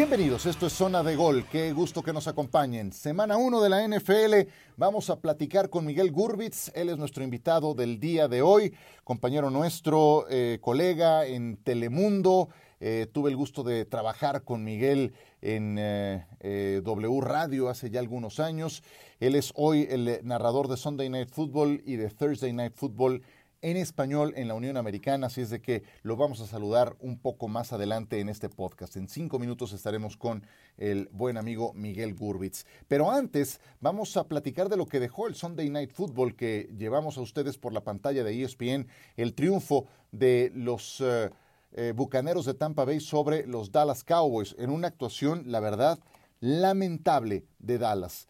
Bienvenidos, 0.00 0.46
esto 0.46 0.66
es 0.66 0.72
Zona 0.72 1.02
de 1.02 1.14
Gol, 1.14 1.44
qué 1.52 1.74
gusto 1.74 2.02
que 2.02 2.14
nos 2.14 2.26
acompañen. 2.26 2.90
Semana 2.90 3.36
1 3.36 3.60
de 3.60 3.68
la 3.68 3.86
NFL, 3.86 4.48
vamos 4.78 5.10
a 5.10 5.20
platicar 5.20 5.68
con 5.68 5.84
Miguel 5.84 6.10
Gurbitz, 6.10 6.72
él 6.74 6.88
es 6.88 6.96
nuestro 6.96 7.22
invitado 7.22 7.74
del 7.74 8.00
día 8.00 8.26
de 8.26 8.40
hoy, 8.40 8.74
compañero 9.04 9.50
nuestro, 9.50 10.24
eh, 10.30 10.56
colega 10.62 11.26
en 11.26 11.58
Telemundo, 11.58 12.48
eh, 12.80 13.08
tuve 13.12 13.28
el 13.28 13.36
gusto 13.36 13.62
de 13.62 13.84
trabajar 13.84 14.42
con 14.42 14.64
Miguel 14.64 15.12
en 15.42 15.76
eh, 15.78 16.80
W 16.82 17.20
Radio 17.20 17.68
hace 17.68 17.90
ya 17.90 18.00
algunos 18.00 18.40
años, 18.40 18.82
él 19.18 19.34
es 19.34 19.52
hoy 19.54 19.86
el 19.90 20.20
narrador 20.22 20.68
de 20.68 20.78
Sunday 20.78 21.10
Night 21.10 21.28
Football 21.28 21.82
y 21.84 21.96
de 21.96 22.08
Thursday 22.08 22.54
Night 22.54 22.72
Football 22.74 23.20
en 23.62 23.76
español 23.76 24.32
en 24.36 24.48
la 24.48 24.54
Unión 24.54 24.76
Americana, 24.76 25.26
así 25.26 25.42
es 25.42 25.50
de 25.50 25.60
que 25.60 25.82
lo 26.02 26.16
vamos 26.16 26.40
a 26.40 26.46
saludar 26.46 26.96
un 27.00 27.18
poco 27.18 27.48
más 27.48 27.72
adelante 27.72 28.20
en 28.20 28.28
este 28.28 28.48
podcast. 28.48 28.96
En 28.96 29.08
cinco 29.08 29.38
minutos 29.38 29.72
estaremos 29.72 30.16
con 30.16 30.46
el 30.78 31.08
buen 31.12 31.36
amigo 31.36 31.72
Miguel 31.74 32.14
Gurbitz. 32.14 32.64
Pero 32.88 33.10
antes 33.10 33.60
vamos 33.80 34.16
a 34.16 34.24
platicar 34.24 34.68
de 34.68 34.76
lo 34.76 34.86
que 34.86 35.00
dejó 35.00 35.26
el 35.26 35.34
Sunday 35.34 35.68
Night 35.68 35.92
Football 35.92 36.36
que 36.36 36.70
llevamos 36.78 37.18
a 37.18 37.20
ustedes 37.20 37.58
por 37.58 37.72
la 37.72 37.82
pantalla 37.82 38.24
de 38.24 38.42
ESPN, 38.42 38.88
el 39.16 39.34
triunfo 39.34 39.86
de 40.10 40.50
los 40.54 41.00
eh, 41.00 41.30
eh, 41.72 41.92
Bucaneros 41.94 42.46
de 42.46 42.54
Tampa 42.54 42.84
Bay 42.84 43.00
sobre 43.00 43.46
los 43.46 43.70
Dallas 43.72 44.04
Cowboys 44.04 44.56
en 44.58 44.70
una 44.70 44.88
actuación, 44.88 45.44
la 45.46 45.60
verdad, 45.60 45.98
lamentable 46.40 47.44
de 47.58 47.78
Dallas. 47.78 48.26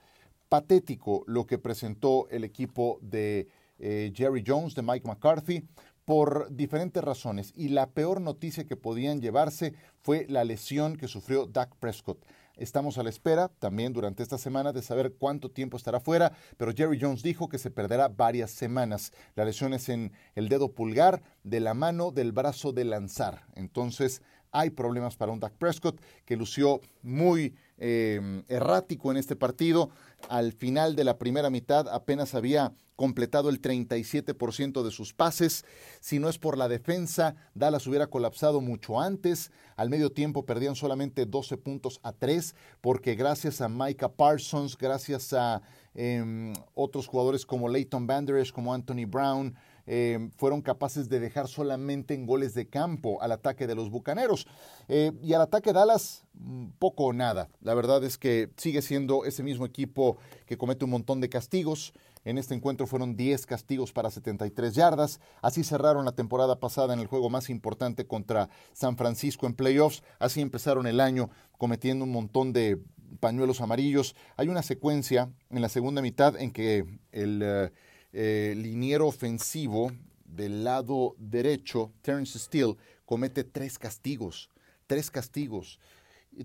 Patético 0.49 1.23
lo 1.29 1.47
que 1.47 1.59
presentó 1.59 2.29
el 2.31 2.43
equipo 2.43 2.99
de 3.01 3.49
eh, 3.81 4.13
Jerry 4.15 4.45
Jones, 4.47 4.75
de 4.75 4.83
Mike 4.83 5.09
McCarthy, 5.09 5.67
por 6.05 6.49
diferentes 6.51 7.03
razones. 7.03 7.53
Y 7.55 7.69
la 7.69 7.91
peor 7.91 8.21
noticia 8.21 8.65
que 8.65 8.77
podían 8.77 9.21
llevarse 9.21 9.75
fue 10.01 10.27
la 10.29 10.45
lesión 10.45 10.97
que 10.97 11.09
sufrió 11.09 11.47
Dak 11.47 11.75
Prescott. 11.77 12.25
Estamos 12.57 12.99
a 12.99 13.03
la 13.03 13.09
espera 13.09 13.49
también 13.49 13.93
durante 13.93 14.23
esta 14.23 14.37
semana 14.37 14.73
de 14.73 14.83
saber 14.83 15.15
cuánto 15.19 15.51
tiempo 15.51 15.79
estará 15.79 15.99
fuera, 15.99 16.33
pero 16.59 16.73
Jerry 16.75 16.99
Jones 17.01 17.23
dijo 17.23 17.49
que 17.49 17.59
se 17.59 17.71
perderá 17.71 18.09
varias 18.09 18.51
semanas. 18.51 19.13
La 19.35 19.45
lesión 19.47 19.73
es 19.73 19.89
en 19.89 20.13
el 20.35 20.49
dedo 20.49 20.73
pulgar 20.73 21.23
de 21.43 21.61
la 21.61 21.73
mano 21.73 22.11
del 22.11 22.33
brazo 22.33 22.73
de 22.73 22.85
lanzar. 22.85 23.47
Entonces 23.55 24.21
hay 24.53 24.71
problemas 24.71 25.17
para 25.17 25.33
un 25.33 25.41
Dak 25.41 25.55
Prescott 25.55 26.03
que 26.27 26.37
lució 26.37 26.81
muy 27.03 27.55
eh, 27.79 28.43
errático 28.49 29.11
en 29.11 29.17
este 29.17 29.37
partido 29.37 29.91
al 30.29 30.53
final 30.53 30.97
de 30.97 31.05
la 31.05 31.19
primera 31.19 31.51
mitad 31.51 31.89
apenas 31.89 32.35
había 32.35 32.73
completado 33.01 33.49
el 33.49 33.63
37% 33.63 34.83
de 34.83 34.91
sus 34.91 35.15
pases. 35.15 35.65
Si 36.01 36.19
no 36.19 36.29
es 36.29 36.37
por 36.37 36.59
la 36.59 36.69
defensa, 36.69 37.35
Dallas 37.55 37.87
hubiera 37.87 38.09
colapsado 38.09 38.61
mucho 38.61 39.01
antes. 39.01 39.51
Al 39.75 39.89
medio 39.89 40.13
tiempo 40.13 40.45
perdían 40.45 40.77
solamente 40.77 41.25
12 41.25 41.57
puntos 41.57 41.99
a 42.03 42.13
3 42.13 42.55
porque 42.83 43.15
gracias 43.15 43.63
a 43.63 43.71
Micah 43.71 44.13
Parsons, 44.13 44.77
gracias 44.77 45.33
a 45.33 45.63
em, 45.95 46.53
otros 46.75 47.07
jugadores 47.07 47.47
como 47.47 47.71
Leighton 47.71 48.07
Banderas, 48.07 48.53
como 48.53 48.75
Anthony 48.75 49.07
Brown, 49.09 49.55
em, 49.93 50.31
fueron 50.31 50.63
capaces 50.63 51.09
de 51.09 51.19
dejar 51.19 51.49
solamente 51.49 52.15
en 52.15 52.25
goles 52.25 52.55
de 52.55 52.69
campo 52.69 53.21
al 53.21 53.33
ataque 53.33 53.67
de 53.67 53.75
los 53.75 53.91
Bucaneros. 53.91 54.47
Eh, 54.87 55.11
y 55.21 55.33
al 55.33 55.41
ataque 55.41 55.73
Dallas, 55.73 56.23
mm, 56.35 56.67
poco 56.79 57.07
o 57.07 57.13
nada. 57.13 57.49
La 57.61 57.75
verdad 57.75 58.05
es 58.05 58.17
que 58.17 58.51
sigue 58.57 58.83
siendo 58.83 59.25
ese 59.25 59.43
mismo 59.43 59.67
equipo 59.67 60.17
que 60.47 60.57
comete 60.57 60.85
un 60.85 60.93
montón 60.93 61.21
de 61.21 61.29
castigos. 61.29 61.93
En 62.25 62.39
este 62.39 62.55
encuentro 62.55 62.87
fueron 62.87 63.17
10 63.17 63.47
castigos 63.47 63.93
para 63.93 64.13
73 64.13 64.77
yardas. 64.77 65.19
Así 65.43 65.65
cerraron 65.65 66.05
la 66.05 66.13
temporada 66.13 66.61
pasada 66.61 66.95
en 66.95 67.01
el 67.01 67.09
juego 67.09 67.29
más 67.29 67.51
importante 67.51 68.07
contra 68.07 68.49
San 68.73 68.97
Francisco 68.97 69.49
en 69.49 69.55
playoffs. 69.55 70.05
Así 70.21 70.41
empezaron 70.41 70.87
el 70.87 71.01
año 71.01 71.31
cometiendo 71.59 72.05
un 72.05 72.13
montón 72.13 72.53
de 72.53 72.79
pañuelos 73.19 73.61
amarillos. 73.61 74.15
Hay 74.37 74.47
una 74.47 74.63
secuencia 74.63 75.33
en 75.51 75.63
la 75.63 75.69
segunda 75.69 76.01
mitad 76.01 76.41
en 76.41 76.53
que 76.53 76.85
el 77.11 77.41
eh, 77.43 77.73
eh, 78.13 78.55
liniero 78.57 79.07
ofensivo 79.07 79.93
del 80.25 80.65
lado 80.65 81.15
derecho, 81.19 81.93
Terrence 82.03 82.39
Steele, 82.39 82.77
comete 83.05 83.45
tres 83.45 83.79
castigos. 83.79 84.51
Tres 84.87 85.11
castigos. 85.11 85.79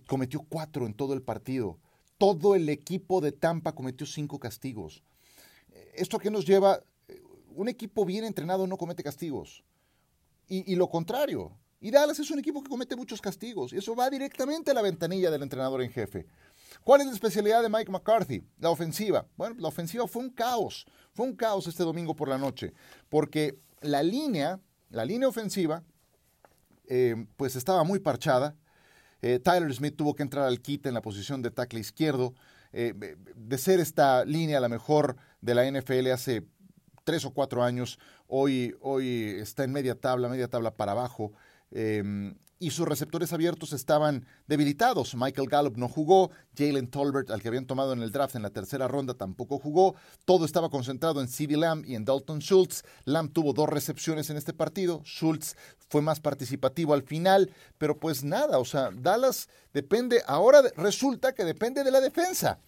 Cometió 0.07 0.41
cuatro 0.47 0.85
en 0.85 0.93
todo 0.93 1.13
el 1.13 1.21
partido 1.21 1.79
todo 2.17 2.55
el 2.55 2.69
equipo 2.69 3.21
de 3.21 3.31
Tampa 3.31 3.73
cometió 3.73 4.05
cinco 4.05 4.39
castigos. 4.39 5.03
¿Esto 5.93 6.17
a 6.17 6.19
qué 6.19 6.31
nos 6.31 6.45
lleva? 6.45 6.81
Un 7.55 7.69
equipo 7.69 8.05
bien 8.05 8.23
entrenado 8.23 8.67
no 8.67 8.77
comete 8.77 9.03
castigos. 9.03 9.63
Y, 10.47 10.75
lo 10.75 10.87
contrario. 10.89 11.51
Y 11.81 11.91
Dallas 11.91 12.19
es 12.19 12.29
un 12.29 12.39
equipo 12.39 12.61
que 12.61 12.69
comete 12.69 12.95
muchos 12.95 13.19
castigos. 13.19 13.73
Y 13.73 13.77
eso 13.77 13.95
va 13.95 14.09
directamente 14.09 14.71
a 14.71 14.73
la 14.73 14.81
ventanilla 14.81 15.31
del 15.31 15.43
entrenador 15.43 15.81
en 15.81 15.91
jefe. 15.91 16.25
¿Cuál 16.83 17.01
es 17.01 17.07
la 17.07 17.13
especialidad 17.13 17.61
de 17.61 17.69
Mike 17.69 17.91
McCarthy? 17.91 18.43
La 18.59 18.69
ofensiva. 18.69 19.27
Bueno, 19.37 19.55
la 19.59 19.67
ofensiva 19.67 20.07
fue 20.07 20.23
un 20.23 20.29
caos. 20.29 20.85
Fue 21.13 21.25
un 21.25 21.35
caos 21.35 21.67
este 21.67 21.83
domingo 21.83 22.15
por 22.15 22.29
la 22.29 22.37
noche. 22.37 22.73
Porque 23.09 23.59
la 23.81 24.03
línea, 24.03 24.59
la 24.89 25.05
línea 25.05 25.27
ofensiva, 25.27 25.83
eh, 26.87 27.25
pues 27.37 27.55
estaba 27.55 27.83
muy 27.83 27.99
parchada. 27.99 28.55
Eh, 29.21 29.39
Tyler 29.39 29.73
Smith 29.73 29.95
tuvo 29.95 30.15
que 30.15 30.23
entrar 30.23 30.45
al 30.45 30.61
kit 30.61 30.85
en 30.85 30.93
la 30.93 31.01
posición 31.01 31.41
de 31.41 31.51
tackle 31.51 31.79
izquierdo. 31.79 32.33
Eh, 32.73 32.93
de 33.35 33.57
ser 33.57 33.79
esta 33.79 34.25
línea 34.25 34.59
la 34.59 34.69
mejor 34.69 35.15
de 35.41 35.55
la 35.55 35.65
NFL 35.65 36.11
hace 36.11 36.45
tres 37.05 37.23
o 37.23 37.31
cuatro 37.33 37.63
años, 37.63 37.97
hoy, 38.27 38.75
hoy 38.81 39.37
está 39.39 39.63
en 39.63 39.71
media 39.71 39.95
tabla, 39.95 40.27
media 40.27 40.49
tabla 40.49 40.75
para 40.75 40.91
abajo. 40.91 41.31
Em, 41.71 42.35
y 42.59 42.71
sus 42.71 42.88
receptores 42.88 43.33
abiertos 43.33 43.73
estaban 43.73 44.25
debilitados. 44.47 45.16
Michael 45.16 45.49
Gallup 45.49 45.77
no 45.77 45.89
jugó, 45.89 46.31
Jalen 46.57 46.89
Tolbert, 46.89 47.29
al 47.31 47.41
que 47.41 47.49
habían 47.49 47.66
tomado 47.66 47.93
en 47.93 48.01
el 48.01 48.11
draft 48.11 48.35
en 48.35 48.41
la 48.41 48.49
tercera 48.49 48.88
ronda, 48.88 49.13
tampoco 49.13 49.59
jugó. 49.59 49.95
Todo 50.25 50.45
estaba 50.45 50.69
concentrado 50.69 51.21
en 51.21 51.27
CeeDee 51.27 51.57
Lamb 51.57 51.85
y 51.85 51.95
en 51.95 52.05
Dalton 52.05 52.39
Schultz. 52.39 52.83
Lamb 53.03 53.31
tuvo 53.31 53.53
dos 53.53 53.67
recepciones 53.69 54.29
en 54.29 54.38
este 54.38 54.53
partido. 54.53 55.01
Schultz 55.03 55.55
fue 55.89 56.01
más 56.01 56.19
participativo 56.19 56.93
al 56.93 57.03
final, 57.03 57.51
pero 57.77 57.99
pues 57.99 58.23
nada, 58.23 58.57
o 58.57 58.66
sea, 58.66 58.89
Dallas 58.93 59.49
depende, 59.73 60.23
ahora 60.25 60.61
resulta 60.77 61.33
que 61.33 61.43
depende 61.43 61.83
de 61.83 61.91
la 61.91 62.01
defensa. 62.01 62.59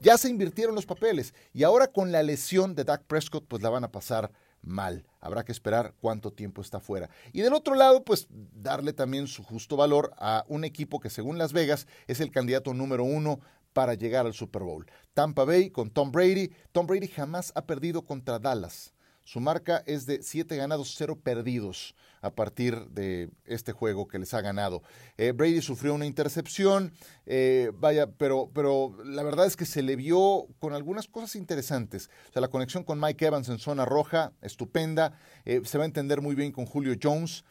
Ya 0.00 0.18
se 0.18 0.28
invirtieron 0.28 0.74
los 0.74 0.86
papeles 0.86 1.34
y 1.52 1.62
ahora 1.62 1.86
con 1.88 2.12
la 2.12 2.22
lesión 2.22 2.74
de 2.74 2.84
Dak 2.84 3.04
Prescott, 3.04 3.46
pues 3.46 3.62
la 3.62 3.70
van 3.70 3.84
a 3.84 3.92
pasar 3.92 4.30
mal. 4.64 5.04
Habrá 5.20 5.44
que 5.44 5.52
esperar 5.52 5.94
cuánto 6.00 6.32
tiempo 6.32 6.62
está 6.62 6.80
fuera. 6.80 7.10
Y 7.32 7.42
del 7.42 7.54
otro 7.54 7.74
lado, 7.74 8.04
pues 8.04 8.26
darle 8.30 8.92
también 8.92 9.26
su 9.26 9.42
justo 9.42 9.76
valor 9.76 10.12
a 10.18 10.44
un 10.48 10.64
equipo 10.64 11.00
que 11.00 11.10
según 11.10 11.38
Las 11.38 11.52
Vegas 11.52 11.86
es 12.06 12.20
el 12.20 12.30
candidato 12.30 12.74
número 12.74 13.04
uno 13.04 13.40
para 13.74 13.94
llegar 13.94 14.24
al 14.24 14.32
Super 14.32 14.62
Bowl. 14.62 14.86
Tampa 15.12 15.44
Bay 15.44 15.68
con 15.68 15.90
Tom 15.90 16.12
Brady. 16.12 16.50
Tom 16.72 16.86
Brady 16.86 17.08
jamás 17.08 17.52
ha 17.54 17.66
perdido 17.66 18.02
contra 18.06 18.38
Dallas. 18.38 18.93
Su 19.24 19.40
marca 19.40 19.82
es 19.86 20.04
de 20.04 20.22
7 20.22 20.54
ganados, 20.56 20.94
0 20.96 21.18
perdidos 21.22 21.94
a 22.24 22.30
partir 22.30 22.86
de 22.88 23.28
este 23.44 23.72
juego 23.72 24.08
que 24.08 24.18
les 24.18 24.32
ha 24.32 24.40
ganado. 24.40 24.82
Eh, 25.18 25.32
Brady 25.32 25.60
sufrió 25.60 25.94
una 25.94 26.06
intercepción, 26.06 26.92
eh, 27.26 27.70
vaya, 27.74 28.06
pero, 28.06 28.50
pero 28.54 28.96
la 29.04 29.22
verdad 29.22 29.46
es 29.46 29.56
que 29.56 29.66
se 29.66 29.82
le 29.82 29.94
vio 29.94 30.46
con 30.58 30.72
algunas 30.72 31.06
cosas 31.06 31.36
interesantes. 31.36 32.08
O 32.30 32.32
sea, 32.32 32.40
la 32.40 32.48
conexión 32.48 32.82
con 32.82 32.98
Mike 32.98 33.26
Evans 33.26 33.50
en 33.50 33.58
zona 33.58 33.84
roja, 33.84 34.32
estupenda. 34.40 35.18
Eh, 35.44 35.60
se 35.64 35.76
va 35.76 35.84
a 35.84 35.86
entender 35.86 36.22
muy 36.22 36.34
bien 36.34 36.50
con 36.50 36.64
Julio 36.64 36.94
Jones. 37.00 37.44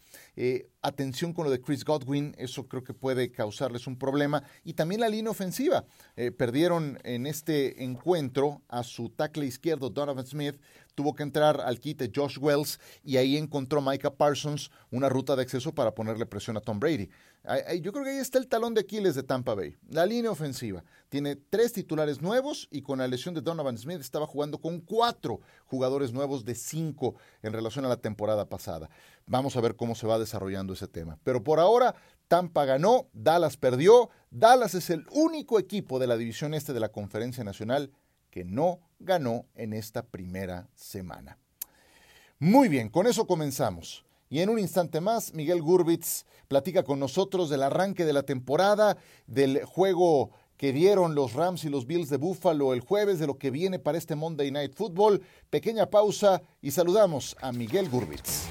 atención 0.81 1.33
con 1.33 1.45
lo 1.45 1.51
de 1.51 1.61
Chris 1.61 1.85
Godwin, 1.85 2.35
eso 2.37 2.67
creo 2.67 2.83
que 2.83 2.93
puede 2.93 3.31
causarles 3.31 3.87
un 3.87 3.97
problema. 3.97 4.43
Y 4.63 4.73
también 4.73 5.01
la 5.01 5.09
línea 5.09 5.31
ofensiva. 5.31 5.85
perdieron 6.37 6.99
en 7.03 7.25
este 7.27 7.83
encuentro 7.83 8.61
a 8.67 8.83
su 8.83 9.09
tackle 9.09 9.45
izquierdo, 9.45 9.89
Donovan 9.89 10.25
Smith, 10.25 10.55
tuvo 10.95 11.15
que 11.15 11.23
entrar 11.23 11.61
al 11.61 11.79
quite 11.79 12.11
Josh 12.13 12.37
Wells 12.39 12.79
y 13.03 13.17
ahí 13.17 13.37
encontró 13.37 13.81
Micah 13.81 14.13
Parsons 14.13 14.71
una 14.91 15.09
ruta 15.09 15.35
de 15.35 15.41
acceso 15.41 15.73
para 15.73 15.93
ponerle 15.93 16.25
presión 16.25 16.57
a 16.57 16.61
Tom 16.61 16.79
Brady. 16.79 17.09
Yo 17.81 17.91
creo 17.91 18.05
que 18.05 18.11
ahí 18.11 18.17
está 18.17 18.37
el 18.37 18.47
talón 18.47 18.73
de 18.73 18.81
Aquiles 18.81 19.15
de 19.15 19.23
Tampa 19.23 19.53
Bay. 19.53 19.75
La 19.89 20.05
línea 20.05 20.31
ofensiva. 20.31 20.83
Tiene 21.09 21.35
tres 21.35 21.73
titulares 21.73 22.21
nuevos 22.21 22.69
y 22.71 22.81
con 22.81 22.99
la 22.99 23.07
lesión 23.07 23.35
de 23.35 23.41
Donovan 23.41 23.77
Smith 23.77 23.99
estaba 23.99 24.25
jugando 24.25 24.59
con 24.59 24.79
cuatro 24.79 25.41
jugadores 25.65 26.13
nuevos 26.13 26.45
de 26.45 26.55
cinco 26.55 27.15
en 27.41 27.51
relación 27.51 27.83
a 27.83 27.89
la 27.89 27.97
temporada 27.97 28.47
pasada. 28.47 28.89
Vamos 29.25 29.57
a 29.57 29.61
ver 29.61 29.75
cómo 29.75 29.93
se 29.93 30.07
va 30.07 30.19
desarrollando 30.19 30.71
ese 30.71 30.87
tema. 30.87 31.19
Pero 31.23 31.43
por 31.43 31.59
ahora, 31.59 31.95
Tampa 32.29 32.63
ganó, 32.63 33.09
Dallas 33.11 33.57
perdió. 33.57 34.09
Dallas 34.31 34.73
es 34.73 34.89
el 34.89 35.05
único 35.11 35.59
equipo 35.59 35.99
de 35.99 36.07
la 36.07 36.15
división 36.15 36.53
este 36.53 36.71
de 36.71 36.79
la 36.79 36.93
Conferencia 36.93 37.43
Nacional 37.43 37.91
que 38.29 38.45
no 38.45 38.79
ganó 39.03 39.45
en 39.55 39.73
esta 39.73 40.03
primera 40.03 40.69
semana. 40.75 41.37
Muy 42.39 42.67
bien, 42.67 42.89
con 42.89 43.07
eso 43.07 43.27
comenzamos. 43.27 44.05
Y 44.29 44.39
en 44.39 44.49
un 44.49 44.57
instante 44.57 44.99
más, 44.99 45.33
Miguel 45.33 45.61
Gurbitz 45.61 46.25
platica 46.47 46.83
con 46.83 46.99
nosotros 46.99 47.49
del 47.49 47.63
arranque 47.63 48.03
de 48.03 48.13
la 48.13 48.23
temporada, 48.23 48.97
del 49.27 49.63
juego 49.63 50.31
que 50.57 50.73
dieron 50.73 51.13
los 51.13 51.33
Rams 51.33 51.63
y 51.65 51.69
los 51.69 51.85
Bills 51.85 52.09
de 52.09 52.17
Buffalo 52.17 52.73
el 52.73 52.81
jueves, 52.81 53.19
de 53.19 53.27
lo 53.27 53.37
que 53.37 53.51
viene 53.51 53.79
para 53.79 53.97
este 53.97 54.15
Monday 54.15 54.49
Night 54.49 54.73
Football. 54.73 55.21
Pequeña 55.49 55.89
pausa 55.89 56.41
y 56.61 56.71
saludamos 56.71 57.35
a 57.41 57.51
Miguel 57.51 57.89
Gurbitz. 57.89 58.47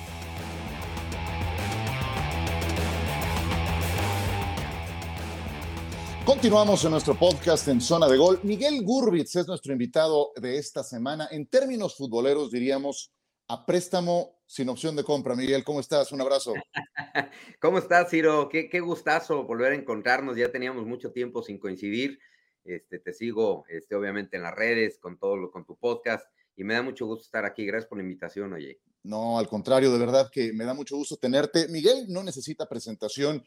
Continuamos 6.33 6.83
en 6.87 6.93
nuestro 6.93 7.15
podcast 7.15 7.69
en 7.69 7.79
Zona 7.79 8.09
de 8.09 8.17
Gol. 8.17 8.41
Miguel 8.43 8.83
Gurbitz 8.83 9.37
es 9.37 9.47
nuestro 9.47 9.71
invitado 9.71 10.33
de 10.41 10.57
esta 10.57 10.83
semana. 10.83 11.29
En 11.31 11.47
términos 11.47 11.95
futboleros, 11.95 12.51
diríamos 12.51 13.13
a 13.49 13.67
préstamo 13.67 14.41
sin 14.47 14.71
opción 14.71 14.97
de 14.97 15.05
compra. 15.05 15.37
Miguel, 15.37 15.63
¿cómo 15.63 15.79
estás? 15.79 16.11
Un 16.11 16.23
abrazo. 16.23 16.55
¿Cómo 17.61 17.77
estás, 17.77 18.09
Ciro? 18.09 18.49
Qué, 18.49 18.71
qué, 18.71 18.81
gustazo 18.81 19.45
volver 19.45 19.73
a 19.73 19.75
encontrarnos. 19.75 20.39
Ya 20.39 20.51
teníamos 20.51 20.87
mucho 20.87 21.13
tiempo 21.13 21.43
sin 21.43 21.59
coincidir. 21.59 22.19
Este, 22.65 22.99
te 22.99 23.13
sigo, 23.13 23.67
este, 23.69 23.95
obviamente, 23.95 24.39
en 24.39 24.45
las 24.45 24.55
redes, 24.55 24.99
con 24.99 25.19
todo 25.19 25.37
lo, 25.37 25.51
con 25.51 25.67
tu 25.67 25.77
podcast, 25.77 26.27
y 26.57 26.65
me 26.65 26.73
da 26.73 26.83
mucho 26.83 27.05
gusto 27.05 27.25
estar 27.25 27.45
aquí. 27.45 27.67
Gracias 27.67 27.91
por 27.91 27.99
la 27.99 28.05
invitación, 28.05 28.55
oye. 28.55 28.81
No, 29.03 29.39
al 29.39 29.49
contrario, 29.49 29.93
de 29.93 29.99
verdad 29.99 30.31
que 30.33 30.55
me 30.55 30.65
da 30.65 30.73
mucho 30.73 30.97
gusto 30.97 31.19
tenerte. 31.19 31.69
Miguel 31.69 32.07
no 32.09 32.25
necesita 32.25 32.67
presentación. 32.67 33.45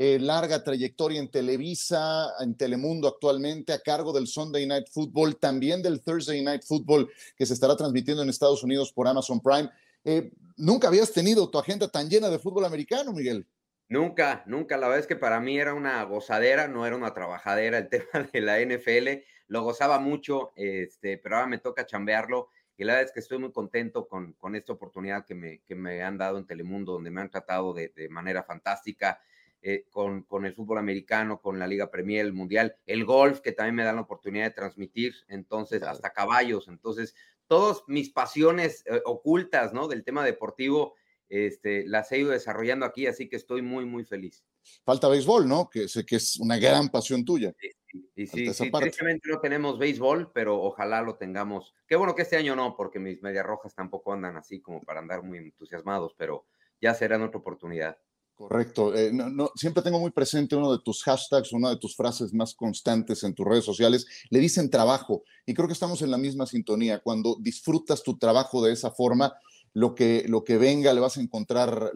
Eh, 0.00 0.20
larga 0.20 0.62
trayectoria 0.62 1.18
en 1.18 1.28
Televisa, 1.28 2.28
en 2.38 2.56
Telemundo 2.56 3.08
actualmente, 3.08 3.72
a 3.72 3.80
cargo 3.80 4.12
del 4.12 4.28
Sunday 4.28 4.64
Night 4.64 4.86
Football, 4.92 5.38
también 5.38 5.82
del 5.82 6.00
Thursday 6.00 6.40
Night 6.40 6.62
Football 6.62 7.10
que 7.36 7.44
se 7.44 7.54
estará 7.54 7.76
transmitiendo 7.76 8.22
en 8.22 8.28
Estados 8.28 8.62
Unidos 8.62 8.92
por 8.92 9.08
Amazon 9.08 9.40
Prime. 9.40 9.68
Eh, 10.04 10.30
nunca 10.56 10.86
habías 10.86 11.12
tenido 11.12 11.50
tu 11.50 11.58
agenda 11.58 11.88
tan 11.88 12.08
llena 12.08 12.28
de 12.28 12.38
fútbol 12.38 12.64
americano, 12.64 13.12
Miguel. 13.12 13.44
Nunca, 13.88 14.44
nunca. 14.46 14.76
La 14.76 14.86
verdad 14.86 15.00
es 15.00 15.08
que 15.08 15.16
para 15.16 15.40
mí 15.40 15.58
era 15.58 15.74
una 15.74 16.00
gozadera, 16.04 16.68
no 16.68 16.86
era 16.86 16.94
una 16.94 17.12
trabajadera 17.12 17.78
el 17.78 17.88
tema 17.90 18.28
de 18.32 18.40
la 18.40 18.60
NFL. 18.60 19.24
Lo 19.48 19.64
gozaba 19.64 19.98
mucho, 19.98 20.52
este, 20.54 21.18
pero 21.18 21.34
ahora 21.34 21.48
me 21.48 21.58
toca 21.58 21.86
chambearlo. 21.86 22.50
Y 22.76 22.84
la 22.84 22.92
verdad 22.92 23.08
es 23.08 23.12
que 23.12 23.18
estoy 23.18 23.38
muy 23.38 23.50
contento 23.50 24.06
con, 24.06 24.34
con 24.34 24.54
esta 24.54 24.72
oportunidad 24.72 25.26
que 25.26 25.34
me, 25.34 25.58
que 25.62 25.74
me 25.74 26.04
han 26.04 26.18
dado 26.18 26.38
en 26.38 26.46
Telemundo, 26.46 26.92
donde 26.92 27.10
me 27.10 27.20
han 27.20 27.30
tratado 27.30 27.74
de, 27.74 27.88
de 27.88 28.08
manera 28.08 28.44
fantástica. 28.44 29.20
Eh, 29.60 29.86
con, 29.90 30.22
con, 30.22 30.46
el 30.46 30.54
fútbol 30.54 30.78
americano, 30.78 31.40
con 31.40 31.58
la 31.58 31.66
Liga 31.66 31.90
Premier, 31.90 32.24
el 32.24 32.32
Mundial, 32.32 32.76
el 32.86 33.04
golf, 33.04 33.40
que 33.40 33.50
también 33.50 33.74
me 33.74 33.82
dan 33.82 33.96
la 33.96 34.02
oportunidad 34.02 34.44
de 34.44 34.52
transmitir, 34.52 35.14
entonces, 35.26 35.82
hasta 35.82 36.12
caballos. 36.12 36.68
Entonces, 36.68 37.16
todas 37.48 37.82
mis 37.88 38.10
pasiones 38.10 38.84
eh, 38.86 39.02
ocultas, 39.04 39.72
¿no? 39.72 39.88
Del 39.88 40.04
tema 40.04 40.24
deportivo, 40.24 40.94
este, 41.28 41.86
las 41.88 42.12
he 42.12 42.18
ido 42.18 42.30
desarrollando 42.30 42.86
aquí, 42.86 43.06
así 43.08 43.28
que 43.28 43.34
estoy 43.34 43.62
muy, 43.62 43.84
muy 43.84 44.04
feliz. 44.04 44.44
Falta 44.84 45.08
béisbol, 45.08 45.48
¿no? 45.48 45.68
Que 45.68 45.88
sé 45.88 46.06
que 46.06 46.16
es 46.16 46.38
una 46.38 46.56
gran 46.58 46.88
pasión 46.88 47.24
tuya. 47.24 47.52
Sí, 47.60 47.70
y 48.14 48.26
sí, 48.26 48.52
sí 48.52 48.70
no 49.24 49.40
tenemos 49.40 49.78
béisbol, 49.78 50.30
pero 50.32 50.60
ojalá 50.62 51.02
lo 51.02 51.16
tengamos. 51.16 51.74
Qué 51.86 51.96
bueno 51.96 52.14
que 52.14 52.22
este 52.22 52.36
año 52.36 52.54
no, 52.54 52.76
porque 52.76 52.98
mis 52.98 53.22
medias 53.22 53.44
rojas 53.44 53.74
tampoco 53.74 54.12
andan 54.12 54.36
así 54.36 54.60
como 54.60 54.82
para 54.82 55.00
andar 55.00 55.22
muy 55.22 55.38
entusiasmados, 55.38 56.14
pero 56.16 56.46
ya 56.80 56.94
será 56.94 57.16
en 57.16 57.22
otra 57.22 57.40
oportunidad. 57.40 57.98
Correcto. 58.38 58.94
Eh, 58.94 59.10
no, 59.12 59.50
siempre 59.56 59.82
tengo 59.82 59.98
muy 59.98 60.12
presente 60.12 60.54
uno 60.54 60.70
de 60.70 60.78
tus 60.84 61.02
hashtags, 61.02 61.52
una 61.52 61.70
de 61.70 61.76
tus 61.76 61.96
frases 61.96 62.32
más 62.32 62.54
constantes 62.54 63.24
en 63.24 63.34
tus 63.34 63.44
redes 63.44 63.64
sociales. 63.64 64.06
Le 64.30 64.38
dicen 64.38 64.70
trabajo 64.70 65.24
y 65.44 65.54
creo 65.54 65.66
que 65.66 65.72
estamos 65.72 66.02
en 66.02 66.12
la 66.12 66.18
misma 66.18 66.46
sintonía. 66.46 67.00
Cuando 67.00 67.36
disfrutas 67.40 68.04
tu 68.04 68.16
trabajo 68.16 68.62
de 68.62 68.72
esa 68.72 68.92
forma, 68.92 69.34
lo 69.72 69.96
que, 69.96 70.24
lo 70.28 70.44
que 70.44 70.56
venga 70.56 70.94
le 70.94 71.00
vas 71.00 71.16
a 71.16 71.20
encontrar 71.20 71.90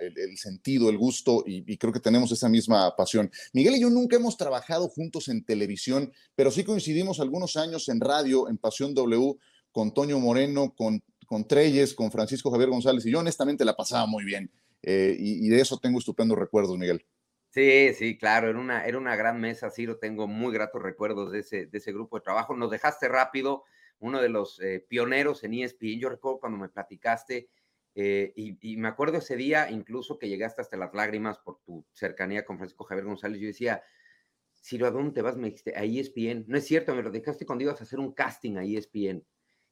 el, 0.00 0.36
sentido, 0.36 0.90
el 0.90 0.98
gusto 0.98 1.44
y, 1.46 1.62
y, 1.72 1.76
creo 1.78 1.92
que 1.92 2.00
tenemos 2.00 2.32
esa 2.32 2.48
misma 2.48 2.96
pasión. 2.96 3.30
Miguel 3.52 3.76
y 3.76 3.80
yo 3.82 3.88
nunca 3.88 4.16
hemos 4.16 4.36
trabajado 4.36 4.88
juntos 4.88 5.28
en 5.28 5.44
televisión, 5.44 6.12
pero 6.34 6.50
sí 6.50 6.64
coincidimos 6.64 7.20
algunos 7.20 7.54
años 7.54 7.88
en 7.88 8.00
radio, 8.00 8.48
en 8.48 8.58
Pasión 8.58 8.94
W, 8.94 9.36
con 9.70 9.94
Toño 9.94 10.18
Moreno, 10.18 10.74
con, 10.76 11.04
con 11.24 11.46
Treyes, 11.46 11.94
con 11.94 12.10
Francisco 12.10 12.50
Javier 12.50 12.70
González 12.70 13.06
y 13.06 13.12
yo 13.12 13.20
honestamente 13.20 13.64
la 13.64 13.76
pasaba 13.76 14.06
muy 14.06 14.24
bien. 14.24 14.50
Eh, 14.86 15.16
y, 15.18 15.48
de 15.48 15.60
eso 15.60 15.78
tengo 15.78 15.98
estupendos 15.98 16.38
recuerdos, 16.38 16.76
Miguel. 16.76 17.04
Sí, 17.50 17.94
sí, 17.94 18.18
claro, 18.18 18.50
era 18.50 18.58
una, 18.58 18.84
era 18.84 18.98
una 18.98 19.16
gran 19.16 19.40
mesa, 19.40 19.70
Ciro, 19.70 19.98
tengo 19.98 20.26
muy 20.26 20.52
gratos 20.52 20.82
recuerdos 20.82 21.32
de 21.32 21.38
ese, 21.38 21.66
de 21.66 21.78
ese 21.78 21.92
grupo 21.92 22.18
de 22.18 22.24
trabajo. 22.24 22.54
Nos 22.54 22.70
dejaste 22.70 23.08
rápido, 23.08 23.64
uno 24.00 24.20
de 24.20 24.28
los 24.28 24.60
eh, 24.60 24.84
pioneros 24.86 25.44
en 25.44 25.54
ESPN, 25.54 26.00
yo 26.00 26.08
recuerdo 26.08 26.40
cuando 26.40 26.58
me 26.58 26.68
platicaste, 26.68 27.48
eh, 27.94 28.32
y, 28.34 28.76
me 28.76 28.88
acuerdo 28.88 29.18
ese 29.18 29.36
día 29.36 29.70
incluso 29.70 30.18
que 30.18 30.28
llegaste 30.28 30.60
hasta 30.60 30.76
las 30.76 30.92
lágrimas 30.94 31.38
por 31.38 31.60
tu 31.64 31.86
cercanía 31.92 32.44
con 32.44 32.58
Francisco 32.58 32.84
Javier 32.84 33.06
González, 33.06 33.40
yo 33.40 33.46
decía, 33.46 33.82
Ciro, 34.52 34.86
¿a 34.86 34.90
dónde 34.90 35.12
te 35.12 35.22
vas? 35.22 35.36
Me 35.36 35.48
dijiste, 35.48 35.74
a 35.76 35.84
ESPN. 35.84 36.44
No 36.48 36.58
es 36.58 36.64
cierto, 36.66 36.94
me 36.94 37.02
lo 37.02 37.10
dejaste 37.10 37.46
cuando 37.46 37.64
ibas 37.64 37.80
a 37.80 37.84
hacer 37.84 38.00
un 38.00 38.12
casting 38.12 38.56
a 38.56 38.64
ESPN. 38.64 39.24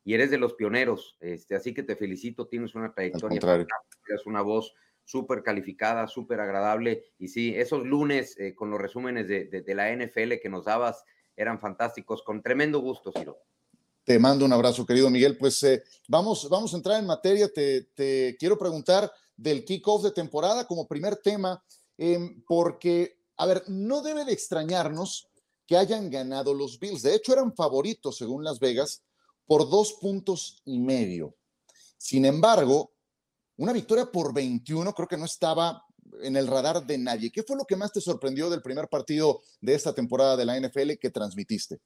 Y 0.04 0.14
eres 0.14 0.30
de 0.30 0.38
los 0.38 0.54
pioneros, 0.54 1.16
este, 1.20 1.54
así 1.54 1.72
que 1.72 1.82
te 1.82 1.96
felicito, 1.96 2.48
tienes 2.48 2.74
una 2.74 2.92
trayectoria, 2.92 3.40
tienes 3.40 4.26
una 4.26 4.42
voz 4.42 4.74
súper 5.04 5.42
calificada, 5.42 6.06
súper 6.08 6.40
agradable. 6.40 7.04
Y 7.18 7.28
sí, 7.28 7.54
esos 7.54 7.84
lunes 7.84 8.36
eh, 8.38 8.54
con 8.54 8.70
los 8.70 8.80
resúmenes 8.80 9.28
de, 9.28 9.74
la 9.74 9.94
NFL 9.94 10.34
que 10.42 10.48
nos 10.48 10.64
dabas 10.64 11.04
eran 11.36 11.58
fantásticos, 11.58 12.22
con 12.22 12.42
tremendo 12.42 12.80
gusto, 12.80 13.12
Ciro. 13.16 13.38
Te 14.04 14.18
mando 14.18 14.44
un 14.44 14.52
abrazo, 14.52 14.84
querido 14.84 15.10
Miguel. 15.10 15.38
Pues 15.38 15.62
eh, 15.62 15.82
vamos, 16.08 16.48
vamos 16.48 16.72
a 16.74 16.76
entrar 16.76 16.98
en 16.98 17.06
materia. 17.06 17.48
Te, 17.52 18.36
quiero 18.38 18.58
preguntar 18.58 19.10
del 19.36 19.64
kickoff 19.64 20.02
de 20.02 20.10
temporada 20.10 20.66
como 20.66 20.86
primer 20.86 21.16
tema, 21.16 21.62
em, 21.96 22.42
porque, 22.46 23.18
a 23.36 23.46
ver, 23.46 23.62
no 23.68 24.02
debe 24.02 24.24
de 24.24 24.32
extrañarnos 24.32 25.28
que 25.66 25.76
hayan 25.76 26.10
ganado 26.10 26.52
los 26.52 26.78
Bills. 26.78 27.02
De 27.02 27.14
hecho, 27.14 27.32
eran 27.32 27.54
favoritos, 27.54 28.16
según 28.18 28.44
Las 28.44 28.58
Vegas, 28.58 29.02
por 29.46 29.68
dos 29.68 29.94
puntos 29.94 30.60
y 30.64 30.78
medio. 30.78 31.34
Sin 31.96 32.24
embargo, 32.24 32.91
una 33.62 33.72
victoria 33.72 34.06
por 34.06 34.34
21 34.34 34.92
creo 34.92 35.06
que 35.06 35.16
no 35.16 35.24
estaba 35.24 35.84
en 36.20 36.34
el 36.34 36.48
radar 36.48 36.84
de 36.84 36.98
nadie. 36.98 37.30
¿Qué 37.30 37.44
fue 37.44 37.56
lo 37.56 37.64
que 37.64 37.76
más 37.76 37.92
te 37.92 38.00
sorprendió 38.00 38.50
del 38.50 38.60
primer 38.60 38.88
partido 38.88 39.40
de 39.60 39.74
esta 39.74 39.94
temporada 39.94 40.36
de 40.36 40.44
la 40.44 40.58
NFL 40.58 40.94
que 41.00 41.10
transmitiste? 41.10 41.78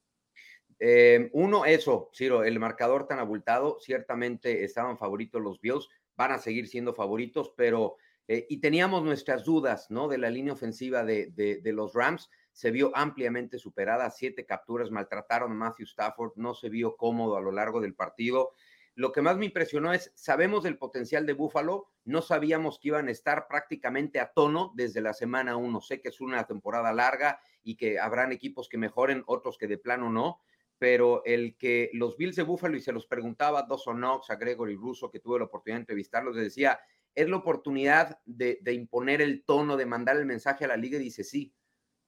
Eh, 0.81 1.29
uno, 1.35 1.67
eso, 1.67 2.09
Ciro, 2.15 2.45
el 2.45 2.59
marcador 2.59 3.07
tan 3.07 3.19
abultado, 3.19 3.77
ciertamente 3.79 4.65
estaban 4.65 4.97
favoritos 4.97 5.43
los 5.43 5.61
Bills, 5.61 5.87
van 6.17 6.33
a 6.33 6.39
seguir 6.39 6.67
siendo 6.67 6.95
favoritos, 6.95 7.53
pero, 7.59 7.97
eh, 8.27 8.47
y 8.49 8.59
teníamos 8.63 9.03
nuestras 9.03 9.45
dudas, 9.45 9.91
¿no? 9.91 10.09
De 10.09 10.17
la 10.17 10.31
línea 10.31 10.55
ofensiva 10.55 11.05
de, 11.05 11.27
de, 11.31 11.73
los 11.75 11.93
Rams, 11.93 12.31
se 12.53 12.71
vio 12.71 12.91
ampliamente 12.95 13.59
superada, 13.59 14.11
siete 14.11 14.47
capturas, 14.47 14.91
maltrataron 14.91 15.53
a 15.53 15.55
Matthew 15.55 15.85
Stafford, 15.85 16.33
no 16.37 16.55
se 16.55 16.71
vio 16.71 16.97
cómodo 16.97 17.37
a 17.37 17.43
lo 17.43 17.53
largo 17.53 17.83
del 17.83 17.95
partido. 17.95 18.55
Lo 18.97 19.13
que 19.13 19.21
más 19.21 19.37
me 19.37 19.45
impresionó 19.45 19.93
es, 19.93 20.11
sabemos 20.15 20.65
del 20.65 20.79
potencial 20.79 21.27
de 21.27 21.35
Búfalo, 21.35 21.93
no 22.05 22.23
sabíamos 22.23 22.79
que 22.79 22.89
iban 22.89 23.09
a 23.09 23.11
estar 23.11 23.47
prácticamente 23.47 24.21
a 24.21 24.33
tono 24.33 24.73
desde 24.75 25.03
la 25.03 25.13
semana 25.13 25.59
uno. 25.59 25.83
Sé 25.83 26.01
que 26.01 26.09
es 26.09 26.23
una 26.23 26.47
temporada 26.47 26.95
larga 26.95 27.39
y 27.63 27.77
que 27.77 27.99
habrán 28.01 28.33
equipos 28.33 28.71
que 28.71 28.79
mejoren, 28.79 29.23
otros 29.27 29.59
que 29.59 29.67
de 29.69 29.77
plano 29.77 30.09
no, 30.09 30.41
pero 30.79 31.23
el 31.27 31.59
que 31.59 31.91
los 31.93 32.17
Bills 32.17 32.37
de 32.37 32.43
Búfalo, 32.45 32.75
y 32.75 32.81
se 32.81 32.93
los 32.93 33.07
preguntaba 33.07 33.61
a 33.61 33.63
Dawson 33.65 33.99
Knox, 33.99 34.31
a 34.31 34.37
Gregory 34.37 34.77
Russo, 34.77 35.11
que 35.11 35.21
tuve 35.21 35.41
la 35.41 35.45
oportunidad 35.45 35.77
de 35.77 35.83
entrevistarlos, 35.83 36.35
les 36.35 36.45
decía, 36.45 36.81
es 37.15 37.29
la 37.29 37.37
oportunidad 37.37 38.19
de, 38.25 38.59
imponer 38.73 39.21
el 39.21 39.45
tono, 39.45 39.77
de 39.77 39.85
mandar 39.85 40.17
el 40.17 40.25
mensaje 40.25 40.65
a 40.65 40.69
la 40.69 40.77
liga, 40.79 40.97
y 40.97 41.03
dice, 41.03 41.23
sí. 41.23 41.53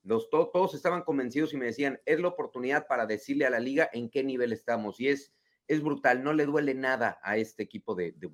Los, 0.05 0.31
todos 0.31 0.73
estaban 0.73 1.03
convencidos 1.03 1.53
y 1.53 1.59
me 1.59 1.67
decían, 1.67 2.01
es 2.07 2.19
la 2.19 2.29
oportunidad 2.29 2.87
para 2.87 3.05
decirle 3.05 3.45
a 3.45 3.51
la 3.51 3.61
liga 3.61 3.91
en 3.93 4.09
qué 4.09 4.25
nivel 4.25 4.55
estamos. 4.55 5.01
Y 5.01 5.09
es 5.09 5.35
es 5.69 5.83
brutal, 5.83 6.25
no 6.25 6.33
le 6.33 6.47
duele 6.47 6.75
nada 6.75 7.19
a 7.23 7.37
este 7.37 7.63
equipo 7.63 7.95
de, 7.95 8.13
de. 8.13 8.29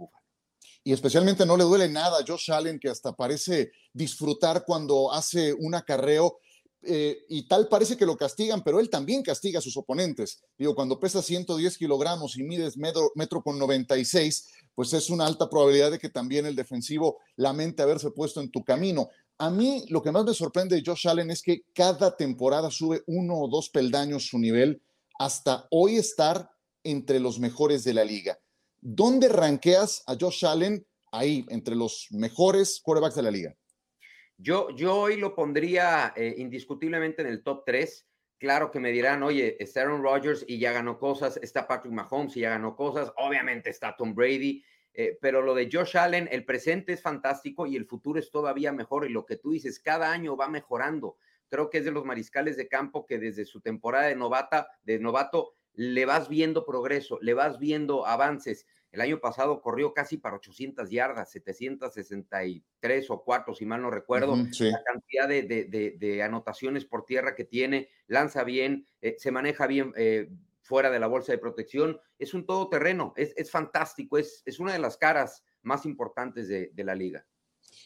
Y 0.84 0.92
especialmente 0.92 1.44
no 1.44 1.56
le 1.56 1.64
duele 1.64 1.88
nada 1.88 2.18
a 2.18 2.24
Josh 2.26 2.50
Allen, 2.52 2.78
que 2.78 2.88
hasta 2.88 3.12
parece 3.14 3.72
disfrutar 3.92 4.64
cuando 4.64 5.12
hace 5.12 5.52
un 5.52 5.74
acarreo. 5.74 6.38
Eh, 6.86 7.24
y 7.30 7.48
tal 7.48 7.68
parece 7.68 7.96
que 7.96 8.04
lo 8.04 8.16
castigan, 8.16 8.62
pero 8.62 8.78
él 8.78 8.90
también 8.90 9.22
castiga 9.22 9.58
a 9.58 9.62
sus 9.62 9.76
oponentes. 9.76 10.42
Digo, 10.58 10.74
cuando 10.74 11.00
pesa 11.00 11.22
110 11.22 11.78
kilogramos 11.78 12.36
y 12.36 12.42
mides 12.42 12.76
metro, 12.76 13.10
metro 13.14 13.42
con 13.42 13.58
96, 13.58 14.48
pues 14.74 14.92
es 14.92 15.08
una 15.08 15.24
alta 15.24 15.48
probabilidad 15.48 15.90
de 15.90 15.98
que 15.98 16.10
también 16.10 16.44
el 16.44 16.54
defensivo 16.54 17.18
lamente 17.36 17.82
haberse 17.82 18.10
puesto 18.10 18.42
en 18.42 18.50
tu 18.50 18.62
camino. 18.62 19.08
A 19.38 19.48
mí 19.48 19.84
lo 19.88 20.02
que 20.02 20.12
más 20.12 20.24
me 20.24 20.34
sorprende 20.34 20.76
de 20.76 20.82
Josh 20.84 21.08
Allen 21.08 21.30
es 21.30 21.42
que 21.42 21.62
cada 21.72 22.16
temporada 22.16 22.70
sube 22.70 23.02
uno 23.06 23.38
o 23.38 23.48
dos 23.48 23.70
peldaños 23.70 24.26
su 24.26 24.38
nivel 24.38 24.82
hasta 25.18 25.66
hoy 25.70 25.96
estar 25.96 26.50
entre 26.84 27.18
los 27.18 27.40
mejores 27.40 27.82
de 27.82 27.94
la 27.94 28.04
liga. 28.04 28.38
¿Dónde 28.80 29.28
ranqueas 29.28 30.04
a 30.06 30.16
Josh 30.18 30.44
Allen 30.44 30.86
ahí, 31.10 31.44
entre 31.48 31.74
los 31.74 32.08
mejores 32.10 32.80
quarterbacks 32.84 33.16
de 33.16 33.22
la 33.22 33.30
liga? 33.30 33.56
Yo, 34.36 34.70
yo 34.70 34.96
hoy 34.96 35.16
lo 35.16 35.34
pondría 35.34 36.12
eh, 36.16 36.34
indiscutiblemente 36.38 37.22
en 37.22 37.28
el 37.28 37.42
top 37.42 37.62
3. 37.64 38.06
Claro 38.38 38.70
que 38.70 38.80
me 38.80 38.90
dirán, 38.92 39.22
oye, 39.22 39.56
está 39.62 39.82
Aaron 39.82 40.02
Rodgers 40.02 40.44
y 40.46 40.58
ya 40.58 40.72
ganó 40.72 40.98
cosas, 40.98 41.38
está 41.42 41.66
Patrick 41.66 41.94
Mahomes 41.94 42.36
y 42.36 42.40
ya 42.40 42.50
ganó 42.50 42.76
cosas, 42.76 43.12
obviamente 43.16 43.70
está 43.70 43.96
Tom 43.96 44.14
Brady, 44.14 44.62
eh, 44.92 45.18
pero 45.20 45.42
lo 45.42 45.54
de 45.54 45.68
Josh 45.72 45.96
Allen, 45.96 46.28
el 46.30 46.44
presente 46.44 46.92
es 46.92 47.02
fantástico 47.02 47.66
y 47.66 47.76
el 47.76 47.86
futuro 47.86 48.18
es 48.18 48.30
todavía 48.30 48.72
mejor. 48.72 49.06
Y 49.06 49.12
lo 49.12 49.24
que 49.24 49.36
tú 49.36 49.52
dices, 49.52 49.80
cada 49.80 50.12
año 50.12 50.36
va 50.36 50.48
mejorando. 50.48 51.16
Creo 51.48 51.68
que 51.68 51.78
es 51.78 51.84
de 51.84 51.90
los 51.90 52.04
mariscales 52.04 52.56
de 52.56 52.68
campo 52.68 53.06
que 53.06 53.18
desde 53.18 53.44
su 53.44 53.60
temporada 53.60 54.06
de 54.06 54.16
novata, 54.16 54.68
de 54.82 54.98
novato, 54.98 55.54
le 55.74 56.06
vas 56.06 56.28
viendo 56.28 56.64
progreso, 56.64 57.18
le 57.20 57.34
vas 57.34 57.58
viendo 57.58 58.06
avances. 58.06 58.66
El 58.92 59.00
año 59.00 59.18
pasado 59.18 59.60
corrió 59.60 59.92
casi 59.92 60.18
para 60.18 60.36
800 60.36 60.88
yardas, 60.88 61.30
763 61.32 63.10
o 63.10 63.22
4, 63.24 63.54
si 63.54 63.66
mal 63.66 63.82
no 63.82 63.90
recuerdo. 63.90 64.36
La 64.36 64.82
cantidad 64.84 65.28
de, 65.28 66.22
anotaciones 66.22 66.84
por 66.84 67.04
tierra 67.04 67.34
que 67.34 67.44
tiene, 67.44 67.88
lanza 68.06 68.44
bien, 68.44 68.86
eh, 69.00 69.16
se 69.18 69.32
maneja 69.32 69.66
bien 69.66 69.92
eh, 69.96 70.30
fuera 70.62 70.90
de 70.90 71.00
la 71.00 71.08
bolsa 71.08 71.32
de 71.32 71.38
protección. 71.38 71.98
Es 72.18 72.34
un 72.34 72.46
todoterreno, 72.46 73.12
es, 73.16 73.32
es 73.36 73.50
fantástico, 73.50 74.16
es, 74.16 74.42
es 74.46 74.60
una 74.60 74.72
de 74.72 74.78
las 74.78 74.96
caras 74.96 75.42
más 75.64 75.86
importantes 75.86 76.46
de, 76.46 76.84
la 76.84 76.94
liga. 76.94 77.26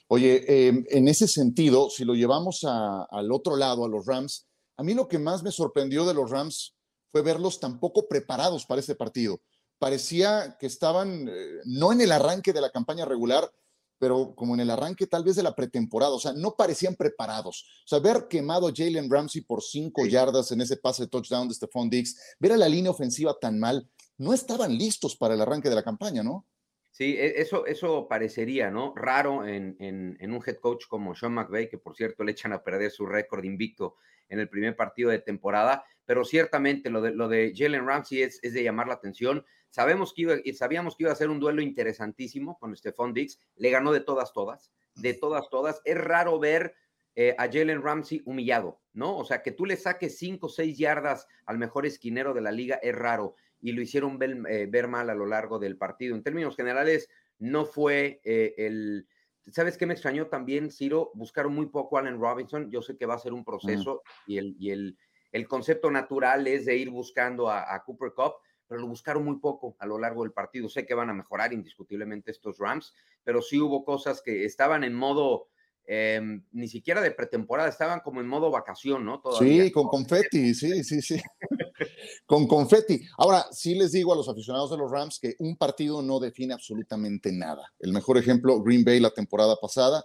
Oye, 0.09 0.69
em, 0.69 0.85
en 0.89 1.09
ese 1.09 1.27
sentido, 1.27 1.89
si 1.89 2.05
lo 2.05 2.15
llevamos 2.15 2.65
al 2.65 3.33
otro 3.33 3.57
lado, 3.57 3.85
a 3.85 3.89
los 3.89 4.05
Rams, 4.05 4.47
a 4.77 4.83
mí 4.83 4.95
lo 4.95 5.09
que 5.09 5.19
más 5.19 5.43
me 5.43 5.51
sorprendió 5.51 6.05
de 6.05 6.15
los 6.15 6.31
Rams 6.31 6.78
fue 7.11 7.23
verlos 7.23 7.61
tan 7.61 7.81
poco 7.81 8.09
preparados 8.09 8.67
para 8.67 8.81
este 8.81 8.95
partido. 8.95 9.41
Parecía 9.79 10.57
que 10.59 10.67
estaban 10.67 11.29
eh, 11.29 11.61
no 11.65 11.93
en 11.93 12.01
el 12.01 12.13
arranque 12.13 12.53
de 12.53 12.61
la 12.61 12.71
campaña 12.71 13.05
regular, 13.05 13.51
pero 13.99 14.35
como 14.35 14.55
en 14.55 14.61
el 14.61 14.71
arranque 14.71 15.07
tal 15.07 15.25
vez 15.25 15.37
de 15.37 15.43
la 15.43 15.55
pretemporada, 15.55 16.13
o 16.13 16.21
sea, 16.21 16.33
no 16.33 16.55
parecían 16.57 16.95
preparados. 16.95 17.65
O 17.85 17.89
sea, 17.89 17.99
ver 17.99 18.27
quemado 18.29 18.69
a 18.69 18.73
Jalen 18.75 19.11
Ramsey 19.11 19.43
por 19.43 19.63
cinco 19.63 20.07
yardas 20.07 20.53
en 20.53 20.61
ese 20.61 20.77
pase 20.77 21.05
de 21.05 21.09
touchdown 21.09 21.49
de 21.49 21.55
Stephon 21.55 21.91
Diggs, 21.91 22.17
ver 22.39 22.53
a 22.53 22.57
la 22.57 22.69
línea 22.69 22.91
ofensiva 22.91 23.37
tan 23.39 23.59
mal, 23.59 23.89
no 24.17 24.33
estaban 24.33 24.77
listos 24.77 25.17
para 25.17 25.35
el 25.35 25.41
arranque 25.41 25.69
de 25.69 25.75
la 25.75 25.83
campaña, 25.83 26.23
¿no? 26.23 26.47
Sí, 26.91 27.17
e, 27.17 27.41
eso, 27.41 27.67
eso 27.67 28.09
parecería, 28.09 28.71
¿no? 28.71 28.93
Raro 28.97 29.47
en, 29.47 29.77
en, 29.79 30.33
un 30.33 30.43
head 30.45 30.57
coach 30.57 30.87
como 30.89 31.15
Sean 31.15 31.35
McVay, 31.35 31.69
que 31.69 31.79
por 31.79 31.95
cierto 31.95 32.25
le 32.25 32.33
echan 32.33 32.53
a 32.53 32.63
perder 32.63 32.91
su 32.91 33.07
récord 33.07 33.45
invicto 33.45 33.97
en 34.29 34.41
el 34.41 34.49
primer 34.49 34.77
partido 34.77 35.11
de 35.11 35.19
temporada, 35.19 35.85
pero 36.05 36.25
ciertamente 36.25 36.91
lo 36.91 37.01
de, 37.01 37.13
lo 37.13 37.29
de 37.29 37.53
Jalen 37.55 37.87
Ramsey 37.87 38.23
es, 38.23 38.41
es 38.43 38.55
de 38.55 38.63
llamar 38.63 38.89
la 38.89 38.95
atención. 38.95 39.45
Sabemos 39.71 40.15
que 40.15 40.23
iba, 40.23 40.37
sabíamos 40.55 40.97
que 40.97 41.05
iba 41.05 41.13
a 41.13 41.17
ser 41.17 41.29
un 41.29 41.41
duelo 41.41 41.61
interesantísimo 41.61 42.59
con 42.59 42.75
Stephon 42.77 43.13
Diggs, 43.13 43.39
le 43.57 43.71
ganó 43.71 43.93
de 43.93 44.01
todas, 44.01 44.33
todas, 44.33 44.73
de 44.95 45.15
todas, 45.15 45.51
todas. 45.51 45.83
Es 45.85 45.99
raro 45.99 46.39
ver 46.39 46.75
eh, 47.15 47.35
a 47.37 47.51
Jalen 47.51 47.83
Ramsey 47.83 48.23
humillado, 48.25 48.81
¿no? 48.93 49.17
O 49.17 49.25
sea, 49.25 49.43
que 49.43 49.53
tú 49.53 49.67
le 49.67 49.77
saques 49.77 50.17
cinco 50.17 50.47
o 50.47 50.49
seis 50.49 50.79
yardas 50.79 51.27
al 51.47 51.59
mejor 51.59 51.85
esquinero 51.85 52.33
de 52.33 52.41
la 52.41 52.53
liga 52.53 52.77
es 52.81 52.95
raro 52.95 53.35
y 53.61 53.73
lo 53.73 53.83
hicieron 53.83 54.19
ver, 54.19 54.39
eh, 54.49 54.87
mal 54.87 55.11
a 55.11 55.15
lo 55.15 55.27
largo 55.27 55.59
del 55.59 55.77
partido. 55.77 56.15
En 56.15 56.23
términos 56.23 56.55
generales, 56.57 57.09
no 57.39 57.65
fue 57.65 58.21
eh, 58.25 58.55
el... 58.59 59.09
¿Sabes 59.53 59.77
qué 59.77 59.87
me 59.87 59.95
extrañó 59.95 60.27
también, 60.27 60.71
Ciro? 60.71 61.11
Buscaron 61.15 61.55
muy 61.55 61.67
poco 61.67 61.97
a 61.97 62.01
Allen 62.01 62.21
Robinson. 62.21 62.71
Yo 62.71 62.83
sé 62.83 62.97
que 62.97 63.07
va 63.07 63.15
a 63.15 63.19
ser 63.19 63.33
un 63.33 63.45
proceso 63.45 64.03
y, 64.27 64.39
el, 64.39 64.57
y 64.59 64.71
el, 64.71 64.99
el, 65.33 65.49
concepto 65.49 65.91
natural 65.91 66.47
es 66.47 66.67
de 66.67 66.77
ir 66.77 66.91
buscando 66.91 67.49
a, 67.49 67.75
a 67.75 67.83
Cooper 67.85 68.13
Cup 68.13 68.35
pero 68.69 68.83
lo 68.83 68.87
buscaron 68.87 69.25
muy 69.25 69.39
poco 69.39 69.77
a 69.81 69.87
lo 69.87 69.99
largo 69.99 70.23
del 70.23 70.33
partido. 70.33 70.69
Sé 70.69 70.87
que 70.87 70.95
van 70.95 71.11
a 71.11 71.15
mejorar 71.15 71.53
indiscutiblemente 71.53 72.31
estos 72.31 72.59
Rams, 72.59 72.95
pero 73.25 73.41
sí 73.41 73.59
hubo 73.59 73.85
cosas 73.85 74.23
que 74.23 74.45
estaban 74.45 74.85
en 74.85 74.95
modo, 74.95 75.49
em, 75.91 76.45
ni 76.53 76.69
siquiera 76.69 77.01
de 77.01 77.11
pretemporada, 77.11 77.71
estaban 77.71 78.01
como 78.01 78.21
en 78.21 78.29
modo 78.29 78.51
vacación, 78.51 79.07
¿no? 79.07 79.23
Sí, 79.39 79.73
con 79.73 79.89
confetti, 79.89 80.55
sí, 80.55 80.85
sí, 80.85 81.01
sí. 81.01 81.21
con 82.27 82.47
confetti. 82.47 83.01
Ahora, 83.17 83.47
sí 83.51 83.75
les 83.75 83.93
digo 83.93 84.13
a 84.13 84.17
los 84.17 84.29
aficionados 84.29 84.71
de 84.71 84.77
los 84.77 84.91
Rams 84.91 85.19
que 85.19 85.35
un 85.39 85.57
partido 85.57 86.03
no 86.03 86.21
define 86.21 86.53
absolutamente 86.53 87.33
nada. 87.33 87.73
El 87.79 87.95
mejor 87.95 88.19
ejemplo, 88.19 88.63
Green 88.63 88.85
Bay 88.85 89.01
la 89.01 89.11
temporada 89.11 89.57
pasada, 89.57 90.05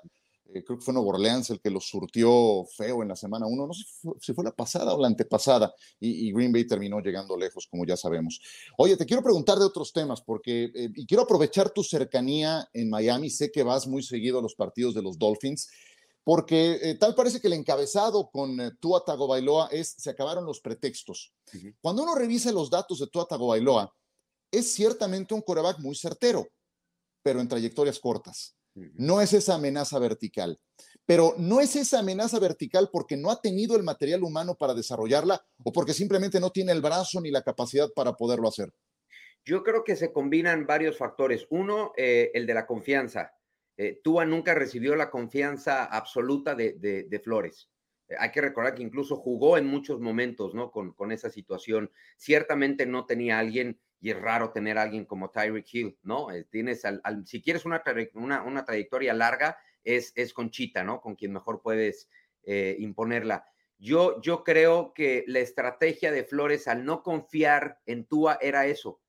eh, 0.53 0.63
creo 0.63 0.77
que 0.77 0.85
fue 0.85 0.93
Nuevo 0.93 1.09
Orleans 1.09 1.49
el 1.49 1.59
que 1.59 1.69
los 1.69 1.87
surtió 1.87 2.65
feo 2.75 3.01
en 3.01 3.09
la 3.09 3.15
semana 3.15 3.45
uno, 3.45 3.67
no 3.67 3.73
sé 3.73 3.83
si 4.19 4.33
fue, 4.33 4.43
la 4.43 4.51
pasada 4.51 4.93
o 4.93 5.01
la 5.01 5.07
antepasada, 5.07 5.73
y, 5.99 6.31
Green 6.31 6.51
Bay 6.51 6.65
terminó 6.65 6.99
llegando 6.99 7.37
lejos, 7.37 7.67
como 7.67 7.85
ya 7.85 7.97
sabemos. 7.97 8.39
Oye, 8.77 8.97
te 8.97 9.05
quiero 9.05 9.23
preguntar 9.23 9.57
de 9.57 9.65
otros 9.65 9.93
temas, 9.93 10.21
porque, 10.21 10.71
eh, 10.73 10.89
y 10.95 11.05
quiero 11.05 11.23
aprovechar 11.23 11.69
tu 11.71 11.83
cercanía 11.83 12.67
en 12.73 12.89
Miami, 12.89 13.29
sé 13.29 13.51
que 13.51 13.63
vas 13.63 13.87
muy 13.87 14.03
seguido 14.03 14.39
a 14.39 14.41
los 14.41 14.55
partidos 14.55 14.93
de 14.93 15.01
los 15.01 15.17
Dolphins, 15.17 15.69
porque 16.23 16.79
eh, 16.81 16.95
tal 16.95 17.15
parece 17.15 17.41
que 17.41 17.47
el 17.47 17.53
encabezado 17.53 18.29
con 18.31 18.57
Tua 18.79 19.03
Tagovailoa 19.03 19.67
es, 19.71 19.95
se 19.97 20.09
acabaron 20.09 20.45
los 20.45 20.61
pretextos. 20.61 21.33
Cuando 21.81 22.03
uno 22.03 22.15
revisa 22.15 22.51
los 22.51 22.69
datos 22.69 22.99
de 22.99 23.07
Tua 23.07 23.25
Tagovailoa, 23.25 23.93
es 24.51 24.71
ciertamente 24.71 25.33
un 25.33 25.41
coreback 25.41 25.79
muy 25.79 25.95
certero, 25.95 26.47
pero 27.23 27.41
en 27.41 27.47
trayectorias 27.47 27.99
cortas. 27.99 28.55
No 28.75 29.21
es 29.21 29.33
esa 29.33 29.55
amenaza 29.55 29.99
vertical. 29.99 30.59
Pero 31.05 31.35
no 31.37 31.59
es 31.59 31.75
esa 31.75 31.99
amenaza 31.99 32.39
vertical 32.39 32.89
porque 32.91 33.17
no 33.17 33.29
ha 33.29 33.41
tenido 33.41 33.75
el 33.75 33.83
material 33.83 34.23
humano 34.23 34.55
para 34.55 34.73
desarrollarla 34.73 35.45
o 35.63 35.71
porque 35.71 35.93
simplemente 35.93 36.39
no 36.39 36.49
tiene 36.49 36.71
el 36.71 36.81
brazo 36.81 37.19
ni 37.19 37.29
la 37.29 37.41
capacidad 37.41 37.89
para 37.93 38.13
poderlo 38.13 38.47
hacer. 38.47 38.71
Yo 39.45 39.63
creo 39.63 39.83
que 39.83 39.97
se 39.97 40.13
combinan 40.13 40.65
varios 40.65 40.97
factores. 40.97 41.45
Uno, 41.49 41.91
eh, 41.97 42.31
el 42.33 42.45
de 42.45 42.53
la 42.53 42.65
confianza. 42.65 43.33
Eh, 43.75 43.99
Tua 44.01 44.25
nunca 44.25 44.53
recibió 44.53 44.95
la 44.95 45.09
confianza 45.09 45.83
absoluta 45.83 46.55
de, 46.55 47.21
Flores. 47.23 47.69
Eh, 48.07 48.15
hay 48.17 48.31
que 48.31 48.39
recordar 48.39 48.73
que 48.75 48.83
incluso 48.83 49.17
jugó 49.17 49.57
en 49.57 49.65
muchos 49.65 49.99
momentos, 49.99 50.55
¿no? 50.55 50.71
Con, 50.71 50.93
con 50.93 51.11
esa 51.11 51.29
situación. 51.29 51.91
Ciertamente 52.15 52.85
no 52.85 53.05
tenía 53.05 53.39
alguien 53.39 53.81
y 54.03 54.11
es 54.11 54.19
raro 54.19 54.51
tener 54.51 54.77
alguien 54.77 55.05
como 55.05 55.31
Tyreek 55.31 55.65
Hill, 55.73 55.97
¿no? 56.03 56.29
Eh, 56.29 56.43
tienes 56.43 56.83
al, 56.83 57.01
si 57.25 57.41
quieres 57.41 57.63
una, 57.63 57.81
una, 58.43 58.65
trayectoria 58.65 59.13
larga, 59.13 59.57
es, 59.81 60.11
es 60.17 60.33
Conchita, 60.33 60.83
¿no? 60.83 60.99
Con 60.99 61.15
quien 61.15 61.31
mejor 61.31 61.61
puedes 61.61 62.09
eh, 62.43 62.75
imponerla. 62.79 63.45
Yo, 63.77 64.19
yo 64.19 64.43
creo 64.43 64.93
que 64.93 65.23
la 65.27 65.39
estrategia 65.39 66.11
de 66.11 66.25
Flores 66.25 66.67
al 66.67 66.83
no 66.83 67.01
confiar 67.01 67.79
en 67.85 68.03
Tua 68.03 68.37
era 68.41 68.65
eso, 68.65 68.99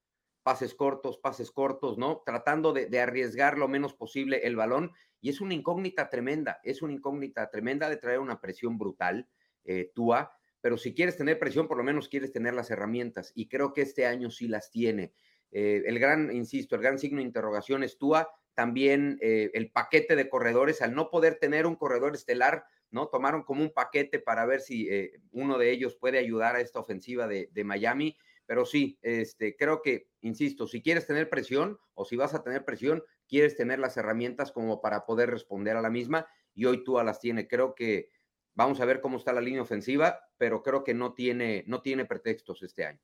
pases 0.44 0.76
cortos, 0.76 1.18
pases 1.18 1.50
cortos, 1.50 1.98
¿no? 1.98 2.22
Tratando 2.24 2.72
de, 2.72 3.00
arriesgar 3.00 3.58
lo 3.58 3.66
menos 3.66 3.94
posible 3.94 4.46
el 4.46 4.54
balón 4.54 4.92
y 5.20 5.28
es 5.28 5.40
una 5.40 5.54
incógnita 5.54 6.08
tremenda, 6.08 6.60
es 6.62 6.82
una 6.82 6.92
incógnita 6.92 7.50
tremenda 7.50 7.90
de 7.90 7.96
traer 7.96 8.20
una 8.20 8.40
presión 8.40 8.78
brutal, 8.78 9.28
eh, 9.64 9.90
Tua, 9.92 10.38
pero 10.64 10.78
si 10.78 10.94
quieres 10.94 11.18
tener 11.18 11.38
presión, 11.38 11.68
por 11.68 11.76
lo 11.76 11.84
menos 11.84 12.08
quieres 12.08 12.32
tener 12.32 12.54
las 12.54 12.70
herramientas 12.70 13.32
y 13.34 13.48
creo 13.48 13.74
que 13.74 13.82
este 13.82 14.06
año 14.06 14.30
sí 14.30 14.48
las 14.48 14.70
tiene. 14.70 15.12
Eh, 15.50 15.82
el 15.84 15.98
gran, 15.98 16.34
insisto, 16.34 16.74
el 16.74 16.80
gran 16.80 16.98
signo 16.98 17.18
de 17.18 17.26
interrogación 17.26 17.82
es 17.82 17.98
Tua, 17.98 18.30
también 18.54 19.18
eh, 19.20 19.50
el 19.52 19.70
paquete 19.70 20.16
de 20.16 20.30
corredores, 20.30 20.80
al 20.80 20.94
no 20.94 21.10
poder 21.10 21.34
tener 21.34 21.66
un 21.66 21.76
corredor 21.76 22.14
estelar, 22.14 22.64
¿no? 22.90 23.08
Tomaron 23.08 23.42
como 23.42 23.60
un 23.60 23.74
paquete 23.74 24.20
para 24.20 24.46
ver 24.46 24.62
si 24.62 24.88
eh, 24.88 25.20
uno 25.32 25.58
de 25.58 25.70
ellos 25.70 25.96
puede 25.96 26.16
ayudar 26.16 26.56
a 26.56 26.62
esta 26.62 26.80
ofensiva 26.80 27.28
de, 27.28 27.50
Miami, 27.62 28.16
pero 28.46 28.64
sí, 28.64 28.98
este, 29.02 29.56
creo 29.56 29.82
que, 29.82 30.08
insisto, 30.22 30.66
si 30.66 30.80
quieres 30.80 31.06
tener 31.06 31.28
presión 31.28 31.78
o 31.92 32.06
si 32.06 32.16
vas 32.16 32.32
a 32.32 32.42
tener 32.42 32.64
presión, 32.64 33.04
quieres 33.28 33.54
tener 33.54 33.80
las 33.80 33.98
herramientas 33.98 34.50
como 34.50 34.80
para 34.80 35.04
poder 35.04 35.28
responder 35.28 35.76
a 35.76 35.82
la 35.82 35.90
misma 35.90 36.26
y 36.54 36.64
hoy 36.64 36.82
Tua 36.84 37.04
las 37.04 37.20
tiene. 37.20 37.48
Creo 37.48 37.74
que 37.74 38.08
Vamos 38.54 38.80
a 38.80 38.84
ver 38.84 39.00
cómo 39.00 39.18
está 39.18 39.32
la 39.32 39.40
línea 39.40 39.62
ofensiva, 39.62 40.18
pero 40.38 40.62
creo 40.62 40.84
que 40.84 40.94
no 40.94 41.14
tiene, 41.14 41.64
no 41.66 41.82
tiene 41.82 42.04
pretextos 42.04 42.62
este 42.62 42.86
año. 42.86 43.00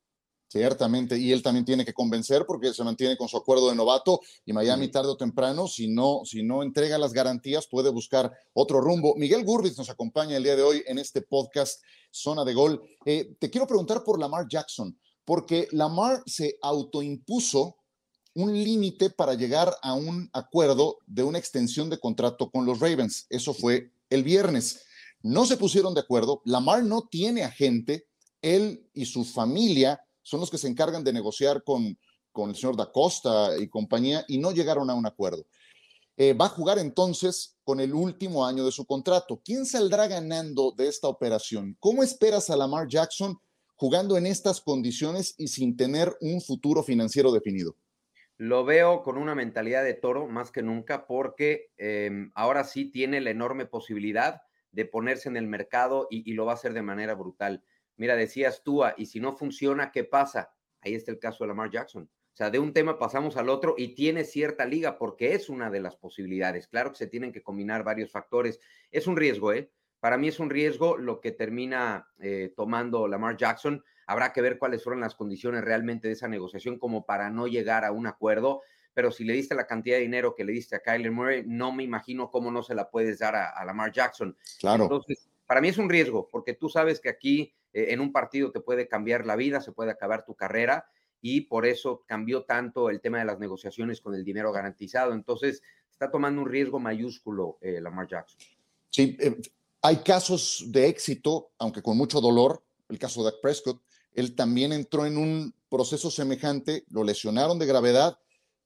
Ciertamente, 0.51 1.17
y 1.17 1.31
él 1.31 1.41
también 1.41 1.63
tiene 1.63 1.85
que 1.85 1.93
convencer 1.93 2.45
porque 2.45 2.73
se 2.73 2.83
mantiene 2.83 3.15
con 3.15 3.29
su 3.29 3.37
acuerdo 3.37 3.69
de 3.69 3.75
novato 3.75 4.19
y 4.45 4.51
Miami 4.51 4.89
tarde 4.89 5.07
o 5.07 5.15
temprano, 5.15 5.65
si 5.65 5.87
no, 5.87 6.23
si 6.25 6.43
no 6.43 6.61
entrega 6.61 6.97
las 6.97 7.13
garantías, 7.13 7.67
puede 7.67 7.89
buscar 7.89 8.29
otro 8.51 8.81
rumbo. 8.81 9.15
Miguel 9.15 9.45
Gurbitz 9.45 9.77
nos 9.77 9.89
acompaña 9.89 10.35
el 10.35 10.43
día 10.43 10.57
de 10.57 10.63
hoy 10.63 10.83
en 10.87 10.99
este 10.99 11.21
podcast 11.21 11.81
Zona 12.11 12.43
de 12.43 12.53
Gol. 12.53 12.81
Eh, 13.05 13.33
te 13.39 13.49
quiero 13.49 13.65
preguntar 13.65 14.03
por 14.03 14.19
Lamar 14.19 14.45
Jackson, 14.49 14.99
porque 15.23 15.69
Lamar 15.71 16.21
se 16.25 16.57
autoimpuso 16.61 17.77
un 18.35 18.53
límite 18.53 19.09
para 19.09 19.35
llegar 19.35 19.73
a 19.81 19.93
un 19.93 20.29
acuerdo 20.33 20.97
de 21.05 21.23
una 21.23 21.37
extensión 21.37 21.89
de 21.89 21.97
contrato 21.97 22.49
con 22.49 22.65
los 22.65 22.81
Ravens. 22.81 23.25
Eso 23.29 23.53
fue 23.53 23.93
el 24.09 24.23
viernes. 24.23 24.85
No 25.23 25.45
se 25.45 25.57
pusieron 25.57 25.93
de 25.93 26.01
acuerdo. 26.01 26.41
Lamar 26.45 26.83
no 26.83 27.07
tiene 27.07 27.43
agente. 27.43 28.07
Él 28.41 28.89
y 28.93 29.05
su 29.05 29.23
familia 29.23 30.01
son 30.21 30.39
los 30.39 30.49
que 30.49 30.57
se 30.57 30.67
encargan 30.67 31.03
de 31.03 31.13
negociar 31.13 31.63
con, 31.63 31.97
con 32.31 32.49
el 32.49 32.55
señor 32.55 32.75
Da 32.75 32.91
Costa 32.91 33.57
y 33.57 33.67
compañía 33.67 34.25
y 34.27 34.37
no 34.39 34.51
llegaron 34.51 34.89
a 34.89 34.95
un 34.95 35.05
acuerdo. 35.05 35.45
Eh, 36.17 36.33
va 36.33 36.45
a 36.45 36.49
jugar 36.49 36.77
entonces 36.77 37.57
con 37.63 37.79
el 37.79 37.93
último 37.93 38.45
año 38.45 38.65
de 38.65 38.71
su 38.71 38.85
contrato. 38.85 39.41
¿Quién 39.43 39.65
saldrá 39.65 40.07
ganando 40.07 40.71
de 40.71 40.87
esta 40.87 41.07
operación? 41.07 41.75
¿Cómo 41.79 42.03
esperas 42.03 42.49
a 42.49 42.55
Lamar 42.55 42.87
Jackson 42.87 43.39
jugando 43.75 44.17
en 44.17 44.27
estas 44.27 44.61
condiciones 44.61 45.33
y 45.37 45.47
sin 45.47 45.75
tener 45.75 46.15
un 46.21 46.41
futuro 46.41 46.83
financiero 46.83 47.31
definido? 47.31 47.75
Lo 48.37 48.65
veo 48.65 49.03
con 49.03 49.17
una 49.17 49.35
mentalidad 49.35 49.83
de 49.83 49.93
toro 49.93 50.27
más 50.27 50.51
que 50.51 50.61
nunca 50.61 51.07
porque 51.07 51.71
em, 51.77 52.31
ahora 52.35 52.63
sí 52.63 52.85
tiene 52.85 53.21
la 53.21 53.29
enorme 53.29 53.65
posibilidad 53.65 54.41
de 54.71 54.85
ponerse 54.85 55.29
en 55.29 55.37
el 55.37 55.47
mercado 55.47 56.07
y, 56.09 56.33
lo 56.33 56.45
va 56.45 56.53
a 56.53 56.55
hacer 56.55 56.73
de 56.73 56.81
manera 56.81 57.13
brutal. 57.15 57.63
Mira, 57.97 58.15
decías 58.15 58.63
tú, 58.63 58.83
ah, 58.83 58.93
y 58.97 59.05
si 59.05 59.19
no 59.19 59.35
funciona, 59.35 59.91
¿qué 59.91 60.03
pasa? 60.03 60.53
Ahí 60.81 60.95
está 60.95 61.11
el 61.11 61.19
caso 61.19 61.43
de 61.43 61.49
Lamar 61.49 61.69
Jackson. 61.69 62.03
O 62.03 62.35
sea, 62.35 62.49
de 62.49 62.59
un 62.59 62.73
tema 62.73 62.97
pasamos 62.97 63.35
al 63.35 63.49
otro 63.49 63.75
y 63.77 63.93
tiene 63.93 64.23
cierta 64.23 64.65
liga 64.65 64.97
porque 64.97 65.33
es 65.33 65.49
una 65.49 65.69
de 65.69 65.81
las 65.81 65.97
posibilidades. 65.97 66.67
Claro 66.67 66.91
que 66.91 66.97
se 66.97 67.07
tienen 67.07 67.33
que 67.33 67.43
combinar 67.43 67.83
varios 67.83 68.11
factores. 68.11 68.59
Es 68.89 69.05
un 69.05 69.17
riesgo, 69.17 69.51
¿eh? 69.51 69.69
Para 69.99 70.17
mí 70.17 70.29
es 70.29 70.39
un 70.39 70.49
riesgo 70.49 70.97
lo 70.97 71.19
que 71.19 71.31
termina 71.31 72.07
eh, 72.19 72.53
tomando 72.55 73.07
Lamar 73.07 73.37
Jackson. 73.37 73.83
Habrá 74.07 74.33
que 74.33 74.41
ver 74.41 74.57
cuáles 74.57 74.83
fueron 74.83 75.01
las 75.01 75.13
condiciones 75.13 75.63
realmente 75.63 76.07
de 76.07 76.15
esa 76.15 76.27
negociación 76.27 76.79
como 76.79 77.05
para 77.05 77.29
no 77.29 77.47
llegar 77.47 77.85
a 77.85 77.91
un 77.91 78.07
acuerdo. 78.07 78.61
Pero 78.93 79.11
si 79.11 79.23
le 79.23 79.33
diste 79.33 79.55
la 79.55 79.67
cantidad 79.67 79.97
de 79.97 80.03
dinero 80.03 80.35
que 80.35 80.43
le 80.43 80.53
diste 80.53 80.75
a 80.75 80.81
Kyler 80.81 81.11
Murray, 81.11 81.43
no 81.45 81.71
me 81.71 81.83
imagino 81.83 82.29
cómo 82.29 82.51
no 82.51 82.63
se 82.63 82.75
la 82.75 82.89
puedes 82.89 83.19
dar 83.19 83.35
a, 83.35 83.63
Lamar 83.65 83.91
Jackson. 83.91 84.35
Claro. 84.59 84.83
Entonces, 84.83 85.29
para 85.45 85.61
mí 85.61 85.69
es 85.69 85.77
un 85.77 85.89
riesgo, 85.89 86.27
porque 86.31 86.53
tú 86.53 86.69
sabes 86.69 86.99
que 86.99 87.09
aquí 87.09 87.53
eh, 87.73 87.87
en 87.89 87.99
un 87.99 88.11
partido 88.11 88.51
te 88.51 88.59
puede 88.59 88.87
cambiar 88.87 89.25
la 89.25 89.35
vida, 89.35 89.61
se 89.61 89.71
puede 89.71 89.91
acabar 89.91 90.25
tu 90.25 90.35
carrera, 90.35 90.85
y 91.21 91.41
por 91.41 91.65
eso 91.65 92.03
cambió 92.07 92.43
tanto 92.43 92.89
el 92.89 92.99
tema 92.99 93.19
de 93.19 93.25
las 93.25 93.39
negociaciones 93.39 94.01
con 94.01 94.15
el 94.15 94.25
dinero 94.25 94.51
garantizado. 94.51 95.13
Entonces, 95.13 95.61
está 95.91 96.09
tomando 96.09 96.41
un 96.41 96.49
riesgo 96.49 96.79
mayúsculo 96.79 97.59
eh, 97.61 97.79
Lamar 97.79 98.07
Jackson. 98.07 98.39
Sí, 98.89 99.15
eh, 99.19 99.37
hay 99.83 99.97
casos 99.97 100.65
de 100.67 100.87
éxito, 100.87 101.51
aunque 101.59 101.81
con 101.81 101.97
mucho 101.97 102.19
dolor. 102.19 102.63
El 102.89 102.99
caso 102.99 103.23
de 103.23 103.31
Dak 103.31 103.41
Prescott, 103.41 103.81
él 104.13 104.35
también 104.35 104.73
entró 104.73 105.05
en 105.05 105.17
un 105.17 105.53
proceso 105.69 106.11
semejante, 106.11 106.83
lo 106.89 107.03
lesionaron 107.03 107.57
de 107.57 107.65
gravedad, 107.65 108.19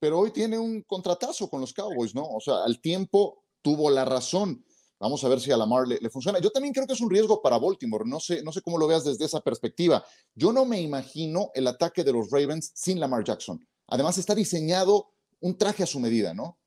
pero 0.05 0.19
hoy 0.19 0.29
tiene 0.29 0.59
un 0.59 0.83
contratazo 0.83 1.49
con 1.49 1.61
los 1.61 1.73
Cowboys, 1.73 2.13
¿no? 2.13 2.23
O 2.23 2.39
sea, 2.39 2.63
al 2.63 2.79
tiempo 2.79 3.43
tuvo 3.63 3.89
la 3.89 4.05
razón. 4.05 4.63
Vamos 4.99 5.23
a 5.23 5.29
ver 5.29 5.39
si 5.39 5.51
a 5.51 5.57
Lamar 5.57 5.87
le, 5.87 5.97
le, 5.99 6.11
funciona. 6.11 6.37
Yo 6.37 6.51
también 6.51 6.75
creo 6.75 6.85
que 6.85 6.93
es 6.93 7.01
un 7.01 7.09
riesgo 7.09 7.41
para 7.41 7.57
Baltimore. 7.57 8.03
No 8.05 8.19
sé, 8.19 8.43
no 8.43 8.51
sé 8.51 8.61
cómo 8.61 8.77
lo 8.77 8.85
veas 8.85 9.03
desde 9.03 9.25
esa 9.25 9.41
perspectiva. 9.41 10.05
Yo 10.35 10.53
no 10.53 10.63
me 10.63 10.79
imagino 10.79 11.49
el 11.55 11.65
ataque 11.65 12.03
de 12.03 12.13
los 12.13 12.29
Ravens 12.29 12.71
sin 12.75 12.99
Lamar 12.99 13.23
Jackson. 13.23 13.67
Además, 13.87 14.19
está 14.19 14.35
diseñado 14.35 15.09
un 15.39 15.57
traje 15.57 15.81
a 15.81 15.87
su 15.87 15.99
medida, 15.99 16.35
¿no? 16.35 16.59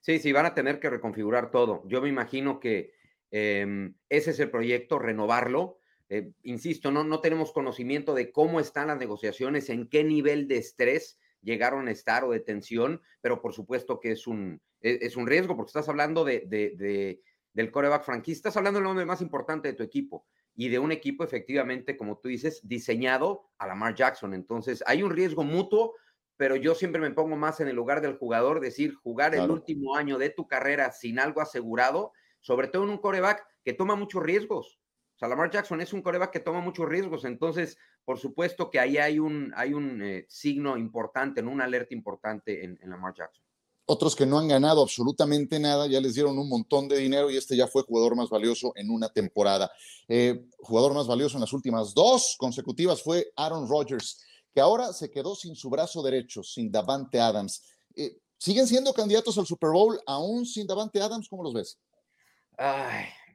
Sí, 0.00 0.18
sí, 0.18 0.32
van 0.32 0.46
a 0.46 0.54
tener 0.54 0.80
que 0.80 0.90
reconfigurar 0.90 1.52
todo. 1.52 1.84
Yo 1.86 2.02
me 2.02 2.08
imagino 2.08 2.58
que 2.58 2.94
em, 3.30 3.94
ese 4.08 4.32
es 4.32 4.40
el 4.40 4.50
proyecto, 4.50 4.98
renovarlo. 4.98 5.78
Eh, 6.08 6.32
insisto, 6.42 6.90
no, 6.90 7.04
no 7.04 7.20
tenemos 7.20 7.52
conocimiento 7.52 8.12
de 8.12 8.32
cómo 8.32 8.58
están 8.58 8.88
las 8.88 8.98
negociaciones, 8.98 9.70
en 9.70 9.88
qué 9.88 10.02
nivel 10.02 10.48
de 10.48 10.56
estrés 10.56 11.20
llegaron 11.46 11.88
a 11.88 11.92
estar 11.92 12.24
o 12.24 12.32
de 12.32 12.40
tensión, 12.40 13.00
pero 13.22 13.40
por 13.40 13.54
supuesto 13.54 14.00
que 14.00 14.12
es 14.12 14.26
un, 14.26 14.60
e, 14.82 14.98
es, 15.00 15.16
un 15.16 15.26
riesgo 15.26 15.56
porque 15.56 15.70
estás 15.70 15.88
hablando 15.88 16.24
de, 16.24 16.44
de, 16.46 17.22
del 17.54 17.70
coreback 17.70 18.04
franquista, 18.04 18.48
estás 18.48 18.58
hablando 18.58 18.80
del 18.80 18.84
nombre 18.84 19.06
más 19.06 19.22
importante 19.22 19.68
de 19.68 19.74
tu 19.74 19.82
equipo 19.82 20.26
y 20.54 20.68
de 20.68 20.78
un 20.78 20.92
equipo 20.92 21.24
efectivamente, 21.24 21.96
como 21.96 22.18
tú 22.18 22.28
dices, 22.28 22.60
diseñado 22.62 23.50
a 23.58 23.66
Lamar 23.66 23.94
Jackson. 23.94 24.34
Entonces, 24.34 24.82
hay 24.86 25.02
un 25.02 25.10
riesgo 25.10 25.44
mutuo 25.44 25.94
pero 26.36 26.56
yo 26.56 26.74
siempre 26.74 27.00
me 27.00 27.10
pongo 27.10 27.36
más 27.36 27.60
en 27.60 27.68
el 27.68 27.76
lugar 27.76 28.00
del 28.00 28.16
jugador, 28.16 28.60
decir, 28.60 28.94
jugar 28.94 29.34
el 29.34 29.50
último 29.50 29.96
año 29.96 30.18
de 30.18 30.30
tu 30.30 30.46
carrera 30.46 30.92
sin 30.92 31.18
algo 31.18 31.40
asegurado, 31.40 32.12
sobre 32.40 32.68
todo 32.68 32.84
en 32.84 32.90
un 32.90 32.98
coreback 32.98 33.42
que 33.64 33.72
toma 33.72 33.96
muchos 33.96 34.22
riesgos. 34.22 34.78
O 35.16 35.18
sea, 35.18 35.28
Lamar 35.28 35.50
Jackson 35.50 35.80
es 35.80 35.94
un 35.94 36.02
coreback 36.02 36.30
que 36.30 36.40
toma 36.40 36.60
muchos 36.60 36.86
riesgos, 36.86 37.24
entonces, 37.24 37.78
por 38.04 38.18
supuesto 38.18 38.70
que 38.70 38.78
ahí 38.78 38.98
hay 38.98 39.18
un, 39.18 39.50
hay 39.56 39.72
un 39.72 40.02
eh, 40.02 40.26
signo 40.28 40.76
importante, 40.76 41.42
¿no? 41.42 41.52
una 41.52 41.64
alerta 41.64 41.94
importante 41.94 42.62
en, 42.62 42.78
Lamar 42.82 43.14
Jackson. 43.16 43.42
Otros 43.86 44.14
que 44.14 44.26
no 44.26 44.38
han 44.38 44.48
ganado 44.48 44.82
absolutamente 44.82 45.58
nada, 45.58 45.86
ya 45.86 46.02
les 46.02 46.14
dieron 46.14 46.38
un 46.38 46.50
montón 46.50 46.86
de 46.86 46.98
dinero 46.98 47.30
y 47.30 47.38
este 47.38 47.56
ya 47.56 47.66
fue 47.66 47.84
jugador 47.84 48.14
más 48.14 48.28
valioso 48.28 48.72
en 48.74 48.90
una 48.90 49.08
temporada. 49.08 49.70
Eh, 50.06 50.44
jugador 50.58 50.92
más 50.92 51.06
valioso 51.06 51.38
en 51.38 51.42
las 51.42 51.52
últimas 51.54 51.94
dos 51.94 52.36
consecutivas 52.38 53.02
fue 53.02 53.32
Aaron 53.36 53.66
Rodgers 53.66 54.22
que 54.52 54.60
ahora 54.60 54.92
se 54.92 55.10
quedó 55.10 55.34
sin 55.34 55.54
su 55.54 55.70
brazo 55.70 56.02
derecho, 56.02 56.42
sin 56.42 56.70
Davante 56.70 57.20
Adams. 57.20 57.62
Eh, 57.94 58.18
¿Siguen 58.38 58.66
siendo 58.66 58.92
candidatos 58.92 59.38
al 59.38 59.46
Super 59.46 59.70
Bowl 59.70 59.98
aún 60.06 60.44
sin 60.44 60.66
Davante 60.66 61.00
Adams? 61.00 61.28
¿Cómo 61.28 61.42
los 61.42 61.54
ves? 61.54 61.78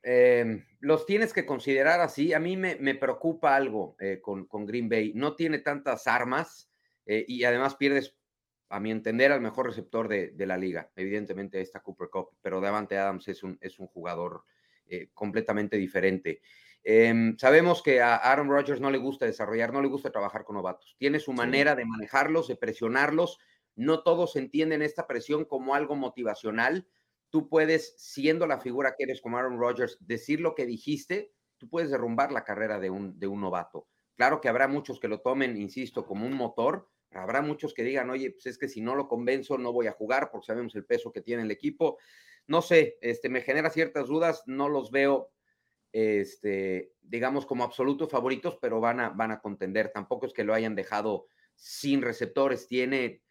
Em, 0.03 0.65
los 0.79 1.05
tienes 1.05 1.33
que 1.33 1.45
considerar 1.45 2.01
así. 2.01 2.33
A 2.33 2.39
mí 2.39 2.57
me, 2.57 2.95
preocupa 2.95 3.55
algo 3.55 3.95
eh, 3.99 4.19
con, 4.21 4.47
Green 4.65 4.89
Bay. 4.89 5.13
No 5.15 5.35
tiene 5.35 5.59
tantas 5.59 6.07
armas 6.07 6.71
eh, 7.05 7.25
y 7.27 7.43
además 7.43 7.75
pierdes, 7.75 8.15
a 8.69 8.79
mi 8.79 8.91
entender, 8.91 9.31
al 9.31 9.41
mejor 9.41 9.67
receptor 9.67 10.07
de, 10.07 10.45
la 10.45 10.57
liga. 10.57 10.91
Evidentemente 10.95 11.61
está 11.61 11.81
Cooper 11.81 12.09
Cup, 12.09 12.29
pero 12.41 12.61
Davante 12.61 12.97
Adams 12.97 13.27
es 13.27 13.43
un, 13.43 13.57
es 13.61 13.79
un 13.79 13.87
jugador 13.87 14.43
completamente 15.13 15.77
diferente. 15.77 16.41
Em, 16.83 17.37
sabemos 17.37 17.83
que 17.83 18.01
a 18.01 18.15
Aaron 18.15 18.49
Rodgers 18.49 18.81
no 18.81 18.89
le 18.89 18.97
gusta 18.97 19.25
desarrollar, 19.25 19.71
no 19.71 19.81
le 19.81 19.87
gusta 19.87 20.11
trabajar 20.11 20.43
con 20.43 20.55
novatos. 20.55 20.95
Tiene 20.97 21.19
su 21.19 21.31
manera 21.31 21.75
de 21.75 21.85
manejarlos, 21.85 22.47
de 22.47 22.55
presionarlos. 22.55 23.39
No 23.75 24.03
todos 24.03 24.35
entienden 24.35 24.81
esta 24.81 25.07
presión 25.07 25.45
como 25.45 25.75
algo 25.75 25.95
motivacional. 25.95 26.87
Tú 27.31 27.49
puedes, 27.49 27.95
siendo 27.97 28.45
la 28.45 28.59
figura 28.59 28.93
que 28.95 29.05
eres 29.05 29.21
como 29.21 29.37
Aaron 29.39 29.59
Rodgers, 29.59 29.97
decir 30.01 30.39
lo 30.39 30.53
que 30.53 30.67
dijiste, 30.67 31.33
tú 31.57 31.67
puedes 31.69 31.89
derrumbar 31.89 32.31
la 32.31 32.43
carrera 32.43 32.79
de 32.79 32.91
un, 32.91 33.17
de 33.19 33.27
un 33.27 33.41
novato. 33.41 33.87
Claro 34.15 34.41
que 34.41 34.49
habrá 34.49 34.67
muchos 34.67 34.99
que 34.99 35.07
lo 35.07 35.21
tomen, 35.21 35.57
insisto, 35.57 36.05
como 36.05 36.27
un 36.27 36.33
motor, 36.33 36.89
habrá 37.09 37.41
muchos 37.41 37.73
que 37.73 37.83
digan, 37.83 38.11
oye, 38.11 38.31
pues 38.31 38.45
es 38.45 38.59
que 38.59 38.69
si 38.69 38.81
no 38.81 38.95
lo 38.95 39.07
convenzo 39.07 39.57
no 39.57 39.73
voy 39.73 39.87
a 39.87 39.93
jugar 39.93 40.29
porque 40.31 40.45
sabemos 40.45 40.75
el 40.75 40.85
peso 40.85 41.11
que 41.11 41.21
tiene 41.21 41.41
el 41.43 41.51
equipo. 41.51 41.97
No 42.47 42.61
sé, 42.61 42.99
este, 43.01 43.29
me 43.29 43.41
genera 43.41 43.71
ciertas 43.71 44.07
dudas, 44.07 44.43
no 44.45 44.69
los 44.69 44.91
veo 44.91 45.31
este, 45.91 46.93
digamos, 47.01 47.45
como 47.45 47.63
absolutos 47.63 48.09
favoritos, 48.09 48.57
pero 48.61 48.79
van 48.79 48.99
a, 48.99 49.09
van 49.09 49.31
a 49.31 49.41
contender. 49.41 49.91
Tampoco 49.93 50.25
es 50.25 50.33
que 50.33 50.43
lo 50.43 50.53
hayan 50.53 50.75
dejado 50.75 51.27
sin 51.55 52.01
receptores. 52.01 52.67
Tiene, 52.67 53.23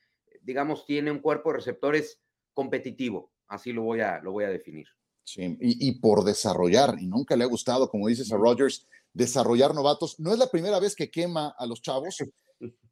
digamos, 0.43 0.85
tiene 0.87 1.11
un 1.11 1.21
cuerpo 1.21 1.51
de 1.51 1.57
receptores 1.57 2.23
competitivo. 2.53 3.33
Así 3.51 3.73
lo 3.73 3.83
voy 3.83 4.01
a, 4.01 4.21
lo 4.21 4.33
voy 4.33 4.45
a 4.45 4.49
definir. 4.49 4.87
Sí, 5.25 5.57
y, 5.61 5.93
por 6.01 6.25
desarrollar, 6.25 6.97
y 6.99 7.07
nunca 7.07 7.37
le 7.37 7.45
ha 7.45 7.47
gustado, 7.47 7.89
como 7.89 8.09
dices 8.09 8.33
a 8.33 8.37
Rogers, 8.37 8.89
desarrollar 9.13 9.75
novatos. 9.75 10.19
No 10.19 10.33
es 10.33 10.39
la 10.39 10.51
primera 10.51 10.81
vez 10.81 10.97
que 10.97 11.11
quema 11.11 11.55
a 11.57 11.67
los 11.67 11.83
chavos, 11.83 12.17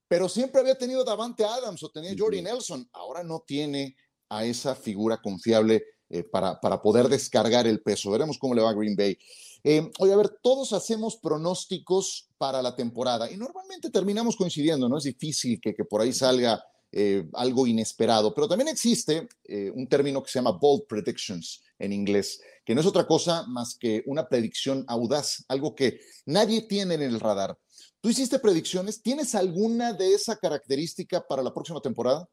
pero 0.07 0.29
siempre 0.29 0.61
había 0.61 0.77
tenido 0.77 1.03
Davante 1.03 1.45
Adams 1.45 1.83
o 1.83 1.91
tenía 1.91 2.15
Jordi 2.17 2.43
Nelson. 2.43 2.89
Ahora 2.93 3.25
no 3.25 3.43
tiene 3.47 3.97
a 4.29 4.45
esa 4.45 4.75
figura 4.75 5.21
confiable 5.23 5.83
eh, 6.11 6.23
para, 6.23 6.61
para 6.61 6.81
poder 6.81 7.09
descargar 7.09 7.67
el 7.67 7.81
peso. 7.81 8.11
Veremos 8.11 8.39
cómo 8.39 8.55
le 8.55 8.63
va 8.63 8.71
a 8.71 8.75
Green 8.75 8.95
Bay. 8.95 9.19
Eh, 9.65 9.91
oye, 9.99 10.13
a 10.13 10.17
ver, 10.17 10.29
todos 10.43 10.73
hacemos 10.73 11.17
pronósticos 11.17 12.31
para 12.39 12.63
la 12.63 12.77
temporada 12.77 13.31
y 13.31 13.37
normalmente 13.37 13.91
terminamos 13.91 14.37
coincidiendo, 14.37 14.89
¿no? 14.89 14.99
Es 14.99 15.05
difícil 15.05 15.61
que, 15.61 15.75
por 15.85 16.01
ahí 16.01 16.13
salga 16.13 16.65
eh, 16.91 17.29
algo 17.35 17.67
inesperado, 17.67 18.35
pero 18.35 18.49
también 18.49 18.69
existe 18.69 19.29
eh, 19.45 19.71
un 19.75 19.87
término 19.87 20.23
que 20.23 20.31
se 20.31 20.39
llama 20.39 20.53
bold 20.53 20.87
predictions 20.89 21.63
en 21.79 21.93
inglés, 21.93 22.41
que 22.65 22.75
no 22.75 22.81
es 22.81 22.87
otra 22.87 23.07
cosa 23.07 23.45
más 23.47 23.77
que 23.79 24.03
una 24.07 24.29
predicción 24.29 24.85
audaz, 24.89 25.45
algo 25.49 25.75
que 25.75 26.01
nadie 26.27 26.63
tiene 26.63 26.95
en 26.95 27.03
el 27.03 27.21
radar. 27.21 27.59
¿Tú 28.01 28.09
hiciste 28.09 28.39
predicciones? 28.39 29.03
¿Tienes 29.03 29.35
alguna 29.35 29.93
de 29.93 30.15
esa 30.15 30.37
característica 30.37 31.27
para 31.27 31.43
la 31.43 31.53
próxima 31.53 31.81
temporada? 31.81 32.29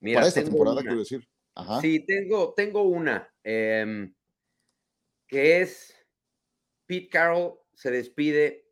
Mira, 0.00 0.18
para 0.18 0.28
esta 0.28 0.44
temporada, 0.44 0.82
quiero 0.82 0.98
decir. 0.98 1.26
Sí, 1.80 2.04
tengo, 2.04 2.52
tengo 2.54 2.82
una, 2.82 3.32
em, 3.42 4.14
que 5.26 5.62
es 5.62 5.94
Pete 6.86 7.08
Carroll 7.08 7.54
se 7.74 7.90
despide 7.90 8.68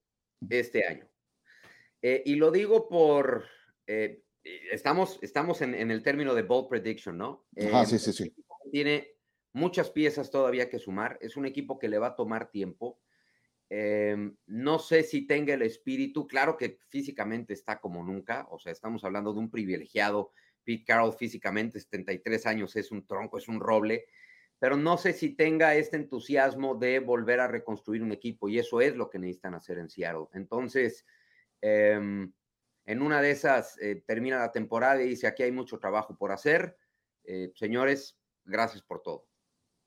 este 0.50 0.86
año. 0.86 1.08
Eh, 2.02 2.22
y 2.26 2.34
lo 2.34 2.50
digo 2.50 2.88
por, 2.88 3.46
eh, 3.86 4.23
estamos, 4.44 5.18
estamos 5.22 5.62
en, 5.62 5.74
el 5.74 6.02
término 6.02 6.34
de 6.34 6.42
bold 6.42 6.68
prediction, 6.68 7.16
¿no? 7.16 7.46
Ah, 7.72 7.84
sí, 7.86 7.98
sí, 7.98 8.12
sí. 8.12 8.34
Tiene 8.70 9.08
muchas 9.52 9.90
piezas 9.90 10.30
todavía 10.30 10.68
que 10.68 10.78
sumar. 10.78 11.18
Es 11.20 11.36
un 11.36 11.46
equipo 11.46 11.78
que 11.78 11.88
le 11.88 11.98
va 11.98 12.08
a 12.08 12.16
tomar 12.16 12.50
tiempo. 12.50 13.00
Em, 13.70 14.36
no 14.46 14.78
sé 14.78 15.02
si 15.02 15.26
tenga 15.26 15.54
el 15.54 15.62
espíritu, 15.62 16.26
claro 16.26 16.56
que 16.56 16.78
físicamente 16.88 17.54
está 17.54 17.80
como 17.80 18.04
nunca, 18.04 18.46
o 18.50 18.58
sea, 18.58 18.72
estamos 18.72 19.04
hablando 19.04 19.32
de 19.32 19.40
un 19.40 19.50
privilegiado. 19.50 20.32
Pete 20.64 20.84
Carroll 20.84 21.14
físicamente, 21.14 21.80
73 21.80 22.46
años, 22.46 22.76
es 22.76 22.90
un 22.90 23.06
tronco, 23.06 23.38
es 23.38 23.48
un 23.48 23.60
roble 23.60 24.06
pero 24.64 24.78
no 24.78 24.96
sé 24.96 25.12
si 25.12 25.30
tenga 25.30 25.74
este 25.74 25.98
entusiasmo 25.98 26.74
de 26.74 26.98
volver 26.98 27.38
a 27.40 27.48
reconstruir 27.48 28.02
un 28.02 28.12
equipo 28.12 28.48
y 28.48 28.58
eso 28.58 28.80
es 28.80 28.96
lo 28.96 29.10
que 29.10 29.18
necesitan 29.18 29.54
hacer 29.54 29.76
en 29.76 29.90
Seattle. 29.90 30.28
Entonces, 30.32 31.04
em, 31.60 32.32
en 32.84 33.02
una 33.02 33.20
de 33.20 33.30
esas 33.30 33.78
eh, 33.80 34.02
termina 34.06 34.38
la 34.38 34.52
temporada 34.52 35.02
y 35.02 35.08
dice, 35.08 35.26
aquí 35.26 35.42
hay 35.42 35.52
mucho 35.52 35.78
trabajo 35.78 36.16
por 36.16 36.32
hacer. 36.32 36.76
Eh, 37.24 37.52
señores, 37.54 38.16
gracias 38.44 38.82
por 38.82 39.02
todo. 39.02 39.26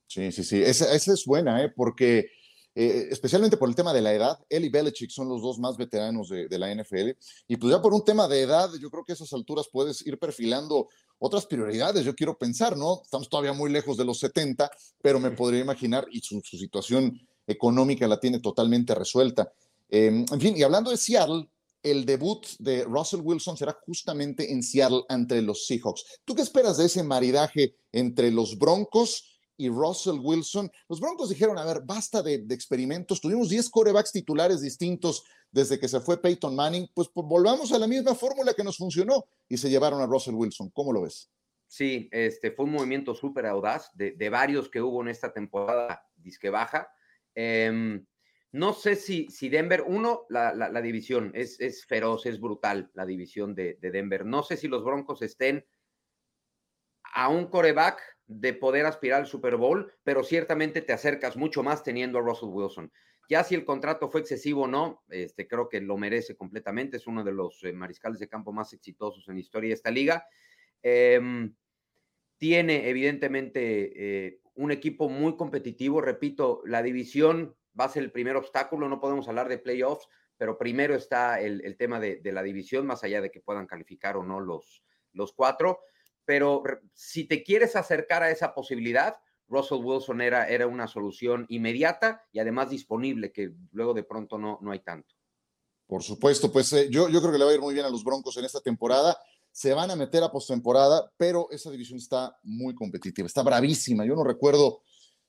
Sí, 0.07 0.31
sí, 0.31 0.43
sí, 0.43 0.63
esa, 0.63 0.93
es 0.93 1.25
buena, 1.25 1.61
¿eh? 1.63 1.69
porque 1.75 2.29
eh, 2.73 3.07
especialmente 3.11 3.57
por 3.57 3.67
el 3.67 3.75
tema 3.75 3.93
de 3.93 4.01
la 4.01 4.13
edad, 4.13 4.39
él 4.49 4.63
y 4.63 4.69
Belichick 4.69 5.09
son 5.09 5.27
los 5.27 5.41
dos 5.41 5.59
más 5.59 5.75
veteranos 5.77 6.29
de, 6.29 6.47
de, 6.47 6.59
la 6.59 6.73
NFL, 6.73 7.09
y 7.47 7.57
pues 7.57 7.73
ya 7.73 7.81
por 7.81 7.93
un 7.93 8.05
tema 8.05 8.27
de 8.27 8.41
edad, 8.41 8.69
yo 8.79 8.89
creo 8.89 9.03
que 9.03 9.11
a 9.11 9.15
esas 9.15 9.33
alturas 9.33 9.67
puedes 9.69 10.05
ir 10.07 10.17
perfilando 10.17 10.87
otras 11.19 11.45
prioridades, 11.45 12.05
yo 12.05 12.15
quiero 12.15 12.37
pensar, 12.37 12.77
¿no? 12.77 13.01
Estamos 13.03 13.29
todavía 13.29 13.53
muy 13.53 13.71
lejos 13.71 13.97
de 13.97 14.05
los 14.05 14.19
70, 14.19 14.69
pero 15.01 15.19
me 15.19 15.31
podría 15.31 15.61
imaginar, 15.61 16.07
y 16.11 16.21
su, 16.21 16.39
situación 16.41 17.19
económica 17.45 18.07
la 18.07 18.19
tiene 18.19 18.39
totalmente 18.39 18.93
resuelta. 18.93 19.51
Em, 19.89 20.25
en 20.31 20.39
fin, 20.39 20.55
y 20.55 20.63
hablando 20.63 20.91
de 20.91 20.97
Seattle, 20.97 21.49
el 21.91 22.05
debut 22.05 22.45
de 22.59 22.83
Russell 22.83 23.21
Wilson 23.21 23.57
será 23.57 23.77
justamente 23.85 24.51
en 24.51 24.63
Seattle 24.63 25.03
ante 25.09 25.41
los 25.41 25.65
Seahawks. 25.65 26.03
¿Tú 26.25 26.35
qué 26.35 26.41
esperas 26.41 26.77
de 26.77 26.85
ese 26.85 27.03
maridaje 27.03 27.75
entre 27.91 28.31
los 28.31 28.57
Broncos 28.57 29.39
y 29.57 29.69
Russell 29.69 30.19
Wilson? 30.19 30.71
Los 30.87 30.99
Broncos 30.99 31.29
dijeron, 31.29 31.57
a 31.57 31.65
ver, 31.65 31.81
basta 31.83 32.21
de, 32.21 32.39
de 32.39 32.55
experimentos, 32.55 33.21
tuvimos 33.21 33.49
10 33.49 33.69
corebacks 33.69 34.11
titulares 34.11 34.61
distintos 34.61 35.23
desde 35.51 35.79
que 35.79 35.87
se 35.87 35.99
fue 35.99 36.21
Peyton 36.21 36.55
Manning, 36.55 36.89
pues, 36.93 37.09
pues, 37.13 37.25
volvamos 37.27 37.71
a 37.71 37.79
la 37.79 37.87
misma 37.87 38.15
fórmula 38.15 38.53
que 38.53 38.63
nos 38.63 38.77
funcionó 38.77 39.25
y 39.47 39.57
se 39.57 39.69
llevaron 39.69 40.01
a 40.01 40.05
Russell 40.05 40.35
Wilson. 40.35 40.69
¿Cómo 40.71 40.91
lo 40.91 41.01
ves? 41.01 41.31
Sí, 41.67 42.07
este 42.11 42.51
fue 42.51 42.65
un 42.65 42.71
movimiento 42.71 43.13
súper 43.13 43.45
audaz 43.45 43.91
de, 43.93 44.29
varios 44.29 44.69
que 44.69 44.81
hubo 44.81 45.01
en 45.01 45.09
esta 45.09 45.33
temporada 45.33 46.01
disque 46.15 46.49
baja. 46.49 46.89
Em, 47.35 48.05
no 48.51 48.73
sé 48.73 48.95
si, 48.95 49.27
si 49.29 49.49
Denver, 49.49 49.83
uno, 49.85 50.25
la, 50.29 50.53
la, 50.53 50.81
división 50.81 51.31
es, 51.33 51.59
es, 51.59 51.85
feroz, 51.85 52.25
es 52.25 52.39
brutal 52.39 52.89
la 52.93 53.05
división 53.05 53.53
de, 53.53 53.77
de, 53.81 53.91
Denver. 53.91 54.25
No 54.25 54.43
sé 54.43 54.57
si 54.57 54.67
los 54.67 54.83
Broncos 54.83 55.21
estén 55.21 55.65
a 57.13 57.29
un 57.29 57.47
coreback 57.47 58.01
de 58.25 58.53
poder 58.53 58.85
aspirar 58.85 59.21
al 59.21 59.27
Super 59.27 59.57
Bowl, 59.57 59.91
pero 60.03 60.23
ciertamente 60.23 60.81
te 60.81 60.93
acercas 60.93 61.35
mucho 61.35 61.63
más 61.63 61.83
teniendo 61.83 62.19
a 62.19 62.21
Russell 62.21 62.49
Wilson. 62.49 62.91
Ya 63.29 63.43
si 63.43 63.55
el 63.55 63.65
contrato 63.65 64.09
fue 64.09 64.21
excesivo 64.21 64.63
o 64.63 64.67
no, 64.67 65.03
este, 65.09 65.47
creo 65.47 65.67
que 65.67 65.81
lo 65.81 65.97
merece 65.97 66.35
completamente. 66.37 66.97
Es 66.97 67.07
uno 67.07 67.23
de 67.23 67.33
los 67.33 67.61
eh, 67.63 67.73
mariscales 67.73 68.19
de 68.19 68.29
campo 68.29 68.53
más 68.53 68.71
exitosos 68.71 69.27
en 69.27 69.35
la 69.35 69.41
historia 69.41 69.69
de 69.69 69.73
esta 69.73 69.91
liga. 69.91 70.25
Em, 70.81 71.53
tiene 72.37 72.87
evidentemente 72.89 74.27
eh, 74.27 74.39
un 74.53 74.71
equipo 74.71 75.09
muy 75.09 75.35
competitivo. 75.35 75.99
Repito, 75.99 76.61
la 76.65 76.81
división 76.81 77.55
va 77.79 77.85
a 77.85 77.89
ser 77.89 78.03
el 78.03 78.11
primer 78.11 78.35
obstáculo. 78.35 78.89
No 78.89 78.99
podemos 78.99 79.27
hablar 79.27 79.49
de 79.49 79.57
playoffs, 79.57 80.07
pero 80.37 80.57
primero 80.57 80.95
está 80.95 81.39
el, 81.39 81.75
tema 81.77 81.99
de, 81.99 82.21
la 82.31 82.43
división, 82.43 82.85
más 82.85 83.03
allá 83.03 83.21
de 83.21 83.31
que 83.31 83.41
puedan 83.41 83.67
calificar 83.67 84.17
o 84.17 84.23
no 84.23 84.39
los, 84.39 84.83
cuatro. 85.35 85.79
Pero 86.25 86.63
si 86.93 87.25
te 87.25 87.43
quieres 87.43 87.75
acercar 87.75 88.23
a 88.23 88.31
esa 88.31 88.53
posibilidad, 88.53 89.17
Russell 89.47 89.83
Wilson 89.83 90.21
era, 90.21 90.47
era 90.47 90.67
una 90.67 90.87
solución 90.87 91.45
inmediata 91.49 92.25
y 92.31 92.39
además 92.39 92.69
disponible, 92.69 93.31
que 93.31 93.51
luego 93.71 93.93
de 93.93 94.03
pronto 94.03 94.37
no, 94.37 94.59
no 94.61 94.71
hay 94.71 94.79
tanto. 94.79 95.15
Por 95.87 96.03
supuesto, 96.03 96.51
pues 96.51 96.71
eh, 96.73 96.89
yo, 96.91 97.07
yo 97.07 97.21
creo 97.21 97.31
que 97.31 97.37
le 97.37 97.45
va 97.45 97.51
a 97.51 97.53
ir 97.53 97.61
muy 97.61 97.73
bien 97.73 97.85
a 97.85 97.89
los 97.89 98.03
Broncos 98.03 98.35
en 98.35 98.43
esta 98.43 98.59
temporada. 98.59 99.17
Se 99.51 99.73
van 99.73 99.89
a 99.89 99.95
meter 99.95 100.21
a 100.21 100.31
postemporada, 100.31 101.09
pero 101.15 101.47
esa 101.49 101.71
división 101.71 101.97
está 101.97 102.37
muy 102.43 102.75
competitiva, 102.75 103.25
está 103.25 103.41
bravísima. 103.41 104.05
Yo 104.05 104.13
no 104.13 104.25
recuerdo 104.25 104.81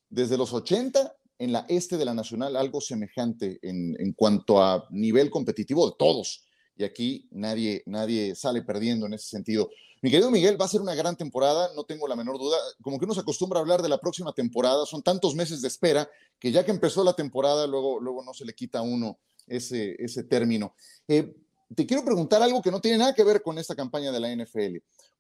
desde 0.09 0.37
los 0.37 0.53
80 0.53 1.18
en 1.39 1.53
la 1.53 1.65
este 1.69 1.97
de 1.97 2.05
la 2.05 2.15
Nacional 2.15 2.57
algo 2.57 2.81
semejante 2.81 3.59
en, 3.63 3.97
en 3.99 4.13
cuanto 4.13 4.63
a 4.63 4.87
nivel 4.91 5.31
competitivo 5.31 5.89
de 5.89 5.97
todos. 5.99 6.45
Y 6.77 6.85
aquí 6.85 7.29
nadie, 7.33 7.83
nadie 7.87 8.35
sale 8.35 8.63
perdiendo 8.63 9.07
en 9.07 9.15
ese 9.15 9.29
sentido. 9.29 9.71
Mi 10.01 10.11
querido 10.11 10.31
Miguel, 10.31 10.61
va 10.61 10.67
a 10.67 10.69
ser 10.69 10.81
una 10.81 10.95
gran 10.95 11.17
temporada, 11.17 11.71
no 11.75 11.83
tengo 11.83 12.07
la 12.07 12.15
menor 12.15 12.39
duda. 12.39 12.57
Como 12.83 12.99
que 12.99 13.05
uno 13.05 13.15
se 13.15 13.21
acostumbra 13.21 13.59
a 13.59 13.63
hablar 13.63 13.83
de 13.83 13.89
la 13.89 13.99
próxima 13.99 14.33
temporada, 14.33 14.87
son 14.87 15.03
tantos 15.03 15.35
meses 15.35 15.61
de 15.61 15.69
espera 15.69 16.09
que 16.39 16.53
ya 16.53 16.65
que 16.65 16.71
empezó 16.71 17.03
la 17.03 17.15
temporada, 17.15 17.67
luego, 17.67 17.99
luego 17.99 18.23
no 18.23 18.33
se 18.33 18.45
le 18.45 18.55
quita 18.55 18.79
a 18.79 18.83
uno 18.83 19.19
ese, 19.49 19.97
ese 19.99 20.23
término. 20.23 20.75
Eh, 21.09 21.35
te 21.75 21.85
quiero 21.85 22.05
preguntar 22.05 22.43
algo 22.43 22.63
que 22.63 22.71
no 22.71 22.81
tiene 22.81 22.99
nada 22.99 23.15
que 23.15 23.25
ver 23.25 23.43
con 23.43 23.59
esta 23.59 23.75
campaña 23.75 24.13
de 24.13 24.21
la 24.21 24.33
NFL, 24.35 24.77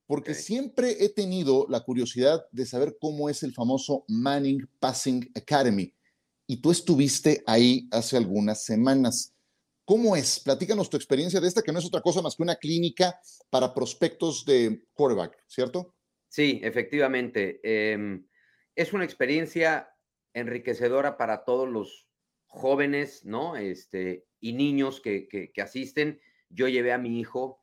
porque 0.07 0.35
siempre 0.35 1.04
he 1.04 1.09
tenido 1.09 1.66
la 1.68 1.81
curiosidad 1.81 2.46
de 2.52 2.64
saber 2.64 2.96
cómo 3.00 3.28
es 3.28 3.42
el 3.42 3.52
famoso 3.52 4.04
Manning 4.07 4.68
Passing 4.78 5.31
Academy. 5.35 5.92
Y 6.50 6.62
tú 6.62 6.70
estuviste 6.70 7.42
ahí 7.46 7.87
hace 7.92 8.16
algunas 8.16 8.64
semanas. 8.64 9.34
¿Cómo 9.84 10.16
es? 10.16 10.40
Platícanos 10.40 10.88
tu 10.88 10.96
experiencia 10.96 11.40
de 11.40 11.46
esta, 11.46 11.61
que 11.61 11.72
no 11.72 11.78
es 11.78 11.84
otra 11.84 12.00
cosa 12.00 12.22
más 12.22 12.37
que 12.37 12.42
una 12.42 12.56
clínica 12.56 13.20
para 13.50 13.74
prospectos 13.74 14.46
de 14.46 14.82
quarterback, 14.94 15.44
¿cierto? 15.46 15.94
Sí, 16.28 16.58
efectivamente. 16.62 17.61
Em, 17.62 18.26
es 18.74 18.94
una 18.94 19.04
experiencia 19.04 19.90
enriquecedora 20.32 21.18
para 21.18 21.44
todos 21.44 21.68
los 21.68 22.08
jóvenes, 22.46 23.26
¿no? 23.26 23.56
Este, 23.56 24.26
y 24.40 24.54
niños 24.54 25.02
que, 25.02 25.52
asisten. 25.62 26.18
Yo 26.48 26.66
llevé 26.68 26.92
a 26.92 26.98
mi 26.98 27.20
hijo. 27.20 27.61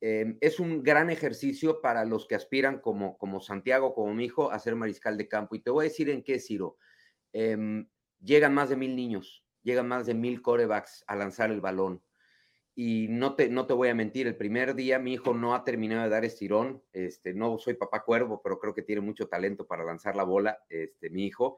Em, 0.00 0.38
es 0.40 0.58
un 0.58 0.82
gran 0.82 1.08
ejercicio 1.08 1.80
para 1.80 2.04
los 2.04 2.26
que 2.26 2.34
aspiran, 2.34 2.80
como, 2.80 3.16
como 3.16 3.40
Santiago, 3.40 3.94
como 3.94 4.12
mi 4.12 4.24
hijo, 4.24 4.50
a 4.50 4.58
ser 4.58 4.74
mariscal 4.74 5.16
de 5.16 5.28
campo. 5.28 5.54
Y 5.54 5.60
te 5.60 5.70
voy 5.70 5.86
a 5.86 5.88
decir 5.88 6.10
en 6.10 6.24
qué, 6.24 6.40
Ciro. 6.40 6.78
Em, 7.32 7.88
llegan 8.24 8.54
más 8.54 8.68
de 8.70 8.76
mil 8.76 8.96
niños 8.96 9.44
llegan 9.64 9.88
más 9.88 10.06
de 10.06 10.14
mil 10.14 10.40
corebacks 10.40 11.04
a 11.08 11.16
lanzar 11.16 11.50
el 11.50 11.60
balón. 11.60 12.00
Y 12.76 13.06
no 13.08 13.34
te, 13.34 13.48
no 13.48 13.66
te 13.66 13.72
voy 13.72 13.88
a 13.88 13.94
mentir, 13.94 14.26
el 14.26 14.36
primer 14.36 14.74
día 14.74 14.98
mi 14.98 15.14
hijo 15.14 15.32
no 15.32 15.54
ha 15.54 15.64
terminado 15.64 16.02
de 16.04 16.10
dar 16.10 16.24
estirón. 16.24 16.82
Este, 16.92 17.32
no 17.32 17.58
soy 17.58 17.74
papá 17.74 18.04
cuervo, 18.04 18.40
pero 18.42 18.58
creo 18.58 18.74
que 18.74 18.82
tiene 18.82 19.00
mucho 19.00 19.26
talento 19.28 19.66
para 19.66 19.84
lanzar 19.84 20.14
la 20.16 20.24
bola, 20.24 20.58
este, 20.68 21.10
mi 21.10 21.24
hijo. 21.24 21.56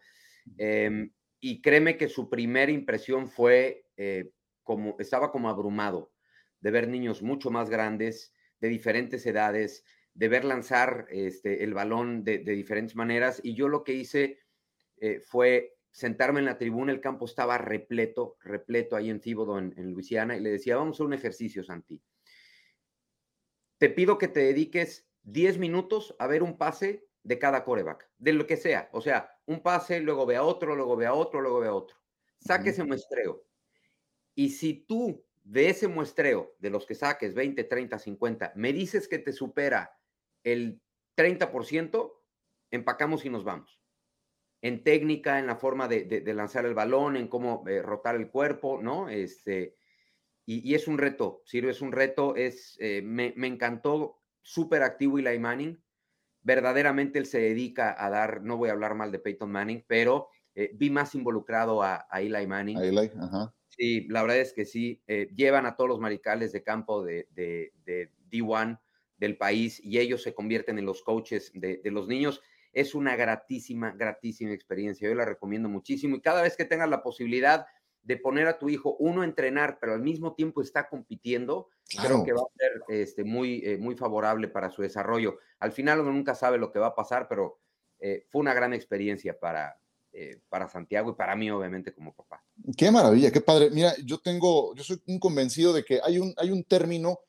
Em, 0.56 1.10
y 1.40 1.60
créeme 1.60 1.96
que 1.96 2.08
su 2.08 2.30
primera 2.30 2.70
impresión 2.70 3.28
fue 3.28 3.86
eh, 3.96 4.30
como, 4.62 4.96
estaba 4.98 5.32
como 5.32 5.48
abrumado 5.48 6.12
de 6.60 6.70
ver 6.70 6.88
niños 6.88 7.22
mucho 7.22 7.50
más 7.50 7.70
grandes, 7.70 8.34
de 8.60 8.68
diferentes 8.68 9.24
edades, 9.26 9.84
de 10.14 10.28
ver 10.28 10.44
lanzar 10.44 11.06
este, 11.10 11.64
el 11.64 11.74
balón 11.74 12.24
de, 12.24 12.38
diferentes 12.38 12.94
maneras. 12.94 13.40
Y 13.42 13.54
yo 13.54 13.68
lo 13.68 13.84
que 13.84 13.94
hice 13.94 14.38
eh, 14.98 15.20
fue 15.20 15.75
sentarme 15.96 16.40
en 16.40 16.44
la 16.44 16.58
tribuna, 16.58 16.92
el 16.92 17.00
campo 17.00 17.24
estaba 17.24 17.56
repleto, 17.56 18.36
repleto 18.40 18.96
ahí 18.96 19.08
en 19.08 19.18
Tíbodo, 19.18 19.58
en, 19.58 19.92
Luisiana, 19.92 20.36
y 20.36 20.40
le 20.40 20.50
decía, 20.50 20.76
vamos 20.76 21.00
a 21.00 21.04
un 21.04 21.14
ejercicio, 21.14 21.64
Santi. 21.64 22.02
Te 23.78 23.88
pido 23.88 24.18
que 24.18 24.28
te 24.28 24.40
dediques 24.40 25.08
10 25.22 25.56
minutos 25.56 26.14
a 26.18 26.26
ver 26.26 26.42
un 26.42 26.58
pase 26.58 27.08
de 27.22 27.38
cada 27.38 27.64
coreback, 27.64 28.10
de 28.18 28.34
lo 28.34 28.46
que 28.46 28.58
sea. 28.58 28.90
O 28.92 29.00
sea, 29.00 29.40
un 29.46 29.62
pase, 29.62 30.00
luego 30.00 30.26
ve 30.26 30.36
a 30.36 30.42
otro, 30.42 30.76
luego 30.76 30.96
ve 30.96 31.06
a 31.06 31.14
otro, 31.14 31.40
luego 31.40 31.60
ve 31.60 31.68
a 31.68 31.74
otro. 31.74 31.96
Saque 32.40 32.70
ese 32.70 32.84
muestreo. 32.84 33.46
Y 34.34 34.50
si 34.50 34.74
tú 34.74 35.24
de 35.44 35.70
ese 35.70 35.88
muestreo, 35.88 36.56
de 36.58 36.68
los 36.68 36.84
que 36.84 36.94
saques 36.94 37.32
20, 37.32 37.64
30, 37.64 37.98
50, 37.98 38.52
me 38.54 38.74
dices 38.74 39.08
que 39.08 39.18
te 39.18 39.32
supera 39.32 39.98
el 40.44 40.82
30%, 41.16 42.12
empacamos 42.70 43.24
y 43.24 43.30
nos 43.30 43.44
vamos 43.44 43.80
en 44.66 44.82
técnica, 44.82 45.38
en 45.38 45.46
la 45.46 45.56
forma 45.56 45.86
de, 45.86 46.22
lanzar 46.34 46.66
el 46.66 46.74
balón, 46.74 47.16
en 47.16 47.28
cómo 47.28 47.62
eh, 47.68 47.82
rotar 47.82 48.16
el 48.16 48.28
cuerpo, 48.30 48.80
¿no? 48.82 49.08
Este, 49.08 49.76
y, 50.44 50.74
es 50.74 50.88
un 50.88 50.98
reto, 50.98 51.42
Sirve, 51.44 51.70
es 51.70 51.80
un 51.80 51.92
reto, 51.92 52.34
es, 52.34 52.76
eh, 52.80 53.00
me, 53.02 53.32
encantó, 53.46 54.22
súper 54.42 54.82
activo 54.82 55.18
Eli 55.18 55.38
Manning, 55.38 55.80
verdaderamente 56.42 57.18
él 57.18 57.26
se 57.26 57.40
dedica 57.40 57.94
a 57.96 58.10
dar, 58.10 58.42
no 58.42 58.56
voy 58.56 58.68
a 58.68 58.72
hablar 58.72 58.94
mal 58.94 59.12
de 59.12 59.18
Peyton 59.18 59.50
Manning, 59.50 59.84
pero 59.86 60.28
eh, 60.54 60.72
vi 60.74 60.90
más 60.90 61.14
involucrado 61.14 61.82
a, 61.82 62.06
Eli 62.12 62.46
Manning. 62.46 62.78
Eli, 62.78 63.10
ajá. 63.20 63.54
Sí, 63.68 64.06
la 64.08 64.22
verdad 64.22 64.38
es 64.38 64.52
que 64.52 64.64
sí, 64.64 65.02
llevan 65.34 65.66
a 65.66 65.76
todos 65.76 65.90
los 65.90 66.00
maricales 66.00 66.50
de 66.52 66.62
campo 66.62 67.04
de, 67.04 67.28
de, 67.32 67.72
de 67.84 68.10
D1 68.30 68.80
del 69.18 69.36
país 69.36 69.80
y 69.82 69.98
ellos 69.98 70.22
se 70.22 70.34
convierten 70.34 70.78
en 70.78 70.86
los 70.86 71.02
coaches 71.02 71.50
de, 71.54 71.80
los 71.84 72.08
niños 72.08 72.42
es 72.76 72.94
una 72.94 73.16
gratísima, 73.16 73.92
gratísima 73.92 74.52
experiencia. 74.52 75.08
Yo 75.08 75.14
la 75.14 75.24
recomiendo 75.24 75.66
muchísimo 75.66 76.14
y 76.16 76.20
cada 76.20 76.42
vez 76.42 76.58
que 76.58 76.66
tengas 76.66 76.90
la 76.90 77.02
posibilidad 77.02 77.64
de 78.02 78.18
poner 78.18 78.46
a 78.48 78.58
tu 78.58 78.68
hijo 78.68 78.96
uno 78.98 79.22
a 79.22 79.24
entrenar, 79.24 79.78
pero 79.80 79.94
al 79.94 80.02
mismo 80.02 80.34
tiempo 80.34 80.60
está 80.60 80.86
compitiendo, 80.86 81.70
creo 81.98 82.22
que 82.22 82.34
va 82.34 82.42
a 82.42 82.58
ser 82.58 82.82
este, 82.88 83.24
muy, 83.24 83.62
eh, 83.64 83.78
muy 83.78 83.96
favorable 83.96 84.48
para 84.48 84.70
su 84.70 84.82
desarrollo. 84.82 85.38
Al 85.58 85.72
final 85.72 86.00
uno 86.00 86.12
nunca 86.12 86.34
sabe 86.34 86.58
lo 86.58 86.70
que 86.70 86.78
va 86.78 86.88
a 86.88 86.94
pasar, 86.94 87.28
pero 87.28 87.60
eh, 87.98 88.26
fue 88.28 88.42
una 88.42 88.52
gran 88.52 88.74
experiencia 88.74 89.40
para, 89.40 89.80
eh, 90.12 90.42
para 90.50 90.68
Santiago 90.68 91.12
y 91.12 91.14
para 91.14 91.34
mí, 91.34 91.50
obviamente, 91.50 91.94
como 91.94 92.14
papá. 92.14 92.44
Qué 92.76 92.90
maravilla, 92.90 93.32
qué 93.32 93.40
padre. 93.40 93.70
Mira, 93.70 93.94
yo 94.04 94.18
tengo, 94.18 94.74
yo 94.74 94.84
soy 94.84 95.00
un 95.06 95.18
convencido 95.18 95.72
de 95.72 95.82
que 95.82 95.98
hay 96.04 96.18
un, 96.18 96.34
hay 96.36 96.50
un 96.50 96.62
término 96.62 97.20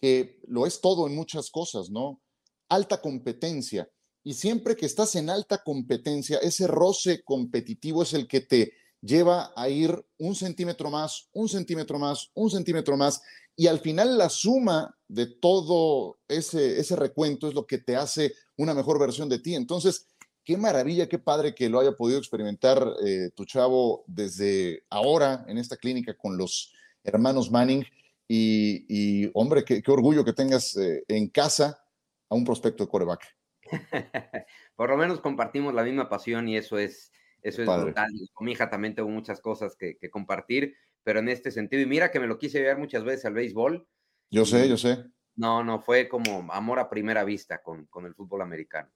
que 0.00 0.40
lo 0.46 0.66
es 0.66 0.80
todo 0.80 1.06
en 1.06 1.14
muchas 1.14 1.50
cosas, 1.50 1.90
¿no? 1.90 2.22
Alta 2.70 3.02
competencia. 3.02 3.86
Y 4.24 4.34
siempre 4.34 4.74
que 4.74 4.86
estás 4.86 5.14
en 5.14 5.30
alta 5.30 5.62
competencia, 5.62 6.38
ese 6.38 6.66
roce 6.66 7.22
competitivo 7.22 8.02
es 8.02 8.14
el 8.14 8.26
que 8.26 8.40
te 8.40 8.72
lleva 9.00 9.52
a 9.54 9.68
ir 9.68 10.04
un 10.18 10.34
centímetro 10.34 10.90
más, 10.90 11.28
un 11.32 11.48
centímetro 11.48 11.98
más, 11.98 12.30
un 12.34 12.50
centímetro 12.50 12.96
más, 12.96 13.20
y 13.54 13.66
al 13.66 13.78
final 13.78 14.18
la 14.18 14.30
suma 14.30 14.96
de 15.06 15.26
todo 15.26 16.18
ese, 16.26 16.80
ese 16.80 16.96
recuento 16.96 17.48
es 17.48 17.54
lo 17.54 17.66
que 17.66 17.78
te 17.78 17.96
hace 17.96 18.34
una 18.56 18.74
mejor 18.74 18.98
versión 18.98 19.28
de 19.28 19.38
ti. 19.38 19.54
Entonces, 19.54 20.06
qué 20.44 20.56
maravilla, 20.56 21.08
qué 21.08 21.18
padre 21.18 21.54
que 21.54 21.68
lo 21.68 21.78
haya 21.78 21.92
podido 21.92 22.18
experimentar 22.18 22.84
eh, 23.04 23.30
tu 23.34 23.44
chavo 23.44 24.04
desde 24.06 24.84
ahora 24.90 25.44
en 25.48 25.58
esta 25.58 25.76
clínica 25.76 26.16
con 26.16 26.36
los 26.36 26.72
hermanos 27.04 27.50
Manning. 27.50 27.84
Y, 28.26 29.30
hombre, 29.34 29.64
qué, 29.64 29.82
orgullo 29.86 30.24
que 30.24 30.32
tengas 30.32 30.76
eh, 30.76 31.04
en 31.08 31.28
casa 31.28 31.84
a 32.28 32.34
un 32.34 32.44
prospecto 32.44 32.84
de 32.84 32.90
coreback. 32.90 33.22
Por 34.76 34.90
lo 34.90 34.96
menos 34.96 35.20
compartimos 35.20 35.74
la 35.74 35.82
misma 35.82 36.08
pasión 36.08 36.48
y 36.48 36.56
eso 36.56 36.78
es, 36.78 37.12
eso 37.42 37.62
es 37.62 37.68
brutal. 37.68 38.10
Con 38.32 38.46
mi 38.46 38.52
hija 38.52 38.70
también 38.70 38.94
tengo 38.94 39.08
muchas 39.08 39.40
cosas 39.40 39.76
que, 39.76 39.98
compartir, 40.10 40.74
pero 41.02 41.20
en 41.20 41.28
este 41.28 41.50
sentido, 41.50 41.82
y 41.82 41.86
mira 41.86 42.10
que 42.10 42.20
me 42.20 42.26
lo 42.26 42.38
quise 42.38 42.62
ver 42.62 42.78
muchas 42.78 43.04
veces 43.04 43.24
al 43.26 43.34
béisbol. 43.34 43.86
Yo 44.30 44.44
sé, 44.44 44.68
yo 44.68 44.76
sé. 44.76 45.04
No, 45.36 45.64
no, 45.64 45.80
fue 45.80 46.08
como 46.08 46.52
amor 46.52 46.78
a 46.78 46.88
primera 46.88 47.24
vista 47.24 47.62
con, 47.62 47.86
con 47.86 48.06
el 48.06 48.14
fútbol 48.14 48.42
americano. 48.42 48.90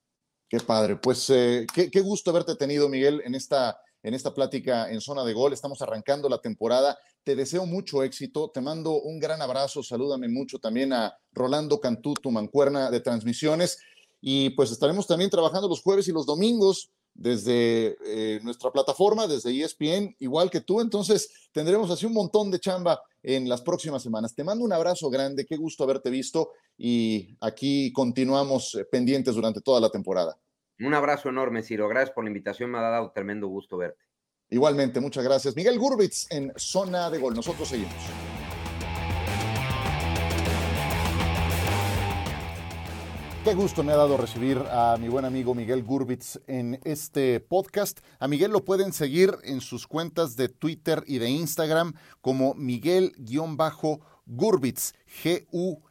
Qué 0.48 0.60
padre. 0.60 0.96
Pues 0.96 1.28
eh, 1.30 1.66
qué, 1.72 1.90
qué, 1.90 2.00
gusto 2.00 2.30
haberte 2.30 2.56
tenido, 2.56 2.88
Miguel, 2.88 3.20
en 3.24 3.34
esta, 3.34 3.78
en 4.02 4.14
esta 4.14 4.32
plática 4.32 4.90
en 4.90 5.00
zona 5.00 5.24
de 5.24 5.34
gol. 5.34 5.52
Estamos 5.52 5.82
arrancando 5.82 6.28
la 6.28 6.40
temporada. 6.40 6.98
Te 7.22 7.36
deseo 7.36 7.66
mucho 7.66 8.02
éxito. 8.02 8.50
Te 8.50 8.60
mando 8.60 8.92
un 9.00 9.18
gran 9.18 9.42
abrazo. 9.42 9.82
Salúdame 9.82 10.28
mucho 10.28 10.58
también 10.58 10.92
a 10.92 11.14
Rolando 11.32 11.80
Cantú, 11.80 12.14
tu 12.14 12.30
mancuerna 12.30 12.90
de 12.90 13.00
transmisiones. 13.00 13.78
Y 14.20 14.50
pues 14.50 14.70
estaremos 14.70 15.06
también 15.06 15.30
trabajando 15.30 15.68
los 15.68 15.82
jueves 15.82 16.08
y 16.08 16.12
los 16.12 16.26
domingos 16.26 16.90
desde 17.14 17.96
eh, 18.06 18.40
nuestra 18.42 18.70
plataforma, 18.70 19.26
desde 19.26 19.50
ESPN, 19.50 20.14
igual 20.20 20.50
que 20.50 20.60
tú. 20.60 20.80
Entonces, 20.80 21.48
tendremos 21.52 21.90
así 21.90 22.06
un 22.06 22.12
montón 22.12 22.50
de 22.50 22.60
chamba 22.60 23.00
en 23.22 23.48
las 23.48 23.60
próximas 23.62 24.02
semanas. 24.02 24.34
Te 24.34 24.44
mando 24.44 24.64
un 24.64 24.72
abrazo 24.72 25.10
grande, 25.10 25.44
qué 25.44 25.56
gusto 25.56 25.82
haberte 25.82 26.10
visto 26.10 26.52
y 26.76 27.36
aquí 27.40 27.92
continuamos 27.92 28.74
eh, 28.76 28.84
pendientes 28.84 29.34
durante 29.34 29.60
toda 29.60 29.80
la 29.80 29.90
temporada. 29.90 30.38
Un 30.80 30.94
abrazo 30.94 31.28
enorme, 31.28 31.62
Ciro. 31.62 31.88
Gracias 31.88 32.14
por 32.14 32.22
la 32.22 32.30
invitación, 32.30 32.70
me 32.70 32.78
ha 32.78 32.82
dado 32.82 33.10
tremendo 33.10 33.48
gusto 33.48 33.76
verte. 33.76 34.04
Igualmente, 34.50 35.00
muchas 35.00 35.24
gracias. 35.24 35.56
Miguel 35.56 35.78
Gurbitz 35.78 36.26
en 36.30 36.52
Zona 36.56 37.10
de 37.10 37.18
Gol. 37.18 37.34
Nosotros 37.34 37.68
seguimos. 37.68 37.92
Qué 43.48 43.54
gusto 43.54 43.82
me 43.82 43.92
ha 43.92 43.96
dado 43.96 44.18
recibir 44.18 44.58
a 44.70 44.98
mi 45.00 45.08
buen 45.08 45.24
amigo 45.24 45.54
Miguel 45.54 45.82
Gurbitz 45.82 46.38
en 46.48 46.78
este 46.84 47.40
podcast. 47.40 48.00
A 48.18 48.28
Miguel 48.28 48.50
lo 48.50 48.62
pueden 48.62 48.92
seguir 48.92 49.38
en 49.42 49.62
sus 49.62 49.86
cuentas 49.86 50.36
de 50.36 50.50
Twitter 50.50 51.02
y 51.06 51.16
de 51.16 51.30
Instagram 51.30 51.94
como 52.20 52.52
Miguel-Gurbitz, 52.52 54.92
G-U-R-W-I-T-Z, 55.22 55.86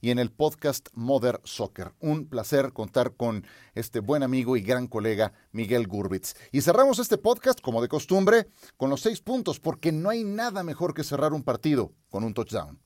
y 0.00 0.10
en 0.10 0.18
el 0.18 0.32
podcast 0.32 0.88
Mother 0.94 1.40
Soccer. 1.44 1.92
Un 2.00 2.26
placer 2.26 2.72
contar 2.72 3.14
con 3.14 3.46
este 3.76 4.00
buen 4.00 4.24
amigo 4.24 4.56
y 4.56 4.62
gran 4.62 4.88
colega 4.88 5.32
Miguel 5.52 5.86
Gurbitz. 5.86 6.34
Y 6.50 6.62
cerramos 6.62 6.98
este 6.98 7.18
podcast, 7.18 7.60
como 7.60 7.80
de 7.80 7.86
costumbre, 7.86 8.48
con 8.76 8.90
los 8.90 9.00
seis 9.00 9.20
puntos, 9.20 9.60
porque 9.60 9.92
no 9.92 10.10
hay 10.10 10.24
nada 10.24 10.64
mejor 10.64 10.92
que 10.92 11.04
cerrar 11.04 11.34
un 11.34 11.44
partido 11.44 11.92
con 12.08 12.24
un 12.24 12.34
touchdown. 12.34 12.80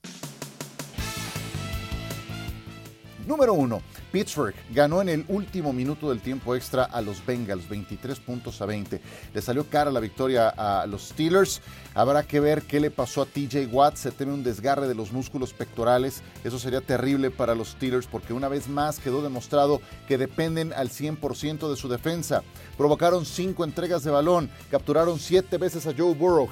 Número 3.27 3.55
1. 3.55 3.81
Pittsburgh 4.13 4.55
ganó 4.75 5.01
en 5.01 5.09
el 5.09 5.25
último 5.29 5.73
minuto 5.73 6.11
del 6.11 6.21
tiempo 6.21 6.55
extra 6.55 6.85
a 6.85 7.01
los 7.01 7.25
Bengals, 7.25 7.67
23 7.67 8.21
puntos 8.21 8.61
a 8.61 8.67
20. 8.67 9.01
Le 9.33 9.43
salió 9.43 9.65
cara 9.65 9.91
la 9.91 10.01
victoria 10.01 10.51
a 10.51 10.87
los 10.87 11.09
Steelers. 11.09 11.63
Habrá 11.95 12.25
que 12.25 12.41
ver 12.41 12.63
qué 12.63 12.81
le 12.81 12.91
pasó 12.91 13.23
a 13.23 13.27
TJ 13.27 13.67
Watt. 13.73 13.97
Se 13.97 14.11
teme 14.11 14.35
un 14.35 14.45
desgarre 14.45 14.87
de 14.87 14.95
los 14.95 15.11
músculos 15.11 15.55
pectorales. 15.55 16.23
Eso 16.45 16.59
sería 16.59 16.83
terrible 16.83 17.31
para 17.31 17.55
los 17.55 17.69
Steelers 17.69 18.07
porque 18.07 18.35
una 18.35 18.49
vez 18.49 18.69
más 18.69 18.99
quedó 18.99 19.23
demostrado 19.23 19.81
que 20.07 20.19
dependen 20.19 20.75
al 20.75 20.91
100% 20.91 21.71
de 21.71 21.77
su 21.77 21.89
defensa. 21.89 22.43
Provocaron 22.77 23.25
cinco 23.25 23.65
entregas 23.65 24.05
de 24.05 24.11
balón, 24.11 24.51
capturaron 24.71 25.19
siete 25.19 25.57
veces 25.57 25.87
a 25.87 25.95
Joe 25.97 26.15
Burrow 26.15 26.51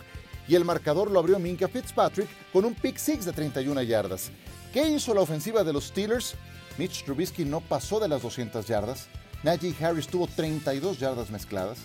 y 0.48 0.54
el 0.54 0.64
marcador 0.64 1.10
lo 1.10 1.18
abrió 1.18 1.38
Minka 1.38 1.68
Fitzpatrick 1.68 2.28
con 2.50 2.64
un 2.64 2.74
pick 2.74 2.96
six 2.96 3.26
de 3.26 3.32
31 3.32 3.82
yardas. 3.82 4.30
¿Qué 4.72 4.88
hizo 4.88 5.12
la 5.12 5.20
ofensiva 5.20 5.64
de 5.64 5.72
los 5.74 5.84
Steelers? 5.84 6.34
Mitch 6.78 7.04
Trubisky 7.04 7.44
no 7.44 7.60
pasó 7.60 8.00
de 8.00 8.08
las 8.08 8.22
200 8.22 8.66
yardas. 8.66 9.08
Najee 9.42 9.74
Harris 9.80 10.06
tuvo 10.06 10.26
32 10.26 10.98
yardas 10.98 11.30
mezcladas. 11.30 11.78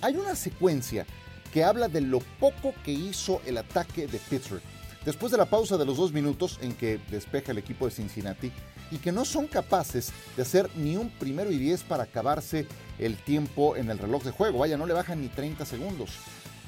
Hay 0.00 0.16
una 0.16 0.34
secuencia 0.34 1.06
que 1.52 1.64
habla 1.64 1.88
de 1.88 2.00
lo 2.00 2.20
poco 2.40 2.74
que 2.84 2.92
hizo 2.92 3.40
el 3.46 3.58
ataque 3.58 4.06
de 4.06 4.18
Pittsburgh. 4.18 4.62
Después 5.04 5.30
de 5.30 5.38
la 5.38 5.44
pausa 5.44 5.76
de 5.76 5.84
los 5.84 5.98
dos 5.98 6.12
minutos 6.12 6.58
en 6.62 6.74
que 6.74 6.98
despeja 7.10 7.52
el 7.52 7.58
equipo 7.58 7.84
de 7.84 7.92
Cincinnati 7.92 8.50
y 8.90 8.96
que 8.96 9.12
no 9.12 9.24
son 9.24 9.46
capaces 9.46 10.12
de 10.34 10.42
hacer 10.42 10.70
ni 10.76 10.96
un 10.96 11.10
primero 11.10 11.52
y 11.52 11.58
diez 11.58 11.82
para 11.82 12.04
acabarse 12.04 12.66
el 12.98 13.16
tiempo 13.16 13.76
en 13.76 13.90
el 13.90 13.98
reloj 13.98 14.24
de 14.24 14.30
juego. 14.30 14.58
Vaya, 14.58 14.76
no 14.76 14.86
le 14.86 14.94
bajan 14.94 15.20
ni 15.20 15.28
30 15.28 15.64
segundos. 15.66 16.10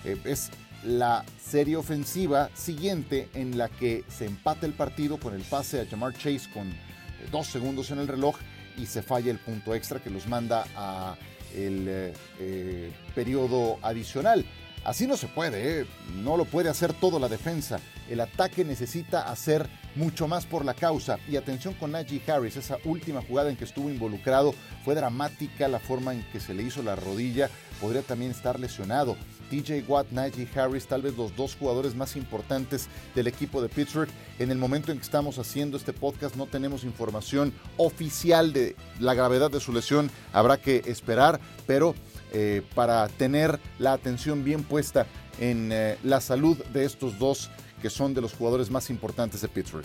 Eh, 0.04 0.20
es 0.24 0.50
la 0.84 1.24
serie 1.42 1.76
ofensiva 1.76 2.50
siguiente 2.54 3.28
en 3.34 3.58
la 3.58 3.68
que 3.68 4.04
se 4.08 4.26
empata 4.26 4.66
el 4.66 4.72
partido 4.72 5.18
con 5.18 5.34
el 5.34 5.42
pase 5.42 5.80
a 5.80 5.86
Jamar 5.86 6.12
Chase 6.12 6.48
con 6.52 6.72
dos 7.30 7.46
segundos 7.46 7.90
en 7.90 7.98
el 7.98 8.08
reloj 8.08 8.36
y 8.76 8.86
se 8.86 9.02
falla 9.02 9.30
el 9.30 9.38
punto 9.38 9.74
extra 9.74 10.00
que 10.00 10.10
los 10.10 10.26
manda 10.26 10.64
a 10.76 11.16
el 11.54 11.86
eh, 11.88 12.12
eh, 12.40 12.92
periodo 13.14 13.78
adicional. 13.82 14.44
Así 14.84 15.06
no 15.06 15.16
se 15.16 15.26
puede, 15.26 15.80
¿eh? 15.80 15.86
no 16.22 16.36
lo 16.36 16.44
puede 16.44 16.68
hacer 16.68 16.92
todo 16.92 17.18
la 17.18 17.28
defensa. 17.28 17.80
El 18.08 18.20
ataque 18.20 18.64
necesita 18.64 19.28
hacer 19.28 19.68
mucho 19.96 20.28
más 20.28 20.46
por 20.46 20.64
la 20.64 20.74
causa. 20.74 21.18
Y 21.28 21.34
atención 21.34 21.74
con 21.74 21.90
Najee 21.90 22.22
Harris, 22.30 22.56
esa 22.56 22.78
última 22.84 23.20
jugada 23.20 23.50
en 23.50 23.56
que 23.56 23.64
estuvo 23.64 23.90
involucrado 23.90 24.54
fue 24.84 24.94
dramática, 24.94 25.66
la 25.66 25.80
forma 25.80 26.14
en 26.14 26.22
que 26.30 26.38
se 26.38 26.54
le 26.54 26.62
hizo 26.62 26.84
la 26.84 26.94
rodilla, 26.94 27.50
podría 27.80 28.02
también 28.02 28.30
estar 28.30 28.60
lesionado. 28.60 29.16
TJ 29.50 29.84
Watt, 29.88 30.10
Najee 30.10 30.48
Harris, 30.54 30.86
tal 30.86 31.02
vez 31.02 31.16
los 31.16 31.34
dos 31.36 31.56
jugadores 31.56 31.94
más 31.94 32.16
importantes 32.16 32.88
del 33.14 33.26
equipo 33.26 33.62
de 33.62 33.68
Pittsburgh. 33.68 34.08
En 34.38 34.50
el 34.50 34.58
momento 34.58 34.92
en 34.92 34.98
que 34.98 35.04
estamos 35.04 35.38
haciendo 35.38 35.76
este 35.76 35.92
podcast 35.92 36.36
no 36.36 36.46
tenemos 36.46 36.84
información 36.84 37.52
oficial 37.76 38.52
de 38.52 38.76
la 39.00 39.14
gravedad 39.14 39.50
de 39.50 39.60
su 39.60 39.72
lesión, 39.72 40.10
habrá 40.32 40.56
que 40.58 40.82
esperar, 40.86 41.40
pero 41.66 41.94
eh, 42.32 42.62
para 42.74 43.06
tener 43.08 43.58
la 43.78 43.92
atención 43.92 44.44
bien 44.44 44.64
puesta 44.64 45.06
en 45.38 45.70
eh, 45.72 45.96
la 46.02 46.20
salud 46.20 46.56
de 46.72 46.84
estos 46.84 47.18
dos 47.18 47.50
que 47.80 47.90
son 47.90 48.14
de 48.14 48.20
los 48.20 48.32
jugadores 48.32 48.70
más 48.70 48.90
importantes 48.90 49.40
de 49.40 49.48
Pittsburgh. 49.48 49.84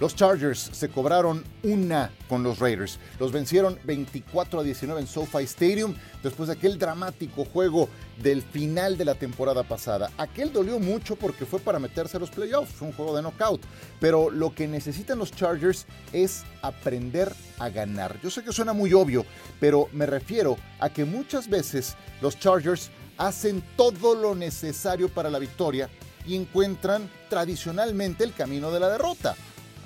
Los 0.00 0.14
Chargers 0.14 0.70
se 0.72 0.88
cobraron 0.88 1.42
una 1.64 2.12
con 2.28 2.44
los 2.44 2.60
Raiders. 2.60 3.00
Los 3.18 3.32
vencieron 3.32 3.78
24 3.82 4.60
a 4.60 4.62
19 4.62 5.00
en 5.00 5.06
SoFi 5.08 5.42
Stadium 5.42 5.94
después 6.22 6.46
de 6.46 6.52
aquel 6.52 6.78
dramático 6.78 7.44
juego 7.44 7.88
del 8.22 8.42
final 8.42 8.96
de 8.96 9.04
la 9.04 9.16
temporada 9.16 9.64
pasada. 9.64 10.10
Aquel 10.16 10.52
dolió 10.52 10.78
mucho 10.78 11.16
porque 11.16 11.46
fue 11.46 11.58
para 11.58 11.80
meterse 11.80 12.16
a 12.16 12.20
los 12.20 12.30
playoffs, 12.30 12.72
fue 12.72 12.86
un 12.86 12.94
juego 12.94 13.16
de 13.16 13.22
knockout. 13.22 13.60
Pero 13.98 14.30
lo 14.30 14.54
que 14.54 14.68
necesitan 14.68 15.18
los 15.18 15.32
Chargers 15.32 15.86
es 16.12 16.44
aprender 16.62 17.32
a 17.58 17.68
ganar. 17.68 18.20
Yo 18.22 18.30
sé 18.30 18.44
que 18.44 18.52
suena 18.52 18.72
muy 18.72 18.92
obvio, 18.92 19.26
pero 19.58 19.88
me 19.92 20.06
refiero 20.06 20.56
a 20.78 20.90
que 20.90 21.04
muchas 21.04 21.48
veces 21.50 21.96
los 22.20 22.38
Chargers 22.38 22.90
hacen 23.16 23.64
todo 23.76 24.14
lo 24.14 24.36
necesario 24.36 25.08
para 25.08 25.28
la 25.28 25.40
victoria 25.40 25.90
y 26.24 26.36
encuentran 26.36 27.10
tradicionalmente 27.28 28.22
el 28.22 28.32
camino 28.32 28.70
de 28.70 28.78
la 28.78 28.90
derrota. 28.90 29.34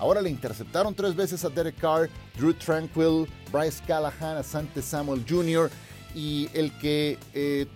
Ahora 0.03 0.21
le 0.21 0.31
interceptaron 0.31 0.97
tres 0.97 1.15
veces 1.15 1.45
a 1.45 1.49
Derek 1.49 1.79
Carr, 1.79 2.11
Drew 2.37 2.53
Tranquil, 2.55 3.25
Bryce 3.53 3.81
Callahan, 3.87 4.37
a 4.37 4.43
Sante 4.43 4.83
Samuel 4.83 5.25
Jr. 5.29 5.71
Y 6.13 6.49
el 6.55 6.77
que 6.79 7.17
eh, 7.33 7.69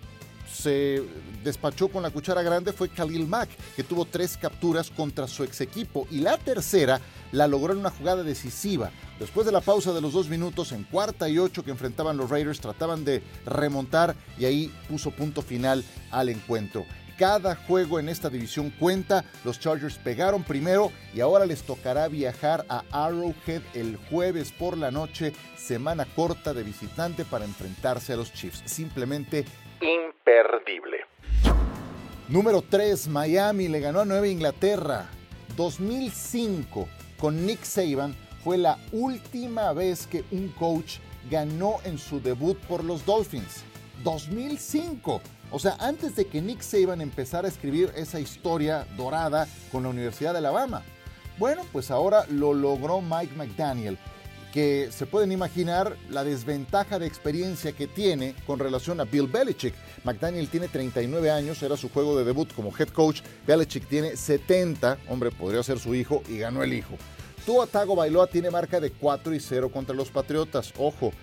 se 0.53 1.05
despachó 1.41 1.87
con 1.87 2.03
la 2.03 2.09
cuchara 2.09 2.41
grande 2.41 2.73
fue 2.73 2.89
Khalil 2.89 3.25
Mack, 3.27 3.47
que 3.77 3.83
tuvo 3.83 4.03
tres 4.03 4.35
capturas 4.35 4.89
contra 4.89 5.25
su 5.25 5.45
ex 5.45 5.61
equipo. 5.61 6.05
Y 6.11 6.19
la 6.19 6.37
tercera 6.37 6.99
la 7.31 7.47
logró 7.47 7.71
en 7.71 7.79
una 7.79 7.91
jugada 7.91 8.23
decisiva. 8.23 8.91
Después 9.19 9.45
de 9.45 9.53
la 9.53 9.61
pausa 9.61 9.93
de 9.93 10.01
los 10.01 10.11
dos 10.11 10.27
minutos, 10.27 10.73
en 10.73 10.83
cuarta 10.83 11.29
y 11.29 11.39
ocho 11.39 11.63
que 11.63 11.71
enfrentaban 11.71 12.17
los 12.17 12.29
Raiders, 12.29 12.59
trataban 12.59 13.05
de 13.05 13.23
remontar 13.45 14.17
y 14.37 14.43
ahí 14.43 14.73
puso 14.89 15.11
punto 15.11 15.41
final 15.41 15.81
al 16.11 16.27
encuentro. 16.27 16.83
Cada 17.17 17.55
juego 17.55 17.99
en 17.99 18.09
esta 18.09 18.29
división 18.29 18.69
cuenta. 18.69 19.25
Los 19.43 19.59
Chargers 19.59 19.97
pegaron 19.97 20.43
primero 20.43 20.91
y 21.15 21.19
ahora 21.19 21.45
les 21.45 21.63
tocará 21.63 22.07
viajar 22.07 22.65
a 22.69 22.83
Arrowhead 22.91 23.61
el 23.73 23.97
jueves 24.09 24.51
por 24.51 24.77
la 24.77 24.91
noche, 24.91 25.33
semana 25.55 26.05
corta 26.15 26.53
de 26.53 26.61
visitante 26.63 27.25
para 27.25 27.45
enfrentarse 27.45 28.13
a 28.13 28.17
los 28.17 28.31
Chiefs. 28.31 28.61
Simplemente 28.65 29.45
imperdible. 29.81 30.97
Número 32.29 32.61
3, 32.61 33.07
Miami 33.07 33.67
le 33.67 33.79
ganó 33.79 34.01
a 34.01 34.05
Nueva 34.05 34.27
Inglaterra. 34.27 35.07
2005 35.55 36.87
con 37.19 37.45
Nick 37.47 37.63
Saban 37.63 38.15
fue 38.43 38.59
la 38.59 38.77
última 38.91 39.73
vez 39.73 40.05
que 40.05 40.23
un 40.31 40.49
coach 40.49 40.97
ganó 41.31 41.77
en 41.83 41.97
su 41.97 42.21
debut 42.21 42.57
por 42.67 42.83
los 42.83 43.05
Dolphins. 43.05 43.63
2005. 44.03 45.21
O 45.51 45.59
sea, 45.59 45.77
antes 45.79 46.15
de 46.15 46.25
que 46.25 46.41
Nick 46.41 46.61
Saban 46.61 47.01
empezara 47.01 47.47
a 47.47 47.51
escribir 47.51 47.91
esa 47.95 48.19
historia 48.19 48.85
dorada 48.97 49.47
con 49.71 49.83
la 49.83 49.89
Universidad 49.89 50.33
de 50.33 50.39
Alabama. 50.39 50.83
Bueno, 51.37 51.63
pues 51.71 51.91
ahora 51.91 52.25
lo 52.29 52.53
logró 52.53 52.99
Mike 53.01 53.35
McDaniel, 53.35 53.97
que 54.51 54.89
se 54.91 55.05
pueden 55.05 55.31
imaginar 55.31 55.95
la 56.09 56.23
desventaja 56.23 56.99
de 56.99 57.05
experiencia 57.05 57.71
que 57.71 57.87
tiene 57.87 58.35
con 58.45 58.59
relación 58.59 58.99
a 58.99 59.05
Bill 59.05 59.27
Belichick. 59.27 59.73
McDaniel 60.03 60.49
tiene 60.49 60.67
39 60.67 61.29
años, 61.31 61.61
era 61.61 61.77
su 61.77 61.89
juego 61.89 62.17
de 62.17 62.25
debut 62.25 62.51
como 62.53 62.73
head 62.77 62.89
coach. 62.89 63.21
Belichick 63.45 63.87
tiene 63.87 64.17
70, 64.17 64.97
hombre, 65.09 65.31
podría 65.31 65.63
ser 65.63 65.79
su 65.79 65.93
hijo, 65.95 66.23
y 66.27 66.39
ganó 66.39 66.63
el 66.63 66.73
hijo. 66.73 66.95
Tua 67.45 67.67
Tago 67.67 67.95
Bailoa 67.95 68.27
tiene 68.27 68.51
marca 68.51 68.81
de 68.81 68.91
4 68.91 69.33
y 69.33 69.39
0 69.39 69.71
contra 69.71 69.95
los 69.95 70.09
Patriotas. 70.09 70.73
Ojo, 70.77 71.13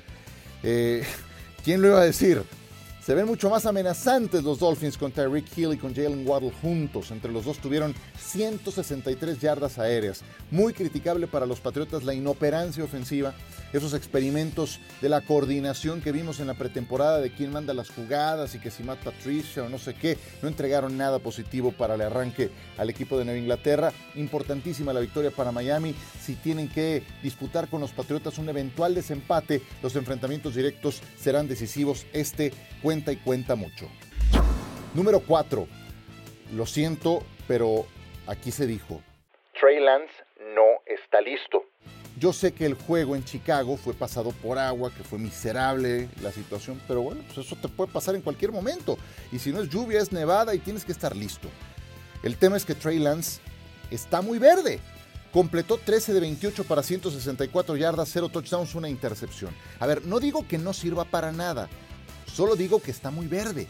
eh, 0.62 1.04
¿quién 1.64 1.82
lo 1.82 1.88
iba 1.88 2.00
a 2.00 2.04
decir? 2.04 2.42
Se 3.04 3.14
ven 3.14 3.26
mucho 3.26 3.50
más 3.50 3.66
amenazantes 3.66 4.44
los 4.44 4.60
Dolphins 4.60 4.96
con 4.96 5.12
Tyreek 5.12 5.58
Hill 5.58 5.74
y 5.74 5.76
con 5.76 5.94
Jalen 5.94 6.26
Waddle 6.26 6.50
juntos. 6.62 7.10
Entre 7.10 7.30
los 7.30 7.44
dos 7.44 7.58
tuvieron 7.58 7.94
163 8.18 9.38
yardas 9.38 9.78
aéreas. 9.78 10.22
Muy 10.50 10.72
criticable 10.72 11.26
para 11.26 11.44
los 11.44 11.60
Patriotas 11.60 12.04
la 12.04 12.14
inoperancia 12.14 12.82
ofensiva, 12.82 13.34
esos 13.74 13.92
experimentos 13.92 14.80
de 15.02 15.10
la 15.10 15.20
coordinación 15.20 16.00
que 16.00 16.12
vimos 16.12 16.40
en 16.40 16.46
la 16.46 16.54
pretemporada 16.54 17.20
de 17.20 17.30
quién 17.30 17.52
manda 17.52 17.74
las 17.74 17.90
jugadas 17.90 18.54
y 18.54 18.58
que 18.58 18.70
si 18.70 18.82
Matt 18.82 19.00
Patricia 19.00 19.64
o 19.64 19.68
no 19.68 19.76
sé 19.76 19.92
qué, 19.92 20.16
no 20.40 20.48
entregaron 20.48 20.96
nada 20.96 21.18
positivo 21.18 21.72
para 21.72 21.96
el 21.96 22.00
arranque 22.00 22.50
al 22.78 22.88
equipo 22.88 23.18
de 23.18 23.26
Nueva 23.26 23.38
Inglaterra. 23.38 23.92
Importantísima 24.14 24.94
la 24.94 25.00
victoria 25.00 25.30
para 25.30 25.52
Miami. 25.52 25.94
Si 26.22 26.36
tienen 26.36 26.70
que 26.70 27.02
disputar 27.22 27.68
con 27.68 27.82
los 27.82 27.90
Patriotas 27.90 28.38
un 28.38 28.48
eventual 28.48 28.94
desempate, 28.94 29.60
los 29.82 29.94
enfrentamientos 29.94 30.54
directos 30.54 31.02
serán 31.18 31.48
decisivos. 31.48 32.06
Este 32.14 32.50
cuenta 32.94 33.12
y 33.12 33.16
cuenta 33.16 33.54
mucho. 33.56 33.88
Número 34.94 35.18
4. 35.18 35.66
Lo 36.54 36.64
siento, 36.64 37.24
pero 37.48 37.86
aquí 38.28 38.52
se 38.52 38.68
dijo. 38.68 39.02
Trey 39.58 39.80
Lance 39.80 40.12
no 40.54 40.62
está 40.86 41.20
listo. 41.20 41.64
Yo 42.20 42.32
sé 42.32 42.52
que 42.52 42.64
el 42.64 42.74
juego 42.74 43.16
en 43.16 43.24
Chicago 43.24 43.76
fue 43.76 43.94
pasado 43.94 44.30
por 44.30 44.60
agua, 44.60 44.92
que 44.96 45.02
fue 45.02 45.18
miserable 45.18 46.08
la 46.22 46.30
situación, 46.30 46.80
pero 46.86 47.02
bueno, 47.02 47.22
pues 47.26 47.44
eso 47.44 47.56
te 47.56 47.66
puede 47.66 47.90
pasar 47.90 48.14
en 48.14 48.20
cualquier 48.20 48.52
momento. 48.52 48.96
Y 49.32 49.40
si 49.40 49.50
no 49.50 49.60
es 49.60 49.68
lluvia, 49.68 50.00
es 50.00 50.12
nevada 50.12 50.54
y 50.54 50.60
tienes 50.60 50.84
que 50.84 50.92
estar 50.92 51.16
listo. 51.16 51.48
El 52.22 52.36
tema 52.36 52.56
es 52.56 52.64
que 52.64 52.76
Trey 52.76 53.00
Lance 53.00 53.40
está 53.90 54.22
muy 54.22 54.38
verde. 54.38 54.78
Completó 55.32 55.78
13 55.78 56.12
de 56.12 56.20
28 56.20 56.62
para 56.62 56.84
164 56.84 57.76
yardas, 57.76 58.08
0 58.12 58.28
touchdowns, 58.28 58.76
una 58.76 58.88
intercepción. 58.88 59.52
A 59.80 59.86
ver, 59.88 60.06
no 60.06 60.20
digo 60.20 60.46
que 60.46 60.58
no 60.58 60.72
sirva 60.72 61.04
para 61.04 61.32
nada. 61.32 61.68
Solo 62.34 62.56
digo 62.56 62.82
que 62.82 62.90
está 62.90 63.12
muy 63.12 63.28
verde. 63.28 63.68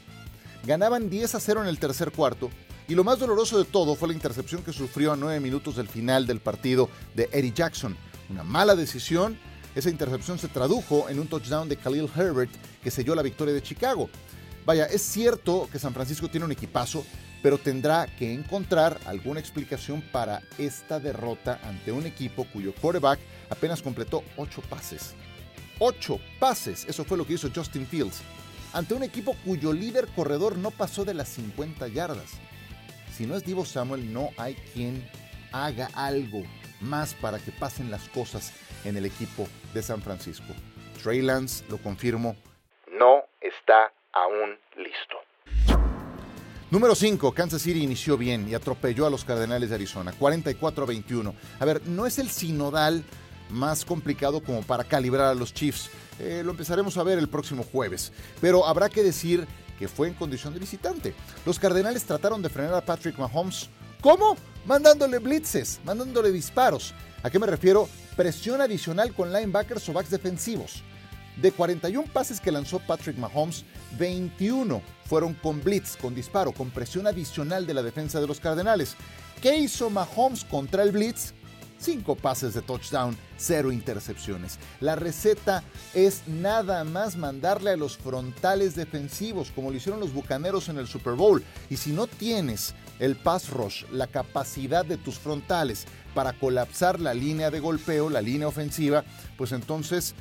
Ganaban 0.64 1.10
10 1.10 1.34
a 1.34 1.40
0 1.40 1.62
en 1.62 1.68
el 1.68 1.78
tercer 1.78 2.12
cuarto 2.12 2.48
y 2.88 2.94
lo 2.94 3.04
más 3.04 3.18
doloroso 3.18 3.58
de 3.58 3.66
todo 3.66 3.94
fue 3.94 4.08
la 4.08 4.14
intercepción 4.14 4.62
que 4.62 4.72
sufrió 4.72 5.12
a 5.12 5.16
9 5.16 5.38
minutos 5.40 5.76
del 5.76 5.86
final 5.86 6.26
del 6.26 6.40
partido 6.40 6.88
de 7.14 7.28
Eddie 7.30 7.52
Jackson. 7.52 7.94
Una 8.30 8.42
mala 8.42 8.74
decisión. 8.74 9.38
Esa 9.74 9.90
intercepción 9.90 10.38
se 10.38 10.48
tradujo 10.48 11.10
en 11.10 11.18
un 11.18 11.26
touchdown 11.26 11.68
de 11.68 11.76
Khalil 11.76 12.08
Herbert 12.16 12.50
que 12.82 12.90
selló 12.90 13.14
la 13.14 13.20
victoria 13.20 13.52
de 13.52 13.62
Chicago. 13.62 14.08
Vaya, 14.64 14.86
es 14.86 15.02
cierto 15.02 15.68
que 15.70 15.78
San 15.78 15.92
Francisco 15.92 16.28
tiene 16.28 16.46
un 16.46 16.52
equipazo, 16.52 17.04
pero 17.42 17.58
tendrá 17.58 18.06
que 18.06 18.32
encontrar 18.32 18.98
alguna 19.04 19.40
explicación 19.40 20.00
para 20.00 20.40
esta 20.56 21.00
derrota 21.00 21.60
ante 21.64 21.92
un 21.92 22.06
equipo 22.06 22.46
cuyo 22.50 22.72
quarterback 22.80 23.20
apenas 23.50 23.82
completó 23.82 24.22
8 24.38 24.62
pases. 24.70 25.12
8 25.80 26.18
pases, 26.40 26.86
eso 26.88 27.04
fue 27.04 27.18
lo 27.18 27.26
que 27.26 27.34
hizo 27.34 27.50
Justin 27.54 27.86
Fields 27.86 28.22
ante 28.74 28.94
un 28.94 29.04
equipo 29.04 29.36
cuyo 29.44 29.72
líder 29.72 30.08
corredor 30.08 30.58
no 30.58 30.72
pasó 30.72 31.04
de 31.04 31.14
las 31.14 31.28
50 31.28 31.88
yardas. 31.88 32.32
Si 33.12 33.24
no 33.24 33.36
es 33.36 33.44
Divo 33.44 33.64
Samuel, 33.64 34.12
no 34.12 34.30
hay 34.36 34.56
quien 34.74 35.08
haga 35.52 35.88
algo 35.94 36.42
más 36.80 37.14
para 37.14 37.38
que 37.38 37.52
pasen 37.52 37.90
las 37.90 38.08
cosas 38.08 38.52
en 38.84 38.96
el 38.96 39.06
equipo 39.06 39.46
de 39.72 39.82
San 39.82 40.02
Francisco. 40.02 40.52
Trey 41.00 41.22
Lance, 41.22 41.64
lo 41.68 41.78
confirmo, 41.78 42.34
no 42.98 43.22
está 43.40 43.92
aún 44.12 44.58
listo. 44.76 45.16
Número 46.70 46.96
5, 46.96 47.30
Kansas 47.32 47.62
City 47.62 47.84
inició 47.84 48.18
bien 48.18 48.48
y 48.48 48.54
atropelló 48.54 49.06
a 49.06 49.10
los 49.10 49.24
Cardenales 49.24 49.68
de 49.68 49.76
Arizona, 49.76 50.12
44 50.18 50.82
a 50.82 50.86
21. 50.88 51.34
A 51.60 51.64
ver, 51.64 51.86
no 51.86 52.06
es 52.06 52.18
el 52.18 52.28
sinodal 52.28 53.04
más 53.54 53.84
complicado 53.84 54.42
como 54.42 54.62
para 54.62 54.84
calibrar 54.84 55.28
a 55.28 55.34
los 55.34 55.54
Chiefs, 55.54 55.88
eh, 56.18 56.42
lo 56.44 56.50
empezaremos 56.50 56.96
a 56.96 57.02
ver 57.02 57.18
el 57.18 57.28
próximo 57.28 57.64
jueves. 57.64 58.12
Pero 58.40 58.66
habrá 58.66 58.88
que 58.88 59.02
decir 59.02 59.46
que 59.78 59.88
fue 59.88 60.08
en 60.08 60.14
condición 60.14 60.52
de 60.52 60.60
visitante. 60.60 61.14
Los 61.46 61.58
Cardenales 61.58 62.04
trataron 62.04 62.42
de 62.42 62.48
frenar 62.48 62.74
a 62.74 62.84
Patrick 62.84 63.18
Mahomes. 63.18 63.68
¿Cómo? 64.00 64.36
Mandándole 64.66 65.18
blitzes, 65.18 65.80
mandándole 65.84 66.30
disparos. 66.30 66.94
¿A 67.22 67.30
qué 67.30 67.38
me 67.38 67.46
refiero? 67.46 67.88
Presión 68.16 68.60
adicional 68.60 69.14
con 69.14 69.32
linebackers 69.32 69.88
o 69.88 69.92
backs 69.92 70.10
defensivos. 70.10 70.82
De 71.36 71.50
41 71.50 72.06
pases 72.12 72.40
que 72.40 72.52
lanzó 72.52 72.78
Patrick 72.78 73.16
Mahomes, 73.16 73.64
21 73.98 74.80
fueron 75.06 75.34
con 75.34 75.62
blitz, 75.62 75.96
con 75.96 76.14
disparo, 76.14 76.52
con 76.52 76.70
presión 76.70 77.06
adicional 77.06 77.66
de 77.66 77.74
la 77.74 77.82
defensa 77.82 78.20
de 78.20 78.26
los 78.26 78.40
Cardenales. 78.40 78.94
¿Qué 79.42 79.56
hizo 79.56 79.90
Mahomes 79.90 80.44
contra 80.44 80.84
el 80.84 80.92
blitz? 80.92 81.34
5 81.78 82.16
pases 82.16 82.54
de 82.54 82.62
touchdown, 82.62 83.16
0 83.36 83.72
intercepciones. 83.72 84.58
La 84.80 84.96
receta 84.96 85.62
es 85.92 86.26
nada 86.26 86.84
más 86.84 87.16
mandarle 87.16 87.70
a 87.70 87.76
los 87.76 87.96
frontales 87.96 88.74
defensivos, 88.74 89.50
como 89.54 89.70
lo 89.70 89.76
hicieron 89.76 90.00
los 90.00 90.12
Bucaneros 90.12 90.68
en 90.68 90.78
el 90.78 90.86
Super 90.86 91.14
Bowl. 91.14 91.44
Y 91.70 91.76
si 91.76 91.92
no 91.92 92.06
tienes 92.06 92.74
el 92.98 93.16
pass 93.16 93.50
rush, 93.50 93.84
la 93.92 94.06
capacidad 94.06 94.84
de 94.84 94.96
tus 94.96 95.18
frontales 95.18 95.86
para 96.14 96.32
colapsar 96.32 97.00
la 97.00 97.12
línea 97.12 97.50
de 97.50 97.60
golpeo, 97.60 98.08
la 98.08 98.22
línea 98.22 98.48
ofensiva, 98.48 99.04
pues 99.36 99.52
entonces 99.52 100.14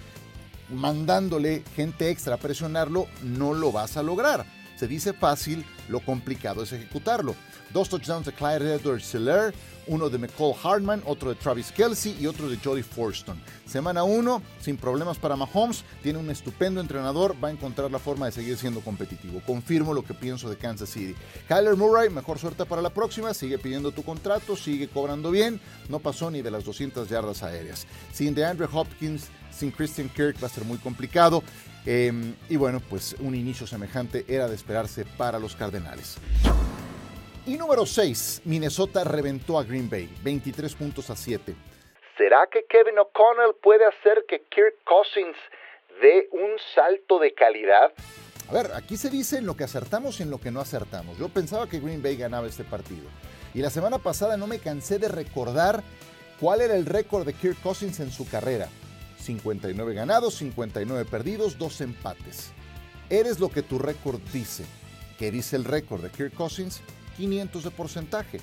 mandándole 0.70 1.64
gente 1.76 2.10
extra 2.10 2.36
a 2.36 2.40
presionarlo, 2.40 3.08
no 3.22 3.54
lo 3.54 3.72
vas 3.72 3.98
a 3.98 4.04
lograr. 4.04 4.46
Se 4.76 4.88
dice 4.88 5.14
fácil, 5.14 5.66
lo 5.88 6.00
complicado 6.00 6.64
es 6.64 6.74
ejecutarlo. 6.74 7.36
Dos 7.72 7.90
touchdowns 7.90 8.26
de 8.26 8.34
Clyde 8.34 8.76
Edwards 8.76 9.06
Seller, 9.06 9.54
uno 9.88 10.10
de 10.10 10.18
McCall 10.18 10.54
Hartman, 10.64 11.02
otro 11.06 11.30
de 11.30 11.36
Travis 11.36 11.72
Kelsey 11.72 12.18
y 12.20 12.28
otro 12.28 12.50
de 12.50 12.58
Jody 12.58 12.84
Forston. 12.84 13.42
Semana 13.66 14.04
1, 14.04 14.42
sin 14.60 14.78
problemas 14.78 15.18
para 15.18 15.36
Mahomes, 15.36 15.84
tiene 16.02 16.20
un 16.20 16.30
estupendo 16.30 16.82
entrenador, 16.82 17.36
va 17.44 17.50
a 17.50 17.52
encontrar 17.52 17.92
la 17.92 18.00
forma 18.00 18.26
de 18.26 18.32
seguir 18.32 18.58
siendo 18.58 18.82
competitivo. 18.82 19.42
Confirmo 19.46 19.94
lo 19.94 20.04
que 20.04 20.14
pienso 20.14 20.50
de 20.50 20.58
Kansas 20.58 20.90
City. 20.90 21.16
Kyler 21.48 21.76
Murray, 21.76 22.10
mejor 22.10 22.40
suerte 22.40 22.66
para 22.66 22.82
la 22.82 22.92
próxima, 22.92 23.34
sigue 23.34 23.58
pidiendo 23.58 23.92
tu 23.92 24.04
contrato, 24.04 24.56
sigue 24.56 24.88
cobrando 24.88 25.32
bien, 25.32 25.60
no 25.90 26.00
pasó 26.00 26.30
ni 26.30 26.42
de 26.42 26.52
las 26.52 26.64
200 26.64 27.10
yardas 27.10 27.44
aéreas. 27.44 27.88
Sin 28.12 28.36
DeAndre 28.36 28.68
Hopkins, 28.72 29.28
sin 29.52 29.72
Christian 29.72 30.10
Kirk 30.10 30.42
va 30.42 30.48
a 30.48 30.50
ser 30.50 30.66
muy 30.66 30.78
complicado. 30.78 31.44
Em, 31.86 32.34
y 32.50 32.56
bueno, 32.56 32.80
pues 32.80 33.16
un 33.20 33.36
inicio 33.36 33.68
semejante 33.68 34.26
era 34.28 34.48
de 34.48 34.56
esperarse 34.56 35.06
para 35.18 35.40
los 35.40 35.56
Cardenales. 35.56 36.18
Y 37.46 37.58
número 37.58 37.86
6, 37.86 38.44
Minnesota 38.46 39.04
reventó 39.04 39.60
a 39.60 39.64
Green 39.66 39.90
Bay, 39.90 40.10
23 40.24 40.74
puntos 40.76 41.10
a 41.10 41.16
7. 41.18 41.54
¿Será 42.18 42.48
que 42.50 42.64
Kevin 42.70 42.98
O'Connell 43.00 43.56
puede 43.62 43.86
hacer 43.86 44.24
que 44.30 44.44
Kirk 44.50 44.76
Cousins 44.86 45.36
dé 46.02 46.30
un 46.32 46.52
salto 46.74 47.20
de 47.20 47.34
calidad? 47.34 47.92
A 48.48 48.54
ver, 48.54 48.72
aquí 48.74 48.96
se 48.96 49.10
dice 49.10 49.40
en 49.40 49.46
lo 49.46 49.58
que 49.58 49.66
acertamos 49.66 50.20
y 50.20 50.24
en 50.24 50.30
lo 50.30 50.40
que 50.40 50.52
no 50.52 50.62
acertamos. 50.62 51.18
Yo 51.18 51.28
pensaba 51.28 51.68
que 51.68 51.82
Green 51.82 52.02
Bay 52.02 52.16
ganaba 52.16 52.48
este 52.48 52.64
partido. 52.64 53.10
Y 53.54 53.60
la 53.60 53.70
semana 53.70 53.98
pasada 53.98 54.38
no 54.38 54.48
me 54.48 54.60
cansé 54.60 54.98
de 54.98 55.10
recordar 55.10 55.84
cuál 56.40 56.62
era 56.62 56.78
el 56.78 56.86
récord 56.86 57.26
de 57.26 57.34
Kirk 57.34 57.62
Cousins 57.62 58.00
en 58.00 58.12
su 58.12 58.26
carrera. 58.26 58.70
59 59.20 59.94
ganados, 59.94 60.36
59 60.36 61.04
perdidos, 61.12 61.58
2 61.58 61.82
empates. 61.82 62.54
Eres 63.10 63.42
lo 63.42 63.50
que 63.50 63.64
tu 63.64 63.80
récord 63.80 64.22
dice. 64.32 64.64
¿Qué 65.20 65.30
dice 65.30 65.58
el 65.58 65.66
récord 65.66 66.02
de 66.02 66.10
Kirk 66.10 66.34
Cousins? 66.34 66.82
500 67.18 67.64
de 67.64 67.72
porcentaje. 67.72 68.40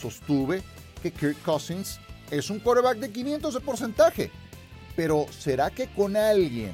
Sostuve 0.00 0.62
que 1.02 1.12
Kirk 1.12 1.42
Cousins 1.42 1.98
es 2.30 2.48
un 2.50 2.58
quarterback 2.60 2.98
de 2.98 3.10
500 3.10 3.54
de 3.54 3.60
porcentaje. 3.60 4.30
Pero 4.96 5.26
¿será 5.30 5.70
que 5.70 5.86
con 5.88 6.16
alguien, 6.16 6.72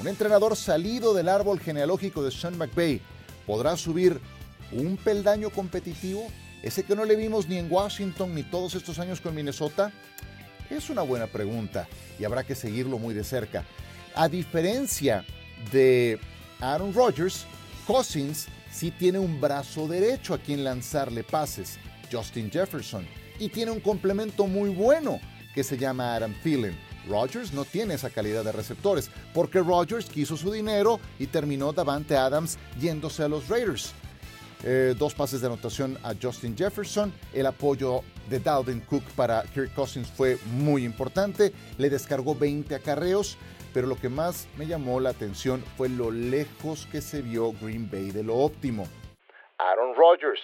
un 0.00 0.08
entrenador 0.08 0.56
salido 0.56 1.12
del 1.14 1.28
árbol 1.28 1.60
genealógico 1.60 2.22
de 2.22 2.30
Sean 2.30 2.56
McVay, 2.56 3.00
podrá 3.46 3.76
subir 3.76 4.20
un 4.72 4.96
peldaño 4.96 5.50
competitivo? 5.50 6.26
Ese 6.62 6.82
que 6.82 6.96
no 6.96 7.04
le 7.04 7.16
vimos 7.16 7.48
ni 7.48 7.58
en 7.58 7.70
Washington 7.70 8.34
ni 8.34 8.42
todos 8.42 8.74
estos 8.74 8.98
años 8.98 9.20
con 9.20 9.34
Minnesota. 9.34 9.92
Es 10.70 10.90
una 10.90 11.02
buena 11.02 11.26
pregunta 11.26 11.86
y 12.18 12.24
habrá 12.24 12.44
que 12.44 12.54
seguirlo 12.54 12.98
muy 12.98 13.14
de 13.14 13.24
cerca. 13.24 13.64
A 14.14 14.28
diferencia 14.28 15.24
de 15.72 16.18
Aaron 16.60 16.92
Rodgers, 16.92 17.44
Cousins 17.86 18.48
sí 18.70 18.90
tiene 18.90 19.18
un 19.18 19.40
brazo 19.40 19.86
derecho 19.88 20.34
a 20.34 20.38
quien 20.38 20.64
lanzarle 20.64 21.24
pases, 21.24 21.78
Justin 22.10 22.50
Jefferson, 22.50 23.06
y 23.38 23.48
tiene 23.48 23.70
un 23.70 23.80
complemento 23.80 24.46
muy 24.46 24.70
bueno 24.70 25.20
que 25.54 25.64
se 25.64 25.76
llama 25.76 26.14
Adam 26.14 26.34
Thielen. 26.42 26.76
Rodgers 27.08 27.52
no 27.52 27.64
tiene 27.64 27.94
esa 27.94 28.10
calidad 28.10 28.44
de 28.44 28.52
receptores, 28.52 29.10
porque 29.32 29.60
Rodgers 29.60 30.06
quiso 30.06 30.36
su 30.36 30.52
dinero 30.52 31.00
y 31.18 31.26
terminó 31.26 31.72
Davante 31.72 32.16
Adams 32.16 32.58
yéndose 32.78 33.22
a 33.22 33.28
los 33.28 33.48
Raiders. 33.48 33.92
Eh, 34.64 34.94
dos 34.98 35.14
pases 35.14 35.40
de 35.40 35.46
anotación 35.46 35.96
a 36.02 36.14
Justin 36.20 36.56
Jefferson. 36.56 37.12
El 37.32 37.46
apoyo 37.46 38.02
de 38.28 38.40
Dalvin 38.40 38.80
Cook 38.80 39.04
para 39.14 39.42
Kirk 39.54 39.72
Cousins 39.74 40.08
fue 40.08 40.38
muy 40.52 40.84
importante. 40.84 41.52
Le 41.78 41.88
descargó 41.88 42.34
20 42.34 42.74
acarreos 42.74 43.36
pero 43.72 43.86
lo 43.86 43.96
que 43.96 44.08
más 44.08 44.48
me 44.56 44.66
llamó 44.66 45.00
la 45.00 45.10
atención 45.10 45.62
fue 45.76 45.88
lo 45.88 46.10
lejos 46.10 46.86
que 46.90 47.00
se 47.00 47.22
vio 47.22 47.52
Green 47.60 47.90
Bay 47.90 48.10
de 48.10 48.22
lo 48.22 48.36
óptimo. 48.36 48.86
Aaron 49.58 49.94
Rodgers, 49.94 50.40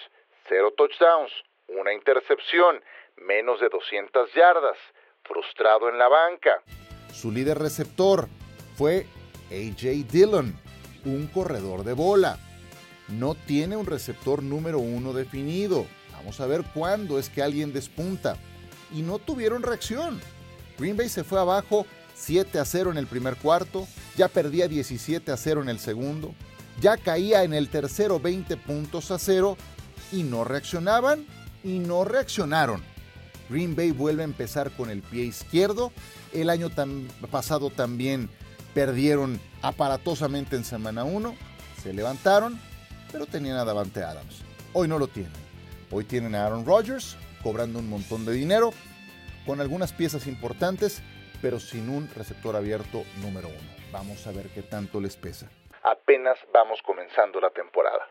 cero 0.49 0.72
touchdowns, 0.77 1.33
una 1.68 1.93
intercepción, 1.93 2.83
menos 3.16 3.61
de 3.61 3.68
200 3.68 4.33
yardas, 4.35 4.77
frustrado 5.22 5.89
en 5.89 5.99
la 5.99 6.09
banca. 6.09 6.62
Su 7.12 7.31
líder 7.31 7.59
receptor 7.59 8.29
fue 8.77 9.07
AJ 9.51 10.11
Dillon, 10.11 10.55
un 11.05 11.27
corredor 11.29 11.85
de 11.85 11.93
bola. 11.93 12.39
No 13.09 13.35
tiene 13.35 13.77
un 13.77 13.87
receptor 13.87 14.43
número 14.43 14.79
uno 14.79 15.12
definido. 15.12 15.87
Vamos 16.12 16.41
a 16.41 16.47
ver 16.47 16.62
cuándo 16.75 17.18
es 17.18 17.29
que 17.29 17.43
alguien 17.43 17.72
despunta. 17.72 18.37
Y 18.93 19.03
no 19.03 19.18
tuvieron 19.18 19.62
reacción. 19.62 20.20
Green 20.79 20.97
Bay 20.97 21.09
se 21.09 21.25
fue 21.25 21.39
abajo 21.39 21.87
7 22.14 22.58
a 22.58 22.64
0 22.64 22.92
en 22.92 22.98
el 22.98 23.06
primer 23.06 23.36
cuarto, 23.36 23.86
ya 24.16 24.28
perdía 24.28 24.68
17 24.68 25.30
a 25.32 25.36
0 25.36 25.62
en 25.62 25.68
el 25.68 25.78
segundo, 25.78 26.34
ya 26.80 26.96
caía 26.96 27.44
en 27.44 27.54
el 27.54 27.68
tercero 27.68 28.20
20 28.20 28.56
puntos 28.56 29.10
a 29.10 29.18
0 29.18 29.56
y 30.12 30.22
no 30.22 30.44
reaccionaban 30.44 31.26
y 31.62 31.78
no 31.78 32.04
reaccionaron. 32.04 32.82
Green 33.50 33.76
Bay 33.76 33.90
vuelve 33.90 34.22
a 34.22 34.24
empezar 34.24 34.70
con 34.70 34.90
el 34.90 35.02
pie 35.02 35.24
izquierdo. 35.24 35.92
El 36.32 36.50
año 36.50 36.70
pasado 37.30 37.70
también 37.70 38.30
perdieron 38.72 39.38
aparatosamente 39.62 40.56
en 40.56 40.64
semana 40.64 41.04
1. 41.04 41.34
Se 41.82 41.92
levantaron, 41.92 42.58
pero 43.12 43.26
tenían 43.26 43.58
a 43.58 43.64
Davante 43.64 44.02
Adams. 44.02 44.36
Hoy 44.72 44.88
no 44.88 44.98
lo 44.98 45.08
tienen. 45.08 45.32
Hoy 45.90 46.04
tienen 46.04 46.34
a 46.34 46.46
Aaron 46.46 46.64
Rodgers 46.64 47.16
cobrando 47.42 47.78
un 47.78 47.88
montón 47.88 48.24
de 48.24 48.32
dinero, 48.32 48.72
con 49.44 49.60
algunas 49.60 49.92
piezas 49.92 50.26
importantes, 50.26 51.02
pero 51.45 51.61
sin 51.61 51.90
un 51.90 52.09
receptor 52.16 52.57
abierto 52.57 53.05
número 53.20 53.49
uno. 53.49 53.70
Vamos 53.92 54.26
a 54.26 54.32
ver 54.32 54.47
qué 54.55 54.62
tanto 54.62 54.99
les 54.99 55.14
pesa. 55.14 55.47
Apenas 55.82 56.38
vamos 56.55 56.80
comenzando 56.80 57.38
la 57.38 57.51
temporada. 57.51 58.09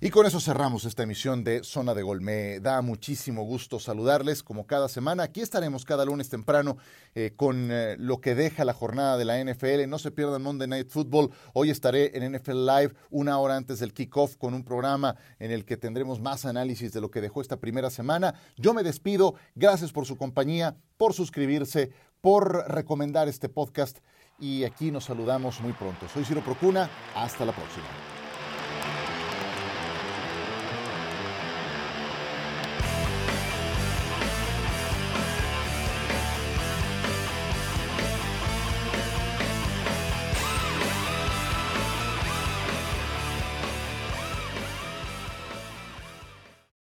Y 0.00 0.10
con 0.10 0.26
eso 0.26 0.38
cerramos 0.38 0.84
esta 0.84 1.02
emisión 1.02 1.42
de 1.42 1.64
Zona 1.64 1.92
de 1.92 2.04
Gol. 2.04 2.20
Me 2.20 2.60
da 2.60 2.82
muchísimo 2.82 3.42
gusto 3.42 3.80
saludarles 3.80 4.44
como 4.44 4.64
cada 4.64 4.88
semana. 4.88 5.24
Aquí 5.24 5.40
estaremos 5.40 5.84
cada 5.84 6.04
lunes 6.04 6.28
temprano 6.28 6.76
eh, 7.16 7.32
con 7.34 7.72
eh, 7.72 7.96
lo 7.98 8.20
que 8.20 8.36
deja 8.36 8.64
la 8.64 8.74
jornada 8.74 9.16
de 9.16 9.24
la 9.24 9.42
NFL. 9.42 9.88
No 9.88 9.98
se 9.98 10.12
pierdan 10.12 10.42
Monday 10.42 10.68
Night 10.68 10.88
Football. 10.88 11.32
Hoy 11.52 11.70
estaré 11.70 12.16
en 12.16 12.32
NFL 12.32 12.64
Live 12.64 12.94
una 13.10 13.40
hora 13.40 13.56
antes 13.56 13.80
del 13.80 13.92
kickoff 13.92 14.36
con 14.36 14.54
un 14.54 14.62
programa 14.62 15.16
en 15.40 15.50
el 15.50 15.64
que 15.64 15.76
tendremos 15.76 16.20
más 16.20 16.44
análisis 16.44 16.92
de 16.92 17.00
lo 17.00 17.10
que 17.10 17.20
dejó 17.20 17.40
esta 17.40 17.56
primera 17.56 17.90
semana. 17.90 18.34
Yo 18.56 18.74
me 18.74 18.84
despido. 18.84 19.34
Gracias 19.56 19.90
por 19.90 20.06
su 20.06 20.16
compañía, 20.16 20.76
por 20.96 21.12
suscribirse, 21.12 21.90
por 22.20 22.70
recomendar 22.70 23.26
este 23.26 23.48
podcast. 23.48 23.98
Y 24.38 24.62
aquí 24.62 24.92
nos 24.92 25.06
saludamos 25.06 25.60
muy 25.60 25.72
pronto. 25.72 26.08
Soy 26.08 26.24
Ciro 26.24 26.44
Procuna. 26.44 26.88
Hasta 27.16 27.44
la 27.44 27.52
próxima. 27.52 28.17